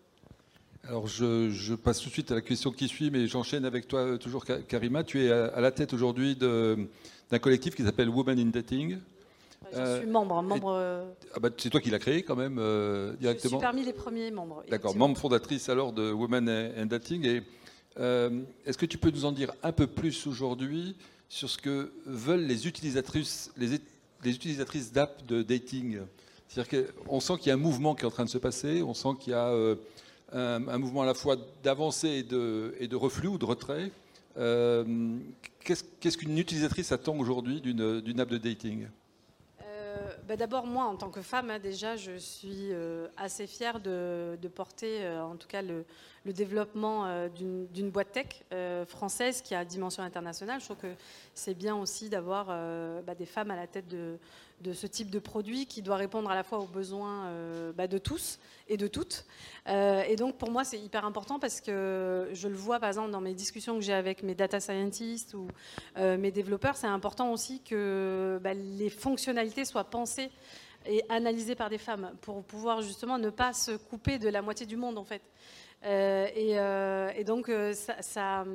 Alors 0.88 1.08
je, 1.08 1.74
passe 1.76 2.00
tout 2.00 2.10
de 2.10 2.14
suite 2.14 2.32
à 2.32 2.36
la 2.36 2.42
question 2.42 2.72
qui 2.72 2.88
suit, 2.88 3.10
mais 3.10 3.28
j'enchaîne 3.28 3.66
avec 3.66 3.88
toi 3.88 4.02
euh, 4.02 4.18
toujours, 4.18 4.46
Ka- 4.46 4.62
Karima. 4.62 5.04
Tu 5.04 5.26
es 5.26 5.32
à, 5.32 5.46
à 5.48 5.60
la 5.62 5.72
tête 5.72 5.94
aujourd'hui 5.94 6.36
d'un 6.36 7.40
collectif 7.40 7.76
qui 7.76 7.84
s'appelle 7.84 8.10
Women 8.10 8.40
in 8.40 8.46
Dating. 8.52 9.00
Je 9.72 9.78
Euh, 9.80 10.00
suis 10.02 10.08
membre, 10.10 10.42
membre 10.42 10.72
euh, 10.78 11.06
Ah 11.36 11.40
bah, 11.40 11.50
c'est 11.58 11.70
toi 11.70 11.82
qui 11.82 11.90
l'as 11.90 12.00
créé 12.00 12.24
quand 12.24 12.36
même 12.36 12.58
euh, 12.60 13.08
je 13.08 13.12
suis 13.12 13.20
directement. 13.20 13.60
parmi 13.60 13.84
les 13.84 13.94
premiers 13.94 14.32
membres. 14.32 14.64
D'accord, 14.70 14.96
membre 14.96 15.18
fondatrice 15.18 15.70
alors 15.70 15.92
de 15.94 16.12
Women 16.12 16.48
in 16.50 16.86
Dating. 16.86 17.26
Et 17.26 17.42
est-ce 18.66 18.78
que 18.78 18.86
tu 18.86 18.98
peux 18.98 19.12
nous 19.12 19.26
en 19.26 19.32
dire 19.32 19.52
un 19.64 19.72
peu 19.72 19.88
plus 19.88 20.28
aujourd'hui 20.28 20.96
sur 21.30 21.50
ce 21.50 21.58
que 21.58 21.92
veulent 22.06 22.46
les 22.46 22.68
utilisatrices, 22.68 23.52
les, 23.58 23.80
les 24.24 24.32
utilisatrices 24.36 24.92
d'app 24.92 25.26
de 25.26 25.42
dating? 25.44 26.00
C'est-à-dire 26.48 26.86
qu'on 27.06 27.20
sent 27.20 27.38
qu'il 27.38 27.48
y 27.48 27.52
a 27.52 27.56
un 27.56 27.58
mouvement 27.58 27.96
qui 27.96 28.04
est 28.04 28.08
en 28.08 28.12
train 28.12 28.26
de 28.26 28.30
se 28.30 28.38
passer, 28.38 28.82
on 28.84 28.94
sent 28.94 29.10
qu'il 29.20 29.32
y 29.32 29.36
a 29.36 29.50
un, 30.32 30.68
un 30.68 30.78
mouvement 30.78 31.02
à 31.02 31.06
la 31.06 31.14
fois 31.14 31.38
d'avancée 31.64 32.10
et 32.10 32.24
de, 32.24 32.76
et 32.80 32.88
de 32.88 32.96
reflux 32.96 33.28
ou 33.30 33.38
de 33.38 33.46
retrait. 33.46 33.92
Euh, 34.38 35.18
Qu'est-ce 35.64 36.18
qu'une 36.18 36.38
utilisatrice 36.38 36.92
attend 36.92 37.18
aujourd'hui 37.18 37.60
d'une 37.62 38.20
app 38.20 38.30
de 38.30 38.38
dating? 38.38 38.88
Bah 40.28 40.36
D'abord, 40.36 40.66
moi, 40.66 40.86
en 40.86 40.96
tant 40.96 41.10
que 41.10 41.22
femme, 41.22 41.52
hein, 41.52 41.60
déjà, 41.60 41.96
je 41.96 42.18
suis 42.18 42.72
euh, 42.72 43.08
assez 43.16 43.46
fière 43.46 43.80
de, 43.80 44.38
porter, 44.54 45.04
euh, 45.04 45.24
en 45.24 45.36
tout 45.36 45.48
cas, 45.48 45.62
le, 45.62 45.86
développement 46.26 47.06
euh, 47.06 47.30
d'une 47.30 47.92
boîte 47.92 48.12
tech 48.12 48.44
française 48.88 49.42
qui 49.44 49.54
a 49.54 49.64
dimension 49.64 50.02
internationale. 50.02 50.60
Je 50.60 50.66
trouve 50.66 50.78
que 50.78 50.96
c'est 51.36 51.54
bien 51.54 51.76
aussi 51.76 52.10
d'avoir 52.10 52.48
bah, 53.04 53.14
des 53.14 53.28
femmes 53.28 53.52
à 53.52 53.56
la 53.56 53.68
tête 53.68 53.88
de, 53.88 54.18
de 54.62 54.74
ce 54.74 54.88
type 54.88 55.10
de 55.10 55.20
produit 55.20 55.66
qui 55.66 55.82
doit 55.82 55.96
répondre 55.98 56.30
à 56.30 56.36
la 56.36 56.44
fois 56.44 56.60
aux 56.60 56.66
besoins 56.66 57.26
euh, 57.26 57.72
bah, 57.74 57.88
de 57.88 57.98
tous 57.98 58.40
et 58.68 58.78
de 58.78 58.88
toutes. 58.88 59.26
Euh, 59.68 60.04
et 60.04 60.16
donc, 60.16 60.38
pour 60.38 60.50
moi, 60.50 60.64
c'est 60.64 60.80
hyper 60.80 61.06
important 61.06 61.40
parce 61.40 61.62
que 61.62 62.30
je 62.34 62.48
le 62.48 62.56
vois, 62.56 62.80
par 62.80 62.90
exemple, 62.90 63.12
dans 63.12 63.22
mes 63.22 63.34
discussions 63.34 63.76
que 63.76 63.82
j'ai 63.82 63.94
avec 63.94 64.24
mes 64.24 64.36
data 64.36 64.60
scientists 64.60 65.34
ou 65.34 65.48
euh, 65.98 66.18
mes 66.18 66.32
développeurs, 66.32 66.76
c'est 66.78 66.88
important 66.88 67.32
aussi 67.32 67.62
que 67.62 68.40
bah, 68.42 68.54
les 68.54 68.90
fonctionnalités 68.90 69.66
soient 69.66 69.84
pensées 69.84 70.32
et 70.88 71.04
analysées 71.10 71.56
par 71.56 71.70
des 71.70 71.78
femmes 71.78 72.12
pour 72.22 72.44
pouvoir 72.44 72.82
justement 72.82 73.18
ne 73.18 73.30
pas 73.30 73.54
se 73.54 73.72
couper 73.72 74.20
de 74.20 74.30
la 74.30 74.42
moitié 74.42 74.66
du 74.66 74.78
monde 74.78 74.98
en 74.98 75.04
fait. 75.04 75.22
Euh, 75.84 76.28
et, 76.36 76.58
euh, 76.58 77.12
et 77.16 77.24
donc 77.24 77.50
euh, 77.50 77.74
ça, 77.74 78.46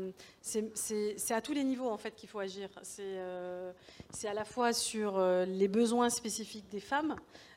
c'est- 0.41 1.33
à 1.33 1.41
tous 1.41 1.53
les 1.53 1.63
niveaux 1.65 1.89
en 1.89 1.97
fait 1.99 2.13
qu'il 2.15 2.29
faut 2.29 2.41
agir. 2.41 2.69
C'est 2.83 4.29
à 4.29 4.35
la 4.35 4.45
fois 4.45 4.73
sur 4.73 5.21
les 5.47 5.69
besoins 5.69 6.11
spécifiques 6.11 6.69
des 6.71 6.81
femmes, 6.81 7.15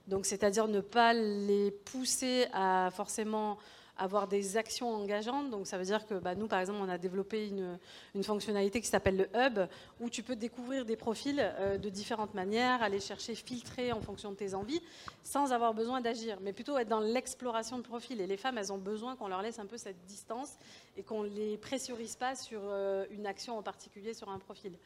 donc 0.08 0.26
c'est-à-dire 0.26 0.68
ne 0.68 0.82
pas 0.82 1.14
les 1.14 1.72
pousser 1.72 2.46
à 2.54 2.90
forcément 2.92 3.58
avoir 3.98 4.28
des 4.28 4.58
actions 4.58 4.94
engageantes. 4.94 5.50
Donc 5.50 5.68
ça 5.68 5.78
veut 5.78 5.86
dire 5.86 6.06
que 6.06 6.16
bah, 6.16 6.36
nous, 6.36 6.48
par 6.48 6.60
exemple, 6.60 6.80
on 6.82 6.90
a 6.90 6.98
développé 6.98 7.48
une, 7.48 7.78
fonctionnalité 8.24 8.82
qui 8.82 8.88
s'appelle 8.88 9.18
le 9.18 9.30
hub, 9.36 9.68
où 10.00 10.10
tu 10.10 10.24
peux 10.24 10.36
découvrir 10.36 10.86
des 10.86 10.96
profils 10.96 11.40
euh, 11.40 11.78
de 11.78 11.90
différentes 11.90 12.34
manières, 12.34 12.82
aller 12.82 13.00
chercher, 13.00 13.36
filtrer 13.36 13.92
en 13.92 14.02
fonction 14.02 14.32
de 14.32 14.36
tes 14.36 14.54
envies, 14.54 14.82
sans 15.24 15.52
avoir 15.52 15.74
besoin 15.74 16.02
d'agir, 16.02 16.38
mais 16.42 16.54
plutôt 16.54 16.78
être 16.78 16.90
dans 16.90 17.00
l'exploration 17.00 17.78
de 17.78 17.84
profils. 17.84 18.20
Et 18.20 18.28
les 18.28 18.38
femmes, 18.38 18.58
elles 18.58 18.74
ont 18.74 18.78
besoin 18.78 19.16
qu'on 19.16 19.28
leur 19.28 19.42
laisse 19.42 19.60
un 19.60 19.66
peu 19.66 19.78
cette 19.78 20.04
distance 20.06 20.58
et 20.98 21.04
qu'on 21.04 21.24
ne 21.24 21.30
les 21.30 21.58
pressurise 21.58 22.16
pas 22.16 22.36
sur 22.36 22.62
euh, 22.64 23.06
une 23.12 23.26
action 23.26 23.58
en 23.58 23.64
particulier 23.64 24.14
sur 24.14 24.30
un 24.30 24.40
profil. 24.40 24.78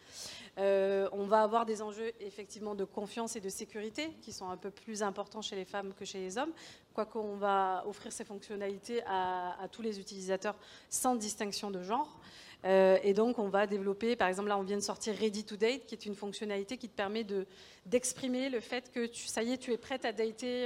Euh, 0.57 1.09
on 1.11 1.25
va 1.25 1.43
avoir 1.43 1.65
des 1.65 1.81
enjeux 1.81 2.11
effectivement 2.19 2.75
de 2.75 2.85
confiance 2.85 3.35
et 3.35 3.41
de 3.41 3.49
sécurité 3.49 4.09
qui 4.21 4.31
sont 4.31 4.49
un 4.49 4.57
peu 4.57 4.71
plus 4.71 5.03
importants 5.03 5.41
chez 5.41 5.55
les 5.55 5.65
femmes 5.65 5.93
que 5.93 6.05
chez 6.05 6.19
les 6.19 6.37
hommes, 6.37 6.51
quoique 6.93 7.17
on 7.17 7.35
va 7.35 7.83
offrir 7.87 8.11
ces 8.11 8.23
fonctionnalités 8.23 9.01
à, 9.05 9.67
tous 9.71 9.81
les 9.81 9.99
utilisateurs 9.99 10.55
sans 10.89 11.15
distinction 11.15 11.71
de 11.71 11.81
genre. 11.81 12.19
Euh, 12.65 12.97
et 13.03 13.13
donc, 13.13 13.37
on 13.37 13.49
va 13.49 13.67
développer, 13.67 14.15
par 14.15 14.27
exemple, 14.27 14.49
là, 14.49 14.57
on 14.57 14.63
vient 14.63 14.77
de 14.77 14.81
sortir 14.81 15.15
Ready 15.15 15.43
to 15.43 15.57
Date, 15.57 15.85
qui 15.85 15.93
est 15.93 16.05
une 16.07 16.15
fonctionnalité 16.15 16.77
qui 16.77 16.89
te 16.89 16.95
permet 16.95 17.23
de- 17.23 17.45
d'exprimer 17.85 18.49
le 18.49 18.59
fait 18.59 18.91
que, 18.91 19.05
tu, 19.05 19.27
ça 19.27 19.43
y 19.43 19.53
est, 19.53 19.57
tu 19.57 19.71
es 19.71 19.77
prête 19.77 20.05
à 20.05 20.11
dater 20.11 20.65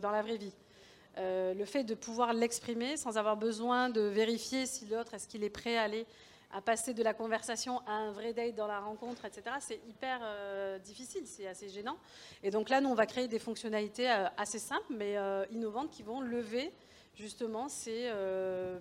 dans 0.00 0.12
la 0.12 0.22
vraie 0.22 0.36
vie. 0.36 0.52
Euh, 1.18 1.54
le 1.54 1.64
fait 1.64 1.84
de 1.84 1.94
pouvoir 1.94 2.32
l'exprimer 2.32 2.96
sans 2.96 3.16
avoir 3.18 3.36
besoin 3.36 3.88
de 3.88 4.00
vérifier 4.00 4.66
si 4.66 4.86
l'autre, 4.86 5.14
est-ce 5.14 5.28
qu'il 5.28 5.44
est 5.44 5.50
prêt 5.50 5.76
à 5.76 5.82
aller 5.82 6.06
à 6.52 6.60
passer 6.60 6.94
de 6.94 7.02
la 7.02 7.14
conversation 7.14 7.80
à 7.86 7.92
un 7.92 8.12
vrai 8.12 8.32
date 8.32 8.54
dans 8.54 8.68
la 8.68 8.78
rencontre, 8.78 9.24
etc. 9.24 9.56
C'est 9.58 9.80
hyper 9.88 10.20
euh, 10.22 10.78
difficile, 10.78 11.22
c'est 11.26 11.48
assez 11.48 11.68
gênant. 11.68 11.96
Et 12.44 12.50
donc 12.52 12.68
là, 12.68 12.80
nous, 12.80 12.88
on 12.88 12.94
va 12.94 13.06
créer 13.06 13.26
des 13.26 13.40
fonctionnalités 13.40 14.08
euh, 14.08 14.26
assez 14.36 14.60
simples, 14.60 14.86
mais 14.90 15.16
innovantes, 15.50 15.90
qui 15.90 16.04
vont 16.04 16.20
lever 16.20 16.72
justement 17.16 17.68
ces 17.68 18.10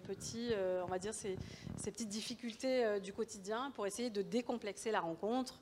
petits, 0.07 0.49
on 0.83 0.87
va 0.87 0.97
dire 0.97 1.13
ces, 1.13 1.37
petites 1.83 2.09
difficultés 2.09 2.99
du 2.99 3.13
quotidien 3.13 3.71
pour 3.75 3.85
essayer 3.85 4.09
de 4.09 4.23
décomplexer 4.23 4.89
la 4.89 5.01
rencontre 5.01 5.59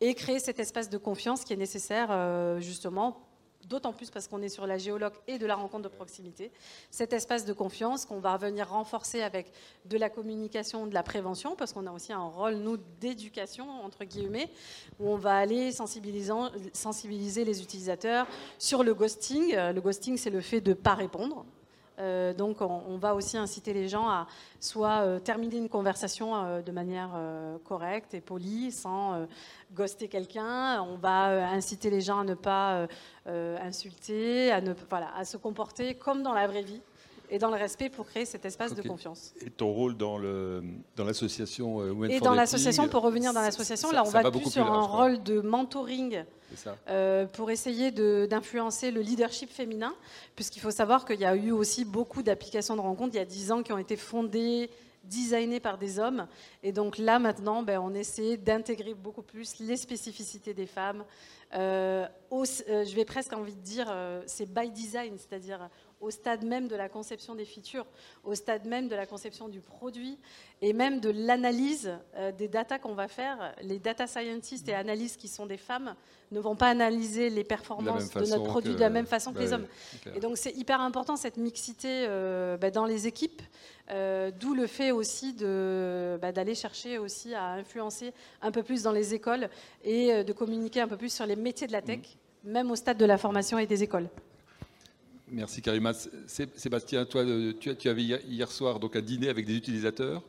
et 0.00 0.14
créer 0.14 0.38
cet 0.38 0.60
espace 0.60 0.88
de 0.88 0.98
confiance 0.98 1.44
qui 1.44 1.52
est 1.52 1.56
nécessaire 1.56 2.60
justement 2.60 3.20
d'autant 3.68 3.92
plus 3.92 4.10
parce 4.10 4.28
qu'on 4.28 4.42
est 4.42 4.48
sur 4.48 4.66
la 4.66 4.78
géologue 4.78 5.12
et 5.26 5.38
de 5.38 5.46
la 5.46 5.54
rencontre 5.54 5.84
de 5.84 5.94
proximité. 5.94 6.50
Cet 6.90 7.12
espace 7.12 7.44
de 7.44 7.52
confiance 7.52 8.04
qu'on 8.04 8.20
va 8.20 8.36
venir 8.36 8.68
renforcer 8.68 9.22
avec 9.22 9.52
de 9.84 9.96
la 9.96 10.10
communication, 10.10 10.86
de 10.86 10.94
la 10.94 11.02
prévention, 11.02 11.56
parce 11.56 11.72
qu'on 11.72 11.86
a 11.86 11.92
aussi 11.92 12.12
un 12.12 12.24
rôle, 12.24 12.54
nous, 12.54 12.76
d'éducation, 13.00 13.68
entre 13.84 14.04
guillemets, 14.04 14.50
où 14.98 15.08
on 15.08 15.16
va 15.16 15.36
aller 15.36 15.72
sensibiliser 15.72 17.44
les 17.44 17.62
utilisateurs 17.62 18.26
sur 18.58 18.82
le 18.82 18.94
ghosting. 18.94 19.54
Le 19.54 19.80
ghosting, 19.80 20.16
c'est 20.16 20.30
le 20.30 20.40
fait 20.40 20.60
de 20.60 20.70
ne 20.70 20.74
pas 20.74 20.94
répondre. 20.94 21.44
Euh, 21.98 22.32
donc 22.32 22.60
on, 22.60 22.96
va 22.96 23.14
aussi 23.14 23.36
inciter 23.36 23.72
les 23.72 23.88
gens 23.88 24.08
à 24.08 24.26
soit 24.60 25.02
euh, 25.02 25.18
terminer 25.18 25.58
une 25.58 25.68
conversation 25.68 26.34
euh, 26.34 26.62
de 26.62 26.72
manière 26.72 27.10
correcte 27.64 28.14
et 28.14 28.20
polie, 28.20 28.72
sans 28.72 29.26
ghoster 29.74 30.08
quelqu'un. 30.08 30.82
On 30.82 30.96
va 30.96 31.48
inciter 31.50 31.90
les 31.90 32.00
gens 32.00 32.20
à 32.20 32.24
ne 32.24 32.34
pas 32.34 32.86
insulter, 33.26 34.50
à, 34.50 34.60
ne, 34.60 34.74
voilà, 34.88 35.14
à 35.16 35.24
se 35.24 35.36
comporter 35.36 35.94
comme 35.94 36.22
dans 36.22 36.32
la 36.32 36.46
vraie 36.46 36.62
vie 36.62 36.82
et 37.32 37.38
dans 37.38 37.48
le 37.48 37.56
respect 37.56 37.88
pour 37.88 38.06
créer 38.06 38.26
cet 38.26 38.44
espace 38.44 38.74
de 38.74 38.82
confiance. 38.82 39.32
Et 39.40 39.48
ton 39.48 39.72
rôle 39.72 39.96
dans 39.96 40.18
l'association 40.98 41.78
dans 41.78 41.86
Women 41.86 42.10
Et 42.10 42.20
dans 42.20 42.34
l'association, 42.34 42.88
pour 42.88 43.02
revenir 43.02 43.32
dans 43.32 43.40
l'association, 43.40 43.90
là 43.90 44.04
on 44.04 44.10
va, 44.10 44.30
plus 44.30 44.50
sur 44.50 44.70
un 44.70 44.82
rôle 44.82 45.22
de 45.22 45.40
mentoring 45.40 46.24
euh, 46.88 47.24
pour 47.24 47.50
essayer 47.50 47.90
d'influencer 47.90 48.90
le 48.90 49.00
leadership 49.00 49.50
féminin, 49.50 49.94
puisqu'il 50.36 50.60
faut 50.60 50.70
savoir 50.70 51.06
qu'il 51.06 51.20
y 51.20 51.24
a 51.24 51.34
eu 51.34 51.52
aussi 51.52 51.86
beaucoup 51.86 52.22
d'applications 52.22 52.76
de 52.76 52.82
rencontres 52.82 53.14
il 53.14 53.18
y 53.18 53.22
a 53.22 53.24
10 53.24 53.52
ans 53.52 53.62
qui 53.62 53.72
ont 53.72 53.78
été 53.78 53.96
fondées, 53.96 54.68
designées 55.04 55.58
par 55.58 55.78
des 55.78 55.98
hommes. 55.98 56.26
Et 56.62 56.70
donc 56.70 56.98
là, 56.98 57.18
maintenant, 57.18 57.62
ben, 57.62 57.80
on 57.80 57.94
essaie 57.94 58.36
d'intégrer 58.36 58.92
beaucoup 58.92 59.22
plus 59.22 59.58
les 59.58 59.78
spécificités 59.78 60.52
des 60.52 60.66
femmes. 60.66 61.02
Euh, 61.54 62.06
euh, 62.30 62.84
je 62.84 62.94
vais 62.94 63.06
presque 63.06 63.32
envie 63.32 63.54
de 63.54 63.60
dire, 63.60 63.90
c'est 64.26 64.52
by 64.52 64.70
design, 64.70 65.16
c'est-à-dire 65.16 65.70
au 66.02 66.10
stade 66.10 66.44
même 66.44 66.68
de 66.68 66.76
la 66.76 66.88
conception 66.88 67.34
des 67.34 67.44
features, 67.44 67.86
au 68.24 68.34
stade 68.34 68.66
même 68.66 68.88
de 68.88 68.96
la 68.96 69.06
conception 69.06 69.48
du 69.48 69.60
produit 69.60 70.18
et 70.60 70.72
même 70.72 71.00
de 71.00 71.10
l'analyse 71.10 71.92
euh, 72.16 72.32
des 72.32 72.48
datas 72.48 72.80
qu'on 72.80 72.94
va 72.94 73.08
faire. 73.08 73.54
Les 73.62 73.78
data 73.78 74.06
scientists 74.06 74.68
et 74.68 74.74
analystes 74.74 75.18
qui 75.18 75.28
sont 75.28 75.46
des 75.46 75.56
femmes 75.56 75.94
ne 76.32 76.40
vont 76.40 76.56
pas 76.56 76.68
analyser 76.68 77.30
les 77.30 77.44
performances 77.44 78.10
de 78.10 78.26
notre 78.26 78.44
produit 78.44 78.74
de 78.74 78.80
la 78.80 78.90
même 78.90 79.06
façon 79.06 79.32
que 79.32 79.38
les 79.38 79.52
hommes. 79.52 79.66
Et 80.14 80.20
donc 80.20 80.36
c'est 80.36 80.52
hyper 80.56 80.80
important 80.80 81.14
cette 81.16 81.36
mixité 81.36 82.06
euh, 82.08 82.56
bah, 82.56 82.70
dans 82.70 82.84
les 82.84 83.06
équipes, 83.06 83.42
euh, 83.90 84.30
d'où 84.32 84.54
le 84.54 84.66
fait 84.66 84.90
aussi 84.90 85.34
bah, 85.34 86.32
d'aller 86.32 86.54
chercher 86.54 86.98
aussi 86.98 87.34
à 87.34 87.52
influencer 87.52 88.12
un 88.40 88.50
peu 88.50 88.62
plus 88.62 88.82
dans 88.82 88.92
les 88.92 89.14
écoles 89.14 89.48
et 89.84 90.24
de 90.24 90.32
communiquer 90.32 90.80
un 90.80 90.88
peu 90.88 90.96
plus 90.96 91.12
sur 91.14 91.26
les 91.26 91.36
métiers 91.36 91.68
de 91.68 91.72
la 91.72 91.82
tech, 91.82 92.00
mm. 92.44 92.50
même 92.50 92.70
au 92.70 92.76
stade 92.76 92.96
de 92.96 93.04
la 93.04 93.18
formation 93.18 93.58
et 93.58 93.66
des 93.66 93.82
écoles. 93.84 94.08
Merci 95.32 95.62
Karima. 95.62 95.92
Sébastien, 96.26 97.06
toi, 97.06 97.22
euh, 97.22 97.54
tu, 97.58 97.74
tu 97.76 97.88
avais 97.88 98.02
hier 98.02 98.50
soir 98.50 98.78
donc 98.78 98.96
un 98.96 99.00
dîner 99.00 99.30
avec 99.30 99.46
des 99.46 99.56
utilisateurs 99.56 100.22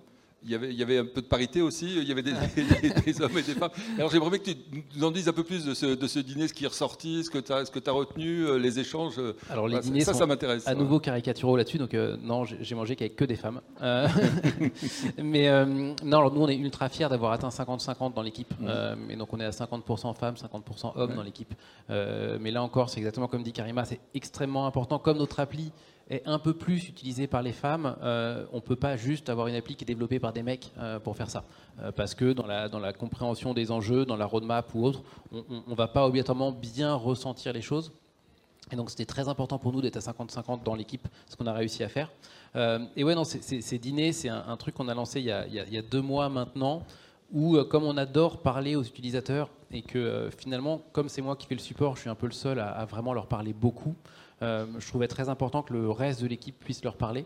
il 0.46 0.52
y, 0.52 0.56
avait, 0.56 0.70
il 0.70 0.76
y 0.78 0.84
avait 0.84 0.98
un 0.98 1.06
peu 1.06 1.22
de 1.22 1.28
parité 1.28 1.62
aussi, 1.62 1.98
il 1.98 2.08
y 2.08 2.12
avait 2.12 2.22
des, 2.22 2.34
hommes 2.34 3.38
et 3.38 3.42
des 3.42 3.54
femmes. 3.54 3.72
Alors 3.98 4.12
j'aimerais 4.12 4.40
que 4.40 4.52
tu 4.52 4.58
nous 4.96 5.04
en 5.04 5.12
dises 5.12 5.28
un 5.28 5.34
peu 5.34 5.44
plus 5.44 5.66
de 5.66 5.74
ce, 5.74 5.86
de 5.86 6.08
ce 6.08 6.20
dîner, 6.20 6.48
ce 6.48 6.54
qui 6.54 6.66
est 6.66 6.68
ressorti, 6.68 7.24
ce 7.24 7.30
que 7.30 7.40
tu 7.40 7.52
as, 7.54 7.64
as, 7.88 7.92
retenu, 7.92 8.46
euh, 8.46 8.58
les 8.58 8.80
échanges. 8.80 9.16
Euh, 9.20 9.36
Alors 9.50 9.68
les 9.68 9.80
dîners 9.80 10.02
ça, 10.02 10.14
ça 10.14 10.26
m'intéresse. 10.26 10.68
À 10.68 10.76
nouveau 10.76 11.00
caricaturaux 11.00 11.56
là-dessus, 11.56 11.78
donc 11.78 11.94
euh, 11.94 12.18
non, 12.22 12.44
j'ai 12.46 12.76
mangé 12.76 12.96
qu'avec 12.96 13.16
que 13.16 13.26
des 13.26 13.36
femmes. 13.36 13.62
mais 15.24 15.50
non, 16.04 16.18
alors 16.18 16.34
nous 16.34 16.42
on 16.42 16.48
est 16.48 16.58
ultra 16.58 16.90
fiers 16.90 17.10
d'avoir 17.10 17.32
atteint 17.32 17.50
50-50 17.50 18.14
dans 18.14 18.22
l'équipe. 18.22 18.54
mais 19.08 19.16
donc 19.16 19.34
on 19.34 19.40
est 19.40 19.46
à 19.46 19.52
50% 19.52 20.16
femmes, 20.16 20.36
50% 20.36 20.94
hommes 20.96 21.16
dans 21.16 21.24
l'équipe. 21.24 21.54
mais 21.90 22.52
là 22.52 22.64
encore, 22.64 22.90
c'est 22.90 23.00
exactement 23.00 23.28
comme 23.28 23.44
dit 23.44 23.54
Karima, 23.54 23.86
c'est 23.86 24.00
extrêmement 24.14 24.68
important, 24.68 25.00
comme 25.00 25.18
notre 25.18 25.40
appli 25.40 25.72
est 26.10 26.28
un 26.28 26.40
peu 26.40 26.54
plus 26.54 26.90
utilisé 26.90 27.28
par 27.28 27.42
les 27.42 27.54
femmes, 27.54 27.96
euh, 28.02 28.46
on 28.52 28.58
ne 28.58 28.62
peut 28.62 28.76
pas 28.76 28.98
juste 28.98 29.30
avoir 29.30 29.48
une 29.48 29.56
appli 29.56 29.76
qui 29.76 29.84
est 29.84 29.88
développée 29.88 30.20
par 30.20 30.34
des 30.34 30.44
mecs 30.44 30.72
euh, 30.78 31.00
pour 31.00 31.16
faire 31.16 31.30
ça. 31.30 31.44
Euh, 31.82 31.92
parce 31.92 32.14
que 32.14 32.34
dans 32.34 32.46
la, 32.46 32.70
dans 32.70 32.80
la 32.80 32.94
compréhension 32.94 33.54
des 33.54 33.72
enjeux, 33.72 34.06
dans 34.06 34.18
la 34.18 34.26
roadmap 34.26 34.74
ou 34.74 34.86
autre, 34.86 35.02
on 35.32 35.64
ne 35.68 35.76
va 35.76 35.88
pas 35.88 36.06
obligatoirement 36.06 36.52
bien 36.52 36.94
ressentir 36.94 37.54
les 37.54 37.62
choses. 37.62 37.92
Et 38.72 38.76
donc 38.76 38.90
c'était 38.90 39.06
très 39.06 39.28
important 39.28 39.58
pour 39.60 39.72
nous 39.72 39.82
d'être 39.82 39.98
à 39.98 40.00
50-50 40.00 40.64
dans 40.64 40.76
l'équipe, 40.76 41.08
ce 41.30 41.36
qu'on 41.36 41.48
a 41.48 41.54
réussi 41.54 41.84
à 41.84 41.90
faire. 41.90 42.10
et 42.96 43.04
ouais, 43.04 43.14
non, 43.14 43.24
ces 43.24 43.78
dîners, 43.78 44.14
c'est 44.14 44.30
un, 44.30 44.58
truc 44.58 44.76
qu'on 44.76 44.88
a 44.88 44.94
lancé 44.94 45.20
il 45.20 45.26
y 45.26 45.32
a, 45.32 45.46
il 45.48 45.74
y 45.74 45.78
a, 45.78 45.82
deux 45.82 46.02
mois 46.02 46.30
maintenant, 46.30 46.82
où 47.34 47.62
comme 47.64 47.84
on 47.84 47.98
adore 47.98 48.42
parler 48.42 48.76
aux 48.76 48.84
utilisateurs, 48.84 49.50
et 49.72 49.82
que 49.82 50.30
finalement, 50.38 50.82
comme 50.94 51.10
c'est 51.10 51.22
moi 51.22 51.36
qui 51.36 51.48
fais 51.48 51.56
le 51.56 51.60
support, 51.60 51.96
je 51.96 52.02
suis 52.02 52.10
un 52.10 52.16
peu 52.16 52.28
le 52.28 52.32
seul 52.32 52.60
à, 52.60 52.70
à 52.70 52.86
vraiment 52.86 53.14
leur 53.14 53.28
parler 53.28 53.54
beaucoup. 53.54 53.96
Euh, 54.42 54.66
je 54.78 54.88
trouvais 54.88 55.08
très 55.08 55.30
important 55.30 55.64
que 55.64 55.74
le 55.74 55.90
reste 55.90 56.22
de 56.22 56.28
l'équipe 56.28 56.58
puisse 56.60 56.84
leur 56.84 56.96
parler. 56.96 57.26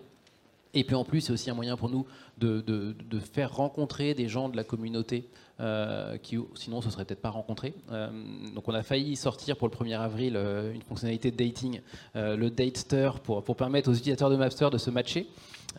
Et 0.77 0.83
puis 0.83 0.95
en 0.95 1.03
plus, 1.03 1.21
c'est 1.21 1.33
aussi 1.33 1.49
un 1.49 1.53
moyen 1.53 1.75
pour 1.75 1.89
nous 1.89 2.05
de, 2.37 2.93
faire 3.19 3.55
rencontrer 3.55 4.13
des 4.13 4.27
gens 4.27 4.49
de 4.49 4.55
la 4.55 4.63
communauté 4.63 5.29
euh, 5.59 6.17
qui 6.17 6.37
sinon 6.55 6.81
se 6.81 6.89
seraient 6.89 7.05
peut-être 7.05 7.21
pas 7.21 7.29
rencontrés. 7.29 7.73
Euh, 7.91 8.09
donc 8.53 8.67
on 8.67 8.73
a 8.73 8.83
failli 8.83 9.15
sortir 9.15 9.57
pour 9.57 9.67
le 9.67 9.73
1er 9.73 9.99
avril 9.99 10.35
une 10.73 10.81
fonctionnalité 10.83 11.31
de 11.31 11.37
dating, 11.37 11.81
le 12.15 12.49
Datester, 12.49 13.11
pour, 13.23 13.43
permettre 13.55 13.89
aux 13.89 13.93
utilisateurs 13.93 14.29
de 14.29 14.35
Mapster 14.35 14.69
de 14.71 14.77
se 14.77 14.89
matcher. 14.89 15.27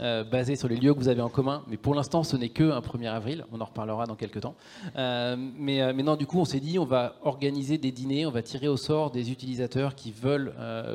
Euh, 0.01 0.23
basé 0.23 0.55
sur 0.55 0.69
les 0.69 0.77
lieux 0.77 0.95
que 0.95 0.99
vous 0.99 1.09
avez 1.09 1.23
en 1.23 1.29
commun. 1.29 1.65
Mais 1.67 1.77
pour 1.77 1.95
l'instant, 1.95 2.23
ce 2.23 2.37
n'est 2.37 2.51
que 2.51 2.71
un 2.71 2.81
1er 2.81 3.09
avril. 3.09 3.45
On 3.53 3.61
en 3.61 3.65
reparlera 3.65 4.07
dans 4.07 4.15
quelques 4.15 4.41
temps. 4.41 4.55
Euh, 4.97 5.37
mais, 5.37 5.83
euh, 5.83 5.93
mais, 5.95 6.05
non, 6.05 6.15
du 6.15 6.27
coup, 6.27 6.39
on 6.39 6.45
s'est 6.45 6.61
dit, 6.61 6.79
on 6.79 6.85
va 6.85 7.17
organiser 7.23 7.79
des 7.79 7.91
dîners, 7.91 8.25
on 8.25 8.31
va 8.31 8.43
tirer 8.43 8.69
au 8.69 8.77
sort 8.77 9.11
des 9.11 9.33
utilisateurs 9.33 9.95
qui 9.95 10.13
veulent 10.13 10.53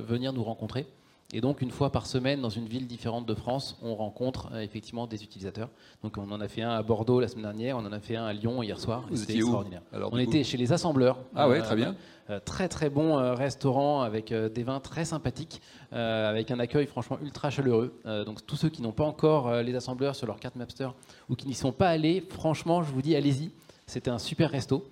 venir 0.08 0.32
nous 0.32 0.44
rencontrer. 0.44 0.86
Et 1.34 1.42
donc, 1.42 1.62
une 1.62 1.72
fois 1.72 1.92
par 1.92 2.06
semaine, 2.06 2.42
dans 2.42 2.50
une 2.50 2.68
ville 2.68 2.86
différente 2.86 3.26
de 3.26 3.34
France, 3.34 3.78
on 3.82 3.96
rencontre 3.96 4.56
effectivement 4.56 5.08
des 5.08 5.24
utilisateurs. 5.24 5.70
Donc, 6.04 6.18
on 6.18 6.32
en 6.32 6.40
a 6.40 6.48
fait 6.48 6.62
un 6.62 6.70
à 6.70 6.84
Bordeaux 6.84 7.20
la 7.20 7.28
semaine 7.28 7.44
dernière, 7.44 7.76
on 7.78 7.86
en 7.86 7.92
a 7.92 8.00
fait 8.00 8.16
un 8.16 8.26
à 8.26 8.34
Lyon 8.34 8.62
hier 8.62 8.80
soir. 8.80 9.04
C'était 9.16 9.38
extraordinaire. 9.38 9.82
Alors, 9.92 10.12
on 10.14 10.20
était 10.20 10.44
chez 10.44 10.58
les 10.58 10.72
assembleurs. 10.72 11.18
Ah 11.36 11.50
ouais, 11.50 11.62
très 11.62 11.76
bien. 11.76 11.96
Euh, 12.30 12.40
très 12.40 12.70
très 12.70 12.90
bon 12.90 13.18
euh, 13.18 13.34
restaurant 13.34 14.02
avec 14.02 14.32
euh, 14.32 14.48
des 14.48 14.64
vins 14.64 14.80
très 14.80 15.04
sympathiques, 15.04 15.62
avec 15.92 16.52
un 16.52 16.60
accueil 16.60 16.88
franchement 16.88 17.20
ultra 17.22 17.50
chaleureux. 17.50 17.94
donc 18.26 18.44
tous 18.48 18.56
ceux 18.56 18.70
qui 18.70 18.82
n'ont 18.82 18.94
pas 18.94 19.04
encore 19.04 19.62
les 19.62 19.76
assembleurs 19.76 20.16
sur 20.16 20.26
leur 20.26 20.40
carte 20.40 20.56
Mapster 20.56 20.88
ou 21.30 21.36
qui 21.36 21.48
n'y 21.48 21.54
sont 21.54 21.72
pas 21.72 21.90
allés, 21.90 22.26
franchement, 22.30 22.82
je 22.82 22.92
vous 22.92 23.04
dis, 23.04 23.16
allez-y. 23.16 23.52
C'était 23.86 24.10
un 24.10 24.18
super 24.18 24.50
resto. 24.50 24.88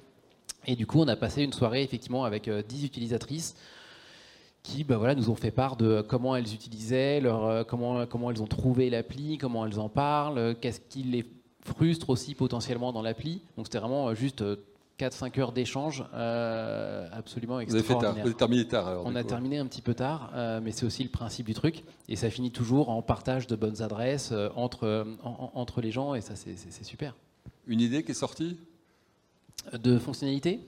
Et 0.67 0.75
du 0.75 0.85
coup, 0.85 0.99
on 0.99 1.07
a 1.07 1.15
passé 1.15 1.41
une 1.41 1.53
soirée 1.53 1.81
effectivement 1.81 2.23
avec 2.23 2.47
10 2.49 2.85
utilisatrices 2.85 3.55
qui 4.63 4.83
bah 4.83 4.97
voilà, 4.97 5.15
nous 5.15 5.29
ont 5.29 5.35
fait 5.35 5.51
part 5.51 5.75
de 5.75 6.01
comment 6.01 6.35
elles 6.35 6.53
utilisaient, 6.53 7.19
leur, 7.19 7.65
comment, 7.65 8.05
comment 8.05 8.29
elles 8.31 8.43
ont 8.43 8.47
trouvé 8.47 8.89
l'appli, 8.89 9.37
comment 9.37 9.65
elles 9.65 9.79
en 9.79 9.89
parlent, 9.89 10.55
qu'est-ce 10.61 10.81
qui 10.81 11.03
les 11.03 11.25
frustre 11.63 12.09
aussi 12.09 12.35
potentiellement 12.35 12.91
dans 12.91 13.01
l'appli. 13.01 13.41
Donc 13.57 13.67
c'était 13.67 13.79
vraiment 13.79 14.13
juste 14.13 14.43
4-5 15.01 15.39
heures 15.39 15.51
d'échange 15.51 16.03
euh, 16.13 17.07
absolument 17.11 17.59
extraordinaire. 17.59 18.13
Vous 18.13 18.19
avez, 18.19 18.33
terminé 18.33 18.67
tard. 18.67 19.01
On 19.05 19.15
a 19.15 19.23
terminé 19.23 19.57
un 19.57 19.65
petit 19.65 19.81
peu 19.81 19.93
tard, 19.93 20.31
euh, 20.35 20.59
mais 20.63 20.71
c'est 20.71 20.85
aussi 20.85 21.03
le 21.03 21.09
principe 21.09 21.47
du 21.47 21.53
truc. 21.53 21.83
Et 22.07 22.15
ça 22.15 22.29
finit 22.29 22.51
toujours 22.51 22.89
en 22.89 23.01
partage 23.01 23.47
de 23.47 23.55
bonnes 23.55 23.81
adresses 23.81 24.31
euh, 24.31 24.49
entre, 24.55 25.05
entre 25.23 25.81
les 25.81 25.91
gens, 25.91 26.13
et 26.13 26.21
ça, 26.21 26.35
c'est 26.35 26.83
super. 26.83 27.15
Une 27.67 27.81
idée 27.81 28.03
qui 28.03 28.11
est 28.11 28.15
sortie? 28.15 28.57
De 29.77 29.99
fonctionnalité 29.99 30.59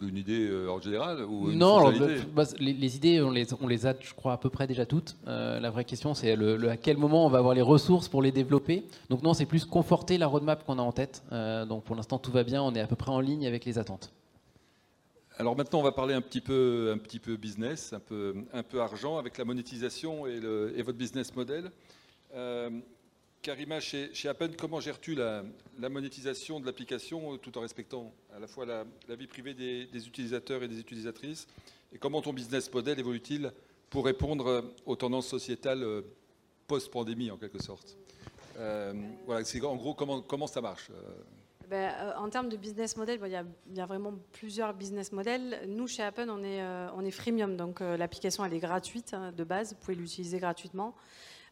une 0.00 0.16
idée 0.16 0.48
euh, 0.48 0.70
en 0.70 0.80
général 0.80 1.24
ou 1.24 1.50
une 1.50 1.58
Non, 1.58 1.92
bah, 2.34 2.44
les, 2.58 2.96
idées, 2.96 3.20
on 3.20 3.30
les, 3.30 3.46
on 3.60 3.66
les, 3.66 3.86
a, 3.86 3.94
je 4.00 4.14
crois, 4.14 4.32
à 4.32 4.36
peu 4.36 4.50
près 4.50 4.66
déjà 4.66 4.86
toutes. 4.86 5.16
Euh, 5.26 5.60
la 5.60 5.70
vraie 5.70 5.84
question, 5.84 6.14
c'est 6.14 6.36
le, 6.36 6.68
à 6.68 6.76
quel 6.76 6.96
moment 6.96 7.26
on 7.26 7.28
va 7.28 7.38
avoir 7.38 7.54
les 7.54 7.62
ressources 7.62 8.08
pour 8.08 8.22
les 8.22 8.32
développer. 8.32 8.84
Donc 9.10 9.22
non, 9.22 9.34
c'est 9.34 9.46
plus 9.46 9.64
conforter 9.64 10.18
la 10.18 10.26
roadmap 10.26 10.64
qu'on 10.64 10.78
a 10.78 10.82
en 10.82 10.92
tête. 10.92 11.22
Euh, 11.32 11.64
donc 11.64 11.84
pour 11.84 11.96
l'instant, 11.96 12.18
tout 12.18 12.32
va 12.32 12.44
bien, 12.44 12.62
on 12.62 12.74
est 12.74 12.80
à 12.80 12.86
peu 12.86 12.96
près 12.96 13.10
en 13.10 13.20
ligne 13.20 13.46
avec 13.46 13.64
les 13.64 13.78
attentes. 13.78 14.12
Alors 15.38 15.56
maintenant, 15.56 15.80
on 15.80 15.84
va 15.84 15.92
parler 15.92 16.14
un 16.14 16.20
petit 16.20 16.40
peu, 16.40 16.92
un 16.92 16.98
petit 16.98 17.20
peu 17.20 17.36
business, 17.36 17.92
un 17.92 18.00
peu, 18.00 18.34
un 18.52 18.64
peu 18.64 18.80
argent, 18.80 19.18
avec 19.18 19.38
la 19.38 19.44
monétisation 19.44 20.26
et, 20.26 20.40
le, 20.40 20.72
et 20.76 20.82
votre 20.82 20.98
business 20.98 21.34
model. 21.36 21.70
Karima, 23.42 23.80
chez, 23.80 24.12
chez 24.14 24.28
Appen, 24.28 24.50
comment 24.58 24.80
gères-tu 24.80 25.14
la, 25.14 25.44
monétisation 25.88 26.60
de 26.60 26.66
l'application 26.66 27.34
euh, 27.34 27.36
tout 27.36 27.56
en 27.56 27.60
respectant 27.60 28.12
à 28.34 28.38
la 28.38 28.48
fois 28.48 28.66
la, 28.66 28.84
vie 29.16 29.26
privée 29.26 29.54
des, 29.54 30.06
utilisateurs 30.06 30.62
et 30.62 30.68
des 30.68 30.80
utilisatrices? 30.80 31.46
Et 31.92 31.98
comment 31.98 32.20
ton 32.20 32.32
business 32.32 32.72
model 32.72 32.98
évolue-t-il 32.98 33.52
pour 33.90 34.04
répondre 34.04 34.46
euh, 34.48 34.62
aux 34.86 34.96
tendances 34.96 35.28
sociétales 35.28 35.82
euh, 35.82 36.02
post-pandémie 36.66 37.30
en 37.30 37.36
quelque 37.36 37.62
sorte? 37.62 37.96
Voilà, 39.24 39.44
En 39.62 39.76
gros, 39.76 39.94
comment, 39.94 40.20
comment 40.20 40.48
ça 40.48 40.60
marche 40.60 40.90
ben, 41.70 41.92
en 42.16 42.28
termes 42.30 42.48
de 42.48 42.56
business 42.56 42.96
model, 42.96 43.20
il, 43.24 43.76
y 43.76 43.80
a, 43.80 43.86
vraiment 43.86 44.14
plusieurs 44.32 44.74
business 44.74 45.12
models. 45.12 45.60
Nous, 45.68 45.86
chez 45.86 46.02
Appen, 46.02 46.28
on 46.30 46.42
est, 46.42 46.60
on 46.96 47.04
est 47.04 47.10
freemium, 47.10 47.56
donc 47.56 47.80
l'application 47.80 48.44
elle 48.44 48.54
est 48.54 48.58
gratuite 48.58 49.12
hein, 49.12 49.32
de 49.32 49.44
base, 49.44 49.74
vous 49.74 49.78
pouvez 49.78 49.94
l'utiliser 49.94 50.38
gratuitement. 50.38 50.96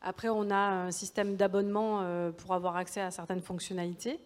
Après, 0.03 0.29
on 0.29 0.51
a 0.51 0.57
un 0.57 0.91
système 0.91 1.37
d'abonnement 1.37 2.01
euh, 2.03 2.31
pour 2.31 2.55
avoir 2.55 2.77
accès 2.77 3.01
à 3.01 3.11
certaines 3.11 3.43
fonctionnalités. 3.43 4.21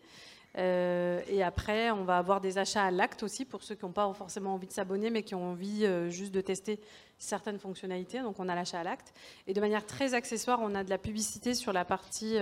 et 0.57 1.43
après, 1.45 1.93
on 1.93 2.05
va 2.05 2.19
avoir 2.19 2.41
des 2.41 2.59
achats 2.59 2.85
à 2.85 2.91
l'acte 2.91 3.23
aussi 3.23 3.45
pour 3.45 3.63
ceux 3.63 3.77
qui 3.77 3.85
n'ont 3.85 3.93
pas 3.93 4.13
forcément 4.15 4.55
envie 4.55 4.67
de 4.67 4.73
s'abonner, 4.73 5.09
mais 5.09 5.23
qui 5.23 5.37
ont 5.37 5.53
envie 5.53 5.87
juste 6.09 6.33
de 6.33 6.41
tester 6.41 6.81
certaines 7.19 7.61
fonctionnalités. 7.61 8.21
Donc, 8.21 8.41
on 8.41 8.49
a 8.49 8.57
l'achat 8.57 8.81
à 8.81 8.83
l'acte. 8.83 9.15
Et 9.47 9.55
de 9.55 9.61
manière 9.61 9.87
très 9.87 10.13
accessoire, 10.13 10.59
on 10.61 10.75
a 10.75 10.83
de 10.83 10.91
la 10.91 10.99
publicité 10.99 11.55
sur 11.55 11.73
la 11.73 11.85
partie 11.85 12.37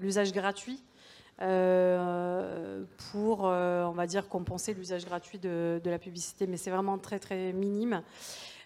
l'usage 0.00 0.32
gratuit. 0.32 0.82
pour, 1.36 3.40
on 3.42 3.94
va 3.94 4.06
dire, 4.06 4.26
compenser 4.30 4.72
l'usage 4.72 5.04
gratuit 5.04 5.38
de, 5.38 5.82
la 5.84 5.98
publicité, 5.98 6.46
mais 6.46 6.56
c'est 6.56 6.70
vraiment 6.70 6.96
très 6.96 7.18
très 7.18 7.52
minime. 7.52 8.02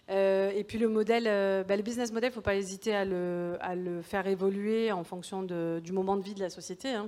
Euh, 0.09 0.51
et 0.55 0.63
puis 0.63 0.77
le 0.79 0.89
modèle, 0.89 1.25
euh, 1.27 1.63
bah, 1.63 1.75
le 1.75 1.83
business 1.83 2.11
model, 2.11 2.29
il 2.29 2.31
ne 2.31 2.35
faut 2.35 2.41
pas 2.41 2.55
hésiter 2.55 2.95
à 2.95 3.05
le, 3.05 4.01
faire 4.01 4.25
évoluer 4.27 4.91
en 4.91 5.03
fonction 5.03 5.43
du 5.43 5.91
moment 5.91 6.17
de 6.17 6.23
vie 6.23 6.33
de 6.33 6.39
la 6.39 6.49
société. 6.49 6.89
Hein. 6.89 7.07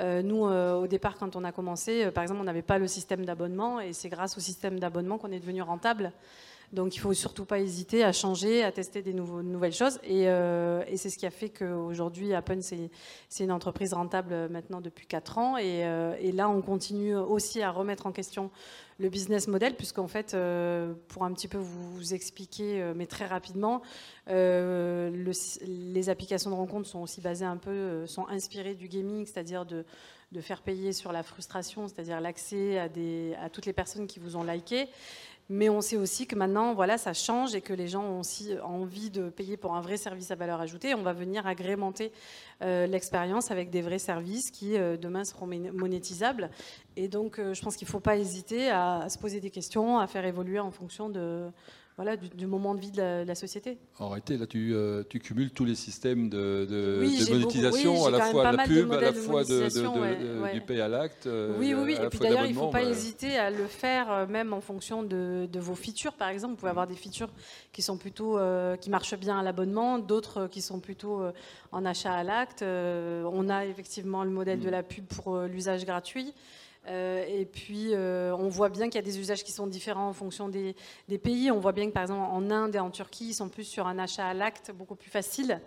Euh, 0.00 0.22
nous, 0.22 0.44
au 0.44 0.86
départ, 0.86 1.16
quand 1.16 1.36
on 1.36 1.44
a 1.44 1.52
commencé, 1.52 2.10
par 2.10 2.22
exemple, 2.22 2.40
on 2.40 2.44
n'avait 2.44 2.62
pas 2.62 2.78
le 2.78 2.86
système 2.86 3.24
d'abonnement, 3.24 3.80
et 3.80 3.92
c'est 3.92 4.08
grâce 4.08 4.36
au 4.36 4.40
système 4.40 4.78
d'abonnement 4.78 5.18
qu'on 5.18 5.32
est 5.32 5.40
devenu 5.40 5.62
rentable. 5.62 6.12
Donc 6.72 6.94
il 6.94 6.98
ne 6.98 7.02
faut 7.02 7.14
surtout 7.14 7.44
pas 7.44 7.60
hésiter 7.60 8.04
à 8.04 8.12
changer, 8.12 8.62
à 8.62 8.72
tester 8.72 9.02
des 9.02 9.14
nouvelles 9.14 9.72
choses. 9.72 9.98
Et, 10.04 10.24
c'est 10.96 11.10
ce 11.10 11.18
qui 11.18 11.26
a 11.26 11.30
fait 11.30 11.48
qu'aujourd'hui, 11.48 12.34
Apple, 12.34 12.58
c'est 12.60 13.44
une 13.44 13.52
entreprise 13.52 13.94
rentable 13.94 14.48
maintenant 14.48 14.80
depuis 14.80 15.06
4 15.06 15.38
ans. 15.38 15.58
Et, 15.58 15.80
et, 16.20 16.32
là, 16.32 16.48
on 16.48 16.60
continue 16.60 17.16
aussi 17.16 17.62
à 17.62 17.70
remettre 17.70 18.06
en 18.06 18.12
question 18.12 18.50
le 18.98 19.08
business 19.08 19.46
model, 19.46 19.76
puisqu'en 19.76 20.08
fait, 20.08 20.34
euh, 20.34 20.92
pour 21.08 21.24
un 21.24 21.32
petit 21.32 21.48
peu 21.48 21.58
vous, 21.58 22.14
expliquer, 22.14 22.82
euh, 22.82 22.94
mais 22.96 23.06
très 23.06 23.26
rapidement, 23.26 23.82
euh, 24.28 25.32
les 25.62 26.10
applications 26.10 26.50
de 26.50 26.56
rencontre 26.56 26.88
sont 26.88 27.00
aussi 27.00 27.20
basées 27.20 27.44
un 27.44 27.56
peu, 27.56 28.06
sont 28.06 28.26
inspirées 28.28 28.74
du 28.74 28.88
gaming, 28.88 29.24
c'est-à-dire 29.26 29.66
de, 29.66 29.84
de, 30.32 30.40
faire 30.40 30.62
payer 30.62 30.92
sur 30.92 31.12
la 31.12 31.22
frustration, 31.22 31.86
c'est-à-dire 31.86 32.20
l'accès 32.20 32.78
à, 32.78 32.88
à 33.40 33.50
toutes 33.50 33.66
les 33.66 33.72
personnes 33.72 34.06
qui 34.06 34.18
vous 34.18 34.36
ont 34.36 34.42
liké. 34.42 34.88
Mais 35.50 35.70
on 35.70 35.80
sait 35.80 35.96
aussi 35.96 36.26
que 36.26 36.36
maintenant, 36.36 36.74
voilà, 36.74 36.98
ça 36.98 37.14
change 37.14 37.54
et 37.54 37.62
que 37.62 37.72
les 37.72 37.88
gens 37.88 38.04
ont 38.04 38.20
aussi 38.20 38.52
envie 38.62 39.08
de 39.08 39.30
payer 39.30 39.56
pour 39.56 39.74
un 39.74 39.80
vrai 39.80 39.96
service 39.96 40.30
à 40.30 40.34
valeur 40.34 40.60
ajoutée. 40.60 40.94
On 40.94 41.02
va 41.02 41.14
venir 41.14 41.46
agrémenter 41.46 42.12
euh, 42.60 42.86
l'expérience 42.86 43.50
avec 43.50 43.70
des 43.70 43.80
vrais 43.80 43.98
services 43.98 44.50
qui, 44.50 44.76
euh, 44.76 44.98
demain, 44.98 45.24
seront 45.24 45.46
monétisables. 45.46 46.50
Et 46.96 47.08
donc, 47.08 47.38
euh, 47.38 47.54
je 47.54 47.62
pense 47.62 47.76
qu'il 47.76 47.86
ne 47.86 47.92
faut 47.92 48.00
pas 48.00 48.18
hésiter 48.18 48.68
à, 48.70 49.08
se 49.08 49.18
poser 49.18 49.40
des 49.40 49.50
questions, 49.50 49.98
à 49.98 50.06
faire 50.06 50.26
évoluer 50.26 50.58
en 50.58 50.70
fonction 50.70 51.08
de, 51.08 51.50
voilà, 51.98 52.16
du, 52.16 52.46
moment 52.46 52.76
de 52.76 52.80
vie 52.80 52.92
de 52.92 53.24
la, 53.26 53.34
société. 53.34 53.76
En 53.98 54.06
réalité, 54.10 54.38
là, 54.38 54.46
tu, 54.46 54.72
euh, 54.72 55.02
tu, 55.08 55.18
cumules 55.18 55.50
tous 55.50 55.64
les 55.64 55.74
systèmes 55.74 56.28
de, 56.28 56.64
de, 56.64 57.32
monétisation, 57.32 58.06
à 58.06 58.10
la 58.12 58.20
fois 58.26 58.52
de 58.52 58.56
la 58.56 58.64
pub, 58.64 58.92
à 58.92 59.00
la 59.00 59.12
fois 59.12 59.42
du 59.42 60.60
pay 60.60 60.80
à 60.80 60.86
l'acte. 60.86 61.26
Euh, 61.26 61.56
oui, 61.58 61.74
oui, 61.74 61.82
oui. 61.86 61.98
Et 62.00 62.08
puis 62.08 62.20
d'ailleurs, 62.20 62.46
il 62.46 62.54
ne 62.54 62.58
faut 62.58 62.68
pas 62.68 62.84
hésiter 62.84 63.36
à 63.36 63.50
le 63.50 63.66
faire 63.66 64.12
euh, 64.12 64.26
même 64.28 64.52
en 64.52 64.60
fonction 64.60 65.02
de, 65.02 65.48
vos 65.56 65.74
features. 65.74 66.12
Par 66.12 66.28
exemple, 66.28 66.52
vous 66.52 66.58
pouvez 66.58 66.70
avoir 66.70 66.86
des 66.86 66.94
features 66.94 67.30
qui 67.72 67.82
sont 67.82 67.96
plutôt, 67.96 68.38
qui 68.80 68.90
marchent 68.90 69.18
bien 69.18 69.36
à 69.36 69.42
l'abonnement, 69.42 69.98
d'autres 69.98 70.46
qui 70.46 70.62
sont 70.62 70.78
plutôt 70.78 71.22
en 71.72 71.84
achat 71.84 72.12
à 72.12 72.22
l'acte. 72.22 72.62
on 72.62 73.48
a 73.48 73.66
effectivement 73.66 74.22
le 74.22 74.30
modèle 74.30 74.60
de 74.60 74.70
la 74.70 74.84
pub 74.84 75.04
pour 75.06 75.36
l'usage 75.40 75.84
gratuit. 75.84 76.32
Euh, 76.88 77.24
et 77.28 77.44
puis, 77.44 77.94
euh, 77.94 78.34
on 78.36 78.48
voit 78.48 78.68
bien 78.68 78.86
qu'il 78.86 78.96
y 78.96 78.98
a 78.98 79.02
des 79.02 79.18
usages 79.18 79.44
qui 79.44 79.52
sont 79.52 79.66
différents 79.66 80.08
en 80.08 80.12
fonction 80.12 80.48
des, 80.48 80.74
pays. 81.22 81.50
On 81.50 81.60
voit 81.60 81.72
bien 81.72 81.86
que, 81.86 81.92
par 81.92 82.02
exemple, 82.02 82.20
en 82.20 82.50
Inde 82.50 82.74
et 82.74 82.78
en 82.78 82.90
Turquie, 82.90 83.28
ils 83.28 83.34
sont 83.34 83.48
plus 83.48 83.64
sur 83.64 83.86
un 83.86 83.98
achat 83.98 84.26
à 84.26 84.34
l'acte 84.34 84.72
beaucoup 84.76 84.94
plus 84.94 85.10
facile 85.10 85.60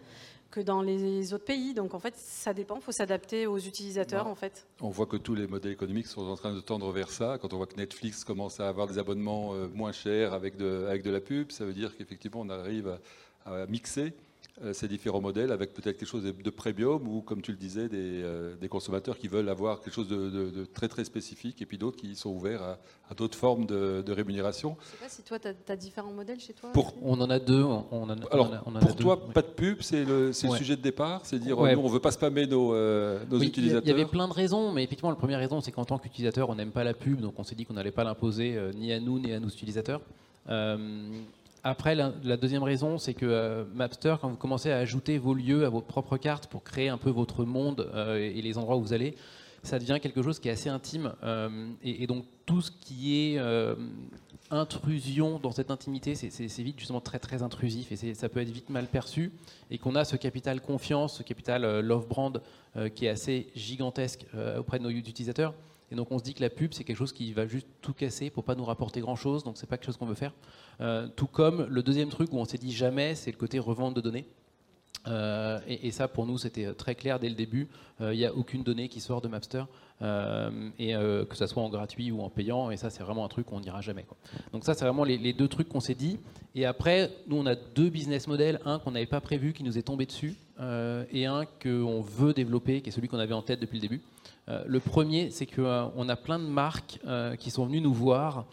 que 0.49 0.59
dans 0.59 0.82
les 0.82 1.34
autres 1.34 1.45
pays. 1.45 1.74
Donc, 1.74 1.93
en 1.93 1.99
fait, 1.99 2.15
ça 2.17 2.53
dépend. 2.53 2.76
Il 2.76 2.82
faut 2.82 2.91
s'adapter 2.91 3.47
aux 3.47 3.59
utilisateurs, 3.59 4.28
en 4.28 4.36
fait. 4.36 4.67
On 4.82 4.89
voit 4.89 5.05
que 5.05 5.17
tous 5.17 5.36
les 5.36 5.47
modèles 5.47 5.72
économiques 5.74 6.07
sont 6.07 6.28
en 6.28 6.36
train 6.36 6.53
de 6.53 6.59
tendre 6.59 6.91
vers 6.91 7.09
ça. 7.09 7.38
Quand 7.41 7.53
on 7.53 7.57
voit 7.57 7.67
que 7.67 7.78
Netflix 7.78 8.24
commence 8.24 8.59
à 8.59 8.67
avoir 8.67 8.88
des 8.88 8.97
abonnements 8.97 9.53
euh, 9.53 9.67
moins 9.74 9.91
chers 9.91 10.34
avec 10.34 10.57
de, 10.57 10.88
avec 10.89 11.03
de 11.03 11.11
la 11.11 11.22
pub, 11.22 11.51
ça 11.51 11.65
veut 11.65 11.74
dire 11.74 11.95
qu'effectivement, 11.95 12.41
on 12.41 12.49
arrive 12.49 12.99
à 13.45 13.65
mixer 13.67 14.13
ces 14.74 14.88
différents 14.88 15.22
modèles 15.22 15.51
avec 15.51 15.74
peut-être 15.74 15.97
quelque 15.97 16.07
chose 16.07 16.24
de, 16.24 16.49
premium 16.49 17.07
ou, 17.07 17.22
comme 17.22 17.41
tu 17.41 17.51
le 17.51 17.57
disais, 17.57 17.89
des, 17.89 18.22
euh, 18.24 18.55
consommateurs 18.70 19.18
qui 19.18 19.28
veulent 19.28 19.49
avoir 19.49 19.82
quelque 19.82 19.93
chose 19.93 20.07
de, 20.07 20.66
très 20.74 20.88
très 20.88 21.03
spécifique 21.03 21.62
et 21.62 21.66
puis 21.66 21.78
d'autres 21.78 21.97
qui 21.97 22.16
sont 22.16 22.30
ouverts 22.30 22.62
à, 22.62 23.14
d'autres 23.16 23.38
formes 23.38 23.66
de, 23.66 24.12
rémunération. 24.12 24.78
Je 24.80 24.86
ne 24.86 24.91
sais 24.91 25.03
pas 25.03 25.09
si 25.09 25.24
toi, 25.24 25.39
tu 25.39 25.72
as, 25.72 25.76
différents 25.76 26.12
modèles 26.12 26.39
chez 26.39 26.53
toi 26.53 26.72
pour, 26.72 26.93
On 27.01 27.20
en 27.22 27.30
a 27.30 27.39
deux. 27.39 27.64
On 27.64 28.09
Alors, 28.32 28.51
pour 28.80 28.95
toi, 28.95 29.30
pas 29.30 29.41
de 29.41 29.47
pub, 29.47 29.82
c'est 29.82 30.05
le, 30.05 30.32
sujet 30.34 30.76
de 30.76 30.82
départ 30.82 31.22
C'est 31.26 31.39
dire, 31.39 31.57
nous, 31.57 31.64
on 31.64 31.88
ne 31.88 31.93
veut 31.93 31.99
pas 31.99 32.12
spammer 32.12 32.47
nos, 32.47 32.74
euh, 32.74 33.20
nos 33.30 33.39
utilisateurs 33.39 33.84
Il 33.86 33.89
y 33.89 33.93
avait 33.93 34.05
plein 34.05 34.28
de 34.28 34.34
raisons, 34.34 34.72
mais 34.72 34.84
effectivement, 34.84 35.09
la 35.09 35.16
première 35.16 35.39
raison, 35.39 35.62
c'est 35.62 35.72
qu'en 35.72 35.86
tant 35.86 35.97
qu'utilisateur, 35.97 36.49
on 36.49 36.55
n'aime 36.55 36.72
pas 36.72 36.84
la 36.84 36.93
pub, 36.93 37.20
donc 37.20 37.34
on 37.38 37.43
s'est 37.43 37.55
dit 37.55 37.66
qu'on 37.66 37.74
n'allait 37.74 37.91
pas 37.91 38.03
l'imposer 38.03 38.57
ni 38.76 38.93
à 38.93 38.99
nous 38.99 39.20
ni 39.20 39.34
à 39.34 39.39
nos 39.39 39.49
utilisateurs. 39.49 40.01
Après, 41.64 41.93
la, 41.93 42.38
deuxième 42.38 42.64
raison, 42.64 42.97
c'est 42.97 43.14
que 43.14 43.26
euh, 43.26 43.66
Mapster, 43.76 44.16
quand 44.20 44.30
vous 44.30 44.38
commencez 44.38 44.72
à 44.72 44.78
ajouter 44.78 45.20
vos 45.20 45.36
lieux 45.36 45.64
à 45.66 45.70
vos 45.70 45.82
propres 45.82 46.18
cartes 46.18 46.47
pour 46.47 46.64
créer 46.64 46.89
un 46.89 46.97
peu 46.97 47.12
votre 47.12 47.45
monde 47.45 47.88
euh, 47.93 48.18
et 48.18 48.41
les 48.41 48.57
endroits 48.57 48.78
où 48.78 48.82
vous 48.82 48.93
allez, 48.93 49.16
ça 49.62 49.78
devient 49.78 49.99
quelque 50.01 50.24
chose 50.24 50.39
qui 50.39 50.47
est 50.47 50.51
assez 50.51 50.70
intime. 50.70 51.14
Euh, 51.22 51.70
et, 51.84 52.07
donc 52.07 52.26
tout 52.47 52.62
ce 52.62 52.72
qui 52.72 53.16
est 53.16 53.39
intrusion 54.49 55.38
dans 55.38 55.51
cette 55.51 55.70
intimité, 55.70 56.16
c'est 56.16 56.64
vite 56.64 56.80
justement 56.80 56.99
très 56.99 57.20
très 57.20 57.43
intrusif 57.43 57.91
et 57.91 58.14
ça 58.16 58.28
peut 58.28 58.41
être 58.41 58.49
vite 58.49 58.70
mal 58.72 58.88
perçu. 58.88 59.32
Et 59.70 59.78
qu'on 59.78 59.95
a 59.95 60.03
ce 60.03 60.16
capital 60.16 60.62
confiance, 60.62 61.18
ce 61.18 61.24
capital 61.24 61.80
love 61.82 62.07
brand 62.07 62.41
qui 62.95 63.05
est 63.05 63.09
assez 63.09 63.47
gigantesque 63.55 64.26
auprès 64.57 64.80
de 64.80 64.84
nos 64.84 64.89
utilisateurs. 64.89 65.53
Et 65.91 65.95
donc 65.95 66.11
on 66.11 66.17
se 66.17 66.23
dit 66.23 66.33
que 66.33 66.41
la 66.41 66.49
pub, 66.49 66.73
c'est 66.73 66.83
quelque 66.83 66.97
chose 66.97 67.11
qui 67.11 67.33
va 67.33 67.45
juste 67.45 67.67
tout 67.81 67.93
casser 67.93 68.29
pour 68.29 68.43
pas 68.43 68.55
nous 68.55 68.63
rapporter 68.63 69.01
grand-chose, 69.01 69.43
donc 69.43 69.57
c'est 69.57 69.67
pas 69.67 69.77
quelque 69.77 69.87
chose 69.87 69.97
qu'on 69.97 70.05
veut 70.05 70.15
faire. 70.15 70.33
Euh, 70.79 71.07
tout 71.15 71.27
comme 71.27 71.67
le 71.69 71.83
deuxième 71.83 72.09
truc 72.09 72.31
où 72.31 72.37
on 72.37 72.45
s'est 72.45 72.57
dit 72.57 72.71
jamais, 72.71 73.13
c'est 73.15 73.31
le 73.31 73.37
côté 73.37 73.59
revente 73.59 73.93
de 73.93 74.01
données. 74.01 74.25
Euh, 75.07 75.59
et, 75.67 75.89
ça, 75.89 76.07
pour 76.07 76.27
nous, 76.27 76.37
c'était 76.37 76.73
très 76.75 76.93
clair 76.93 77.19
dès 77.19 77.27
le 77.27 77.33
début. 77.33 77.67
Euh, 78.01 78.13
il 78.13 78.17
n'y 78.19 78.25
a 78.25 78.33
aucune 78.35 78.61
donnée 78.61 78.87
qui 78.87 78.99
sort 78.99 79.19
de 79.19 79.27
Mapster, 79.27 79.63
et 80.79 80.93
que 80.93 81.35
ça 81.35 81.47
soit 81.47 81.61
en 81.61 81.69
gratuit 81.69 82.11
ou 82.11 82.21
en 82.21 82.29
payant. 82.29 82.71
Et 82.71 82.77
ça, 82.77 82.89
c'est 82.89 83.03
vraiment 83.03 83.25
un 83.25 83.27
truc 83.27 83.47
qu'on 83.47 83.59
n'ira 83.59 83.81
jamais. 83.81 84.05
Donc 84.53 84.63
ça, 84.63 84.73
c'est 84.73 84.85
vraiment 84.85 85.03
les, 85.03 85.17
les, 85.17 85.33
deux 85.33 85.47
trucs 85.47 85.69
qu'on 85.69 85.79
s'est 85.79 85.95
dit. 85.95 86.19
Et 86.55 86.65
après, 86.65 87.11
nous, 87.27 87.37
on 87.37 87.45
a 87.45 87.55
deux 87.55 87.89
business 87.89 88.27
models. 88.27 88.59
Un 88.65 88.79
qu'on 88.79 88.91
n'avait 88.91 89.05
pas 89.07 89.21
prévu, 89.21 89.53
qui 89.53 89.63
nous 89.63 89.77
est 89.77 89.83
tombé 89.83 90.05
dessus, 90.05 90.35
et 91.11 91.25
un 91.25 91.45
qu'on 91.61 92.01
veut 92.01 92.33
développer, 92.33 92.81
qui 92.81 92.89
est 92.89 92.91
celui 92.91 93.07
qu'on 93.07 93.19
avait 93.19 93.33
en 93.33 93.41
tête 93.41 93.59
depuis 93.59 93.77
le 93.77 93.81
début. 93.81 94.01
Euh, 94.49 94.63
le 94.65 94.79
premier, 94.79 95.29
c'est 95.31 95.45
qu'on 95.45 95.63
euh, 95.63 96.09
a 96.09 96.15
plein 96.15 96.39
de 96.39 96.45
marques 96.45 96.99
euh, 97.05 97.35
qui 97.35 97.51
sont 97.51 97.65
venues 97.65 97.81
nous 97.81 97.93
voir 97.93 98.45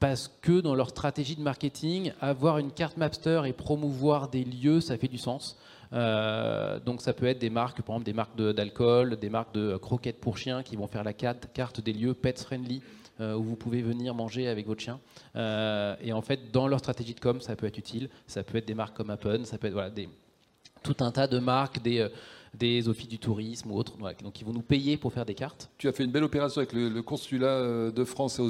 parce 0.00 0.28
que 0.42 0.60
dans 0.60 0.74
leur 0.74 0.88
stratégie 0.90 1.36
de 1.36 1.42
marketing, 1.42 2.12
avoir 2.20 2.58
une 2.58 2.72
carte 2.72 2.96
Mapster 2.96 3.42
et 3.46 3.52
promouvoir 3.52 4.28
des 4.28 4.42
lieux, 4.42 4.80
ça 4.80 4.98
fait 4.98 5.06
du 5.06 5.18
sens. 5.18 5.56
donc 5.92 7.02
ça 7.02 7.12
peut 7.12 7.26
être 7.26 7.38
des 7.38 7.50
marques, 7.50 7.82
par 7.82 7.94
exemple 7.94 8.06
des 8.06 8.12
marques 8.12 8.36
d'alcool, 8.36 9.16
des 9.16 9.30
marques 9.30 9.54
de 9.54 9.76
croquettes 9.76 10.20
pour 10.20 10.38
chiens 10.38 10.64
qui 10.64 10.74
vont 10.74 10.88
faire 10.88 11.04
la 11.04 11.12
carte, 11.12 11.80
des 11.80 11.92
lieux 11.92 12.14
pets 12.14 12.40
friendly 12.40 12.82
où 13.20 13.42
vous 13.42 13.54
pouvez 13.54 13.80
venir 13.80 14.12
manger 14.12 14.48
avec 14.48 14.66
votre 14.66 14.82
chien. 14.82 14.98
et 15.36 16.12
en 16.12 16.22
fait, 16.22 16.50
dans 16.50 16.66
leur 16.66 16.80
stratégie 16.80 17.14
de 17.14 17.20
com, 17.20 17.40
ça 17.40 17.54
peut 17.54 17.66
être 17.66 17.78
utile. 17.78 18.08
Ça 18.26 18.42
peut 18.42 18.58
être 18.58 18.66
des 18.66 18.74
marques 18.74 18.96
comme 18.96 19.10
Apple, 19.10 19.44
ça 19.44 19.56
peut 19.56 19.68
être 19.68 19.74
voilà, 19.74 19.92
tout 20.82 20.96
un 21.00 21.12
tas 21.12 21.28
de 21.28 21.38
marques, 21.38 21.80
des 21.80 22.08
des 22.58 22.88
offices 22.88 23.08
du 23.08 23.18
tourisme 23.18 23.70
ou 23.70 23.76
autres. 23.76 23.96
donc 24.22 24.40
ils 24.40 24.44
vont 24.44 24.52
nous 24.52 24.62
payer 24.62 24.96
pour 24.96 25.12
faire 25.12 25.24
des 25.24 25.34
cartes. 25.34 25.70
Tu 25.78 25.88
as 25.88 25.92
fait 25.92 26.04
une 26.04 26.10
belle 26.10 26.24
opération 26.24 26.60
avec 26.60 26.72
le, 26.72 27.02
consulat 27.02 27.46
euh, 27.46 27.90
de 27.90 28.04
France 28.04 28.40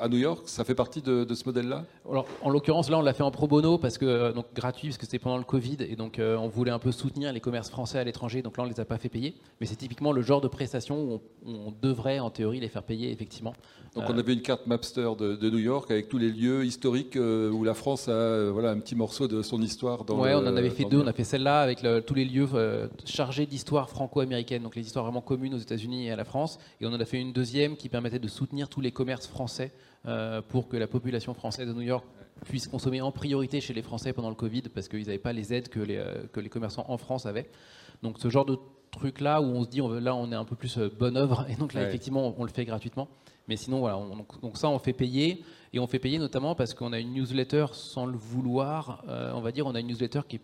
à 0.00 0.08
New 0.08 0.18
York. 0.18 0.42
Ça 0.46 0.64
fait 0.64 0.74
partie 0.74 1.02
de, 1.02 1.26
ce 1.32 1.44
modèle-là? 1.46 1.84
Alors, 2.08 2.26
En 2.42 2.50
l'occurrence, 2.50 2.90
là, 2.90 2.98
on 2.98 3.02
l'a 3.02 3.14
fait 3.14 3.22
en 3.22 3.30
pro 3.30 3.46
bono, 3.46 3.78
parce 3.78 3.98
que, 3.98 4.04
euh, 4.04 4.32
donc 4.32 4.46
gratuit, 4.54 4.88
parce 4.88 4.98
que 4.98 5.04
c'était 5.04 5.18
pendant 5.18 5.38
le 5.38 5.44
Covid. 5.44 5.78
Et 5.80 5.96
donc, 5.96 6.18
euh, 6.18 6.36
on 6.36 6.48
voulait 6.48 6.70
un 6.70 6.78
peu 6.78 6.92
soutenir 6.92 7.32
les 7.32 7.40
commerces 7.40 7.70
français 7.70 7.98
à 7.98 8.04
l'étranger. 8.04 8.42
Donc 8.42 8.56
là, 8.56 8.64
on 8.64 8.66
ne 8.66 8.72
les 8.72 8.80
a 8.80 8.84
pas 8.84 8.98
fait 8.98 9.08
payer. 9.08 9.34
Mais 9.60 9.66
c'est 9.66 9.76
typiquement 9.76 10.12
le 10.12 10.22
genre 10.22 10.40
de 10.40 10.48
prestation 10.48 11.02
où 11.02 11.20
on, 11.46 11.72
devrait, 11.80 12.18
en 12.18 12.30
théorie, 12.30 12.60
les 12.60 12.68
faire 12.68 12.82
payer, 12.82 13.10
effectivement. 13.10 13.54
Donc 13.94 14.04
on 14.08 14.16
avait 14.16 14.32
une 14.32 14.40
carte 14.40 14.66
Mapster 14.66 15.10
de, 15.18 15.50
New 15.50 15.58
York 15.58 15.90
avec 15.90 16.08
tous 16.08 16.16
les 16.16 16.30
lieux 16.30 16.64
historiques 16.64 17.16
où 17.16 17.62
la 17.62 17.74
France 17.74 18.08
a 18.08 18.50
voilà, 18.50 18.70
un 18.70 18.78
petit 18.78 18.94
morceau 18.94 19.28
de 19.28 19.42
son 19.42 19.60
histoire. 19.60 20.04
Dans 20.04 20.18
ouais, 20.18 20.32
on 20.32 20.38
en 20.38 20.56
avait 20.56 20.70
fait 20.70 20.84
deux. 20.84 21.02
On 21.02 21.06
a 21.06 21.12
fait 21.12 21.24
celle-là 21.24 21.60
avec 21.60 21.84
tous 22.06 22.14
les 22.14 22.24
lieux 22.24 22.48
chargés 23.04 23.41
d'histoire 23.46 23.88
franco-américaine, 23.88 24.62
donc 24.62 24.76
les 24.76 24.82
histoires 24.82 25.04
vraiment 25.04 25.20
communes 25.20 25.54
aux 25.54 25.58
États-Unis 25.58 26.06
et 26.06 26.10
à 26.10 26.16
la 26.16 26.24
France. 26.24 26.58
Et 26.80 26.86
on 26.86 26.90
en 26.90 27.00
a 27.00 27.04
fait 27.04 27.20
une 27.20 27.32
deuxième 27.32 27.76
qui 27.76 27.88
permettait 27.88 28.18
de 28.18 28.28
soutenir 28.28 28.68
tous 28.68 28.80
les 28.80 28.92
commerces 28.92 29.26
français 29.26 29.72
euh, 30.06 30.42
pour 30.42 30.68
que 30.68 30.76
la 30.76 30.86
population 30.86 31.34
française 31.34 31.68
de 31.68 31.72
New 31.72 31.82
York 31.82 32.04
puisse 32.44 32.66
consommer 32.66 33.00
en 33.00 33.12
priorité 33.12 33.60
chez 33.60 33.72
les 33.72 33.82
Français 33.82 34.12
pendant 34.12 34.30
le 34.30 34.34
Covid, 34.34 34.62
parce 34.62 34.88
qu'ils 34.88 35.06
n'avaient 35.06 35.18
pas 35.18 35.32
les 35.32 35.54
aides 35.54 35.68
que 35.68 35.80
les, 35.80 35.96
euh, 35.96 36.26
que 36.32 36.40
les 36.40 36.48
commerçants 36.48 36.84
en 36.88 36.98
France 36.98 37.26
avaient. 37.26 37.48
Donc 38.02 38.18
ce 38.18 38.28
genre 38.28 38.44
de 38.44 38.58
truc 38.90 39.20
là 39.20 39.40
où 39.40 39.44
on 39.44 39.62
se 39.62 39.68
dit 39.68 39.80
on, 39.80 39.88
là 39.88 40.14
on 40.14 40.30
est 40.32 40.36
un 40.36 40.44
peu 40.44 40.56
plus 40.56 40.76
euh, 40.76 40.90
bonne 40.90 41.16
œuvre 41.16 41.46
et 41.48 41.54
donc 41.54 41.72
là 41.72 41.86
effectivement 41.88 42.34
on, 42.36 42.44
le 42.44 42.50
fait 42.50 42.66
gratuitement 42.66 43.08
mais 43.48 43.56
sinon 43.56 43.78
voilà 43.80 43.98
donc, 44.42 44.58
ça 44.58 44.68
on 44.68 44.78
fait 44.78 44.92
payer 44.92 45.42
et 45.72 45.78
on 45.78 45.86
fait 45.86 45.98
payer 45.98 46.18
notamment 46.18 46.54
parce 46.54 46.74
qu'on 46.74 46.92
a 46.92 46.98
une 46.98 47.14
newsletter 47.14 47.66
sans 47.72 48.04
le 48.04 48.18
vouloir 48.18 49.02
on 49.08 49.40
va 49.40 49.50
dire 49.50 49.66
on 49.66 49.74
a 49.74 49.80
une 49.80 49.86
newsletter 49.86 50.20
qui 50.28 50.36
est 50.36 50.42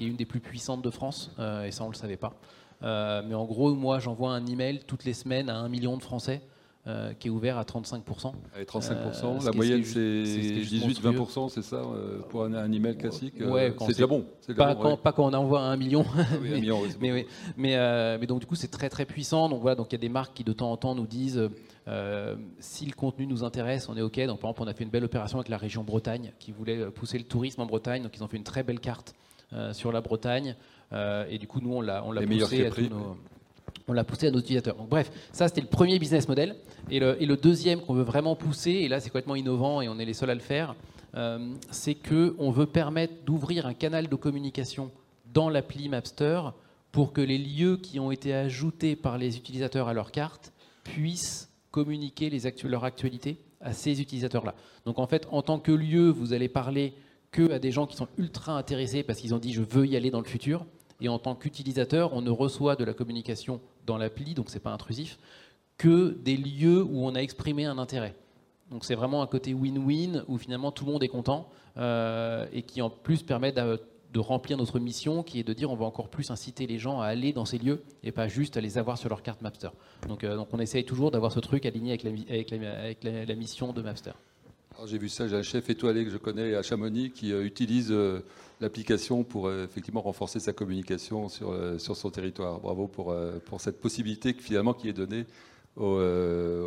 qui 0.00 0.06
est 0.06 0.08
une 0.08 0.16
des 0.16 0.24
plus 0.24 0.40
puissantes 0.40 0.80
de 0.80 0.88
France, 0.88 1.30
euh, 1.38 1.64
et 1.64 1.72
ça 1.72 1.84
on 1.84 1.88
ne 1.88 1.92
le 1.92 1.98
savait 1.98 2.16
pas. 2.16 2.32
mais 2.80 3.34
en 3.34 3.44
gros, 3.44 3.74
moi, 3.74 3.98
j'envoie 3.98 4.32
un 4.32 4.46
email 4.46 4.80
toutes 4.86 5.04
les 5.04 5.12
semaines 5.12 5.50
à 5.50 5.56
un 5.56 5.68
million 5.68 5.98
de 5.98 6.02
Français. 6.02 6.40
Euh, 6.86 7.12
qui 7.12 7.28
est 7.28 7.30
ouvert 7.30 7.58
à 7.58 7.64
35%. 7.64 8.32
Et 8.58 8.64
35%, 8.64 9.44
la 9.44 9.52
moyenne 9.52 9.84
c'est 9.84 9.98
18-20%, 10.00 11.50
c'est 11.50 11.60
ça, 11.60 11.76
euh, 11.76 12.20
pour 12.30 12.44
un, 12.44 12.54
un, 12.54 12.72
email 12.72 12.96
classique 12.96 13.34
ouais, 13.38 13.74
C'est 13.80 13.88
déjà 13.88 14.06
bon. 14.06 14.24
Pas, 14.56 14.74
quand, 14.74 14.96
pas, 14.96 15.12
quand, 15.12 15.26
on 15.30 15.34
envoie 15.34 15.60
un 15.60 15.76
million. 15.76 16.06
Ah 16.16 16.22
oui, 16.40 16.48
un 16.48 16.54
million 16.54 16.80
mais, 16.98 17.26
mais, 17.58 17.76
euh, 17.76 18.16
mais, 18.18 18.26
donc 18.26 18.40
du 18.40 18.46
coup 18.46 18.54
c'est 18.54 18.70
très 18.70 18.88
très 18.88 19.04
puissant. 19.04 19.50
Donc 19.50 19.60
voilà, 19.60 19.74
donc 19.74 19.88
il 19.90 19.92
y 19.92 19.96
a 19.96 20.00
des 20.00 20.08
marques 20.08 20.32
qui 20.32 20.42
de 20.42 20.54
temps 20.54 20.72
en 20.72 20.78
temps 20.78 20.94
nous 20.94 21.06
disent 21.06 21.50
si 22.60 22.86
le 22.86 22.92
contenu 22.92 23.26
nous 23.26 23.44
intéresse, 23.44 23.90
on 23.90 23.96
est 23.98 24.02
OK. 24.02 24.18
Donc 24.20 24.40
par 24.40 24.48
exemple, 24.48 24.62
on 24.62 24.66
a 24.66 24.72
fait 24.72 24.84
une 24.84 24.90
belle 24.90 25.04
opération 25.04 25.36
avec 25.36 25.50
la 25.50 25.58
région 25.58 25.84
Bretagne 25.84 26.32
qui 26.38 26.50
voulait 26.50 26.86
pousser 26.86 27.18
le 27.18 27.24
tourisme 27.24 27.60
en 27.60 27.66
Bretagne. 27.66 28.02
Donc 28.02 28.16
ils 28.16 28.24
ont 28.24 28.28
fait 28.28 28.38
une 28.38 28.42
très 28.42 28.62
belle 28.62 28.80
carte 28.80 29.14
sur 29.72 29.92
la 29.92 30.00
Bretagne. 30.00 30.54
et 30.92 31.38
du 31.38 31.46
coup, 31.46 31.60
nous, 31.60 31.74
on 31.74 31.80
l'a 31.80 32.02
poussé 32.02 32.66
à 32.66 32.70
tous 32.70 32.88
nos 32.88 33.16
on 33.88 33.92
l'a 33.92 34.04
poussé 34.04 34.28
à 34.28 34.30
nos 34.30 34.38
utilisateurs. 34.38 34.76
Donc, 34.76 34.88
bref, 34.88 35.10
ça 35.32 35.48
c'était 35.48 35.60
le 35.60 35.66
premier 35.66 35.98
business 35.98 36.28
model. 36.28 36.56
Et 36.90 37.00
le, 37.00 37.36
deuxième 37.36 37.80
qu'on 37.80 37.94
veut 37.94 38.02
vraiment 38.02 38.36
pousser, 38.36 38.70
et 38.70 38.88
là 38.88 39.00
c'est 39.00 39.10
complètement 39.10 39.36
innovant 39.36 39.80
et 39.80 39.88
on 39.88 39.98
est 39.98 40.04
les 40.04 40.14
seuls 40.14 40.30
à 40.30 40.34
le 40.34 40.40
faire, 40.40 40.74
euh, 41.16 41.54
c'est 41.70 41.94
qu'on 41.94 42.50
veut 42.50 42.66
permettre 42.66 43.14
d'ouvrir 43.24 43.66
un 43.66 43.74
canal 43.74 44.08
de 44.08 44.16
communication 44.16 44.90
dans 45.32 45.48
l'appli 45.48 45.88
Mapster 45.88 46.40
pour 46.92 47.12
que 47.12 47.20
les 47.20 47.38
lieux 47.38 47.76
qui 47.76 48.00
ont 48.00 48.10
été 48.10 48.34
ajoutés 48.34 48.96
par 48.96 49.18
les 49.18 49.36
utilisateurs 49.36 49.88
à 49.88 49.94
leur 49.94 50.10
carte 50.10 50.52
puissent 50.84 51.50
communiquer 51.70 52.30
les 52.30 52.50
leur 52.64 52.84
actualité 52.84 53.38
à 53.60 53.72
ces 53.72 54.00
utilisateurs-là. 54.00 54.54
Donc 54.86 54.98
en 54.98 55.06
fait, 55.06 55.28
en 55.30 55.42
tant 55.42 55.58
que 55.58 55.70
lieu, 55.70 56.08
vous 56.08 56.32
allez 56.32 56.48
parler 56.48 56.94
que 57.30 57.52
à 57.52 57.58
des 57.58 57.70
gens 57.70 57.86
qui 57.86 57.96
sont 57.96 58.08
ultra 58.18 58.56
intéressés 58.56 59.02
parce 59.02 59.20
qu'ils 59.20 59.34
ont 59.34 59.38
dit 59.38 59.52
je 59.52 59.62
veux 59.62 59.86
y 59.86 59.96
aller 59.96 60.10
dans 60.10 60.20
le 60.20 60.26
futur. 60.26 60.66
Et 61.00 61.08
en 61.08 61.18
tant 61.18 61.34
qu'utilisateur, 61.34 62.12
on 62.12 62.20
ne 62.20 62.30
reçoit 62.30 62.76
de 62.76 62.84
la 62.84 62.92
communication 62.92 63.60
dans 63.86 63.96
l'appli, 63.96 64.34
donc 64.34 64.50
ce 64.50 64.54
n'est 64.54 64.60
pas 64.60 64.72
intrusif, 64.72 65.18
que 65.78 66.10
des 66.10 66.36
lieux 66.36 66.82
où 66.82 67.06
on 67.06 67.14
a 67.14 67.20
exprimé 67.20 67.64
un 67.64 67.78
intérêt. 67.78 68.14
Donc 68.70 68.84
c'est 68.84 68.94
vraiment 68.94 69.22
un 69.22 69.26
côté 69.26 69.52
win-win 69.54 70.24
où 70.28 70.38
finalement 70.38 70.70
tout 70.70 70.84
le 70.84 70.92
monde 70.92 71.02
est 71.02 71.08
content 71.08 71.48
euh, 71.76 72.46
et 72.52 72.62
qui 72.62 72.82
en 72.82 72.90
plus 72.90 73.22
permet 73.22 73.52
de, 73.52 73.80
remplir 74.16 74.58
notre 74.58 74.78
mission 74.78 75.22
qui 75.22 75.40
est 75.40 75.42
de 75.44 75.52
dire 75.52 75.70
on 75.70 75.76
va 75.76 75.86
encore 75.86 76.08
plus 76.08 76.30
inciter 76.30 76.66
les 76.66 76.78
gens 76.78 77.00
à 77.00 77.06
aller 77.06 77.32
dans 77.32 77.44
ces 77.44 77.58
lieux 77.58 77.82
et 78.02 78.12
pas 78.12 78.28
juste 78.28 78.56
à 78.56 78.60
les 78.60 78.76
avoir 78.76 78.98
sur 78.98 79.08
leur 79.08 79.22
carte 79.22 79.40
Mapster. 79.40 79.70
Donc, 80.08 80.22
euh, 80.22 80.36
donc 80.36 80.48
on 80.52 80.58
essaye 80.58 80.84
toujours 80.84 81.10
d'avoir 81.10 81.32
ce 81.32 81.40
truc 81.40 81.64
aligné 81.66 81.90
avec 81.92 82.02
la, 82.02 82.78
avec 82.78 83.02
la, 83.02 83.34
mission 83.34 83.72
de 83.72 83.82
Mapster. 83.82 84.12
J'ai 84.86 84.98
vu 84.98 85.08
ça, 85.08 85.28
j'ai 85.28 85.36
un 85.36 85.42
chef 85.42 85.68
étoilé 85.68 86.04
que 86.04 86.10
je 86.10 86.16
connais 86.16 86.54
à 86.54 86.62
Chamonix 86.62 87.10
qui 87.10 87.32
euh, 87.32 87.44
utilise 87.44 87.94
l'application 88.60 89.24
pour 89.24 89.52
effectivement 89.52 90.00
renforcer 90.00 90.40
sa 90.40 90.52
communication 90.52 91.28
sur, 91.28 91.54
sur 91.78 91.96
son 91.96 92.10
territoire. 92.10 92.60
Bravo 92.60 92.88
pour, 92.88 93.14
pour 93.44 93.60
cette 93.60 93.80
possibilité 93.80 94.32
finalement 94.32 94.72
qui 94.72 94.88
est 94.88 94.92
donnée 94.94 95.26
euh, 95.78 96.59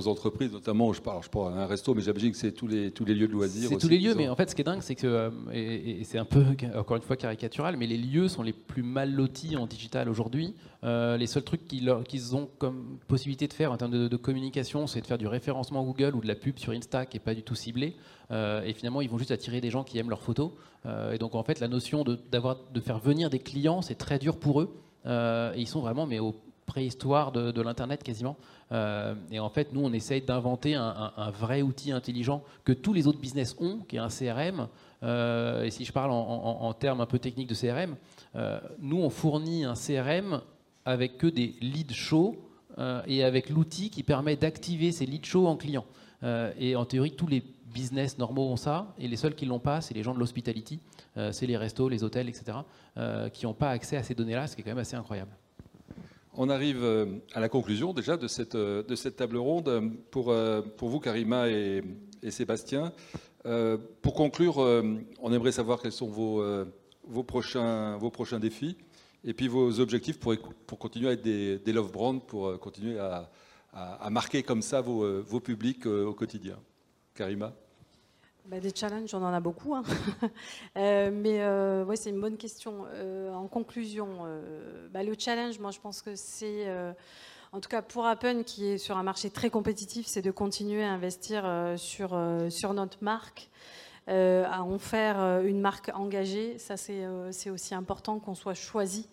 aux, 0.00 0.08
entreprises, 0.08 0.52
notamment, 0.52 0.92
je 0.92 1.00
parle, 1.00 1.22
je 1.22 1.28
parle 1.28 1.54
à 1.54 1.62
un 1.62 1.66
resto, 1.66 1.94
mais 1.94 2.02
j'imagine 2.02 2.32
que 2.32 2.36
c'est 2.36 2.52
tous 2.52 2.66
les, 2.66 2.90
tous 2.90 3.04
les 3.04 3.14
lieux 3.14 3.28
de 3.28 3.32
loisirs. 3.32 3.68
C'est 3.68 3.76
tous 3.76 3.88
les 3.88 3.98
lieux, 3.98 4.14
mais 4.14 4.28
en 4.28 4.36
fait, 4.36 4.50
ce 4.50 4.54
qui 4.54 4.62
est 4.62 4.64
dingue, 4.64 4.82
c'est 4.82 4.94
que, 4.94 5.06
euh, 5.06 5.30
et, 5.52 6.02
c'est 6.04 6.18
un 6.18 6.24
peu, 6.24 6.44
encore 6.74 6.96
une 6.96 7.02
fois, 7.02 7.16
caricatural, 7.16 7.76
mais 7.76 7.86
les 7.86 7.96
lieux 7.96 8.28
sont 8.28 8.42
les 8.42 8.52
plus 8.52 8.82
mal 8.82 9.12
lotis 9.12 9.56
en 9.56 9.66
digital 9.66 10.08
aujourd'hui. 10.08 10.54
Euh, 10.82 11.16
les 11.16 11.26
seuls 11.26 11.44
trucs 11.44 11.66
qu'ils 11.66 12.36
ont 12.36 12.48
comme 12.58 12.98
possibilité 13.06 13.46
de 13.46 13.52
faire 13.52 13.72
en 13.72 13.76
termes 13.76 14.08
de, 14.08 14.16
communication, 14.16 14.86
c'est 14.86 15.00
de 15.00 15.06
faire 15.06 15.18
du 15.18 15.26
référencement 15.26 15.84
Google 15.84 16.14
ou 16.14 16.20
de 16.20 16.28
la 16.28 16.34
pub 16.34 16.58
sur 16.58 16.72
Insta 16.72 17.06
qui 17.06 17.16
n'est 17.16 17.24
pas 17.24 17.34
du 17.34 17.42
tout 17.42 17.54
ciblé. 17.54 17.96
et 18.30 18.72
finalement, 18.74 19.00
ils 19.00 19.08
vont 19.08 19.18
juste 19.18 19.30
attirer 19.30 19.60
des 19.60 19.70
gens 19.70 19.84
qui 19.84 19.98
aiment 19.98 20.10
leurs 20.10 20.22
photos. 20.22 20.50
et 21.12 21.18
donc, 21.18 21.34
en 21.34 21.42
fait, 21.42 21.60
la 21.60 21.68
notion 21.68 22.04
de, 22.04 22.18
de 22.30 22.80
faire 22.80 22.98
venir 22.98 23.30
des 23.30 23.38
clients, 23.38 23.82
c'est 23.82 23.94
très 23.94 24.18
dur 24.18 24.38
pour 24.38 24.60
eux. 24.60 24.74
et 25.06 25.60
ils 25.60 25.68
sont 25.68 25.80
vraiment 25.80 26.06
mais 26.06 26.18
au, 26.18 26.34
préhistoire 26.70 27.32
de, 27.32 27.60
l'Internet 27.60 28.04
quasiment. 28.04 28.36
Euh, 28.70 29.14
et 29.32 29.40
en 29.40 29.50
fait, 29.50 29.72
nous, 29.72 29.80
on 29.80 29.92
essaye 29.92 30.22
d'inventer 30.22 30.74
un, 30.76 31.30
vrai 31.32 31.62
outil 31.62 31.90
intelligent 31.90 32.44
que 32.64 32.72
tous 32.72 32.92
les 32.92 33.08
autres 33.08 33.18
business 33.18 33.56
ont, 33.58 33.80
qui 33.88 33.96
est 33.96 33.98
un 33.98 34.08
CRM. 34.08 34.68
Euh, 35.02 35.64
et 35.64 35.70
si 35.70 35.84
je 35.84 35.92
parle 35.92 36.12
en, 36.12 36.72
termes 36.74 37.00
un 37.00 37.06
peu 37.06 37.18
techniques 37.18 37.48
de 37.48 37.54
CRM, 37.54 37.96
euh, 38.36 38.60
nous, 38.78 38.98
on 38.98 39.10
fournit 39.10 39.64
un 39.64 39.74
CRM 39.74 40.42
avec 40.84 41.18
que 41.18 41.26
des 41.26 41.56
leads 41.60 41.94
chauds 41.94 42.36
et 43.06 43.24
avec 43.24 43.50
l'outil 43.50 43.90
qui 43.90 44.02
permet 44.02 44.36
d'activer 44.36 44.92
ces 44.92 45.04
leads 45.04 45.26
chauds 45.26 45.48
en 45.48 45.56
clients. 45.56 45.84
et 46.58 46.76
en 46.76 46.84
théorie, 46.86 47.10
tous 47.10 47.26
les 47.26 47.42
business 47.74 48.16
normaux 48.16 48.48
ont 48.48 48.56
ça, 48.56 48.94
et 48.98 49.06
les 49.06 49.16
seuls 49.16 49.34
qui 49.34 49.44
l'ont 49.44 49.58
pas, 49.58 49.80
c'est 49.80 49.92
les 49.92 50.02
gens 50.02 50.14
de 50.14 50.18
l'hospitality, 50.18 50.78
c'est 51.32 51.46
les 51.46 51.58
restos, 51.58 51.90
les 51.90 52.04
hôtels, 52.04 52.28
etc., 52.28 52.58
qui 53.34 53.44
n'ont 53.44 53.54
pas 53.54 53.70
accès 53.70 53.96
à 53.98 54.02
ces 54.02 54.14
données-là, 54.14 54.46
ce 54.46 54.54
qui 54.54 54.62
est 54.62 54.64
quand 54.64 54.70
même 54.70 54.78
assez 54.78 54.96
incroyable. 54.96 55.32
On 56.34 56.48
arrive 56.48 56.84
euh, 56.84 57.06
à 57.34 57.40
la 57.40 57.48
conclusion 57.48 57.92
déjà 57.92 58.16
de 58.16 58.28
cette, 58.28 58.54
euh, 58.54 58.82
de 58.84 58.94
cette 58.94 59.16
table 59.16 59.36
ronde. 59.36 59.92
Pour, 60.10 60.30
euh, 60.30 60.62
pour 60.62 60.88
vous, 60.88 61.00
Karima 61.00 61.48
et, 61.48 61.82
Sébastien, 62.28 62.92
pour 64.02 64.12
conclure, 64.12 64.58
on 64.58 65.32
aimerait 65.32 65.52
savoir 65.52 65.80
quels 65.80 65.90
sont 65.90 66.06
vos, 66.06 66.44
vos, 67.08 67.22
prochains, 67.22 67.96
vos 67.96 68.10
prochains 68.10 68.38
défis 68.38 68.76
et 69.24 69.32
puis 69.32 69.48
vos 69.48 69.80
objectifs 69.80 70.20
pour, 70.20 70.34
pour 70.66 70.78
continuer 70.78 71.08
à 71.08 71.12
être 71.12 71.22
des, 71.22 71.58
des 71.58 71.72
love 71.72 71.90
brands, 71.90 72.18
pour 72.18 72.60
continuer 72.60 72.98
à, 72.98 73.30
à, 73.72 74.10
marquer 74.10 74.42
comme 74.42 74.60
ça 74.60 74.82
vos, 74.82 75.22
vos 75.22 75.40
publics 75.40 75.86
au 75.86 76.12
quotidien. 76.12 76.58
Karima? 77.14 77.54
Bah, 78.50 78.58
des 78.58 78.72
challenges, 78.74 79.14
on 79.14 79.22
en 79.22 79.32
a 79.32 79.40
beaucoup. 79.40 79.74
Hein. 79.74 79.84
Euh, 80.76 81.10
mais 81.12 81.40
euh, 81.40 81.84
ouais, 81.84 81.96
c'est 81.96 82.10
une 82.10 82.20
bonne 82.20 82.36
question. 82.36 82.84
Euh, 82.94 83.32
en 83.32 83.48
conclusion, 83.48 84.08
bah, 84.92 85.02
le 85.02 85.14
challenge, 85.18 85.58
moi, 85.58 85.70
je 85.70 85.80
pense 85.80 86.00
que 86.00 86.14
c'est, 86.14 86.66
en 87.52 87.60
tout 87.60 87.68
cas 87.68 87.82
pour 87.82 88.06
Appen, 88.06 88.42
qui 88.44 88.66
est 88.66 88.78
sur 88.78 88.96
un 88.96 89.02
marché 89.02 89.30
très 89.30 89.50
compétitif, 89.50 90.06
c'est 90.06 90.22
de 90.22 90.30
continuer 90.30 90.82
à 90.82 90.90
investir 90.92 91.44
sur, 91.76 92.18
sur 92.48 92.74
notre 92.74 92.98
marque, 93.02 93.50
à 94.06 94.62
en 94.62 94.78
faire 94.78 95.40
une 95.42 95.60
marque 95.60 95.90
engagée. 95.94 96.58
Ça, 96.58 96.76
c'est 96.76 97.50
aussi 97.50 97.74
important 97.74 98.20
qu'on 98.20 98.34
soit 98.34 98.54
choisi 98.54 99.08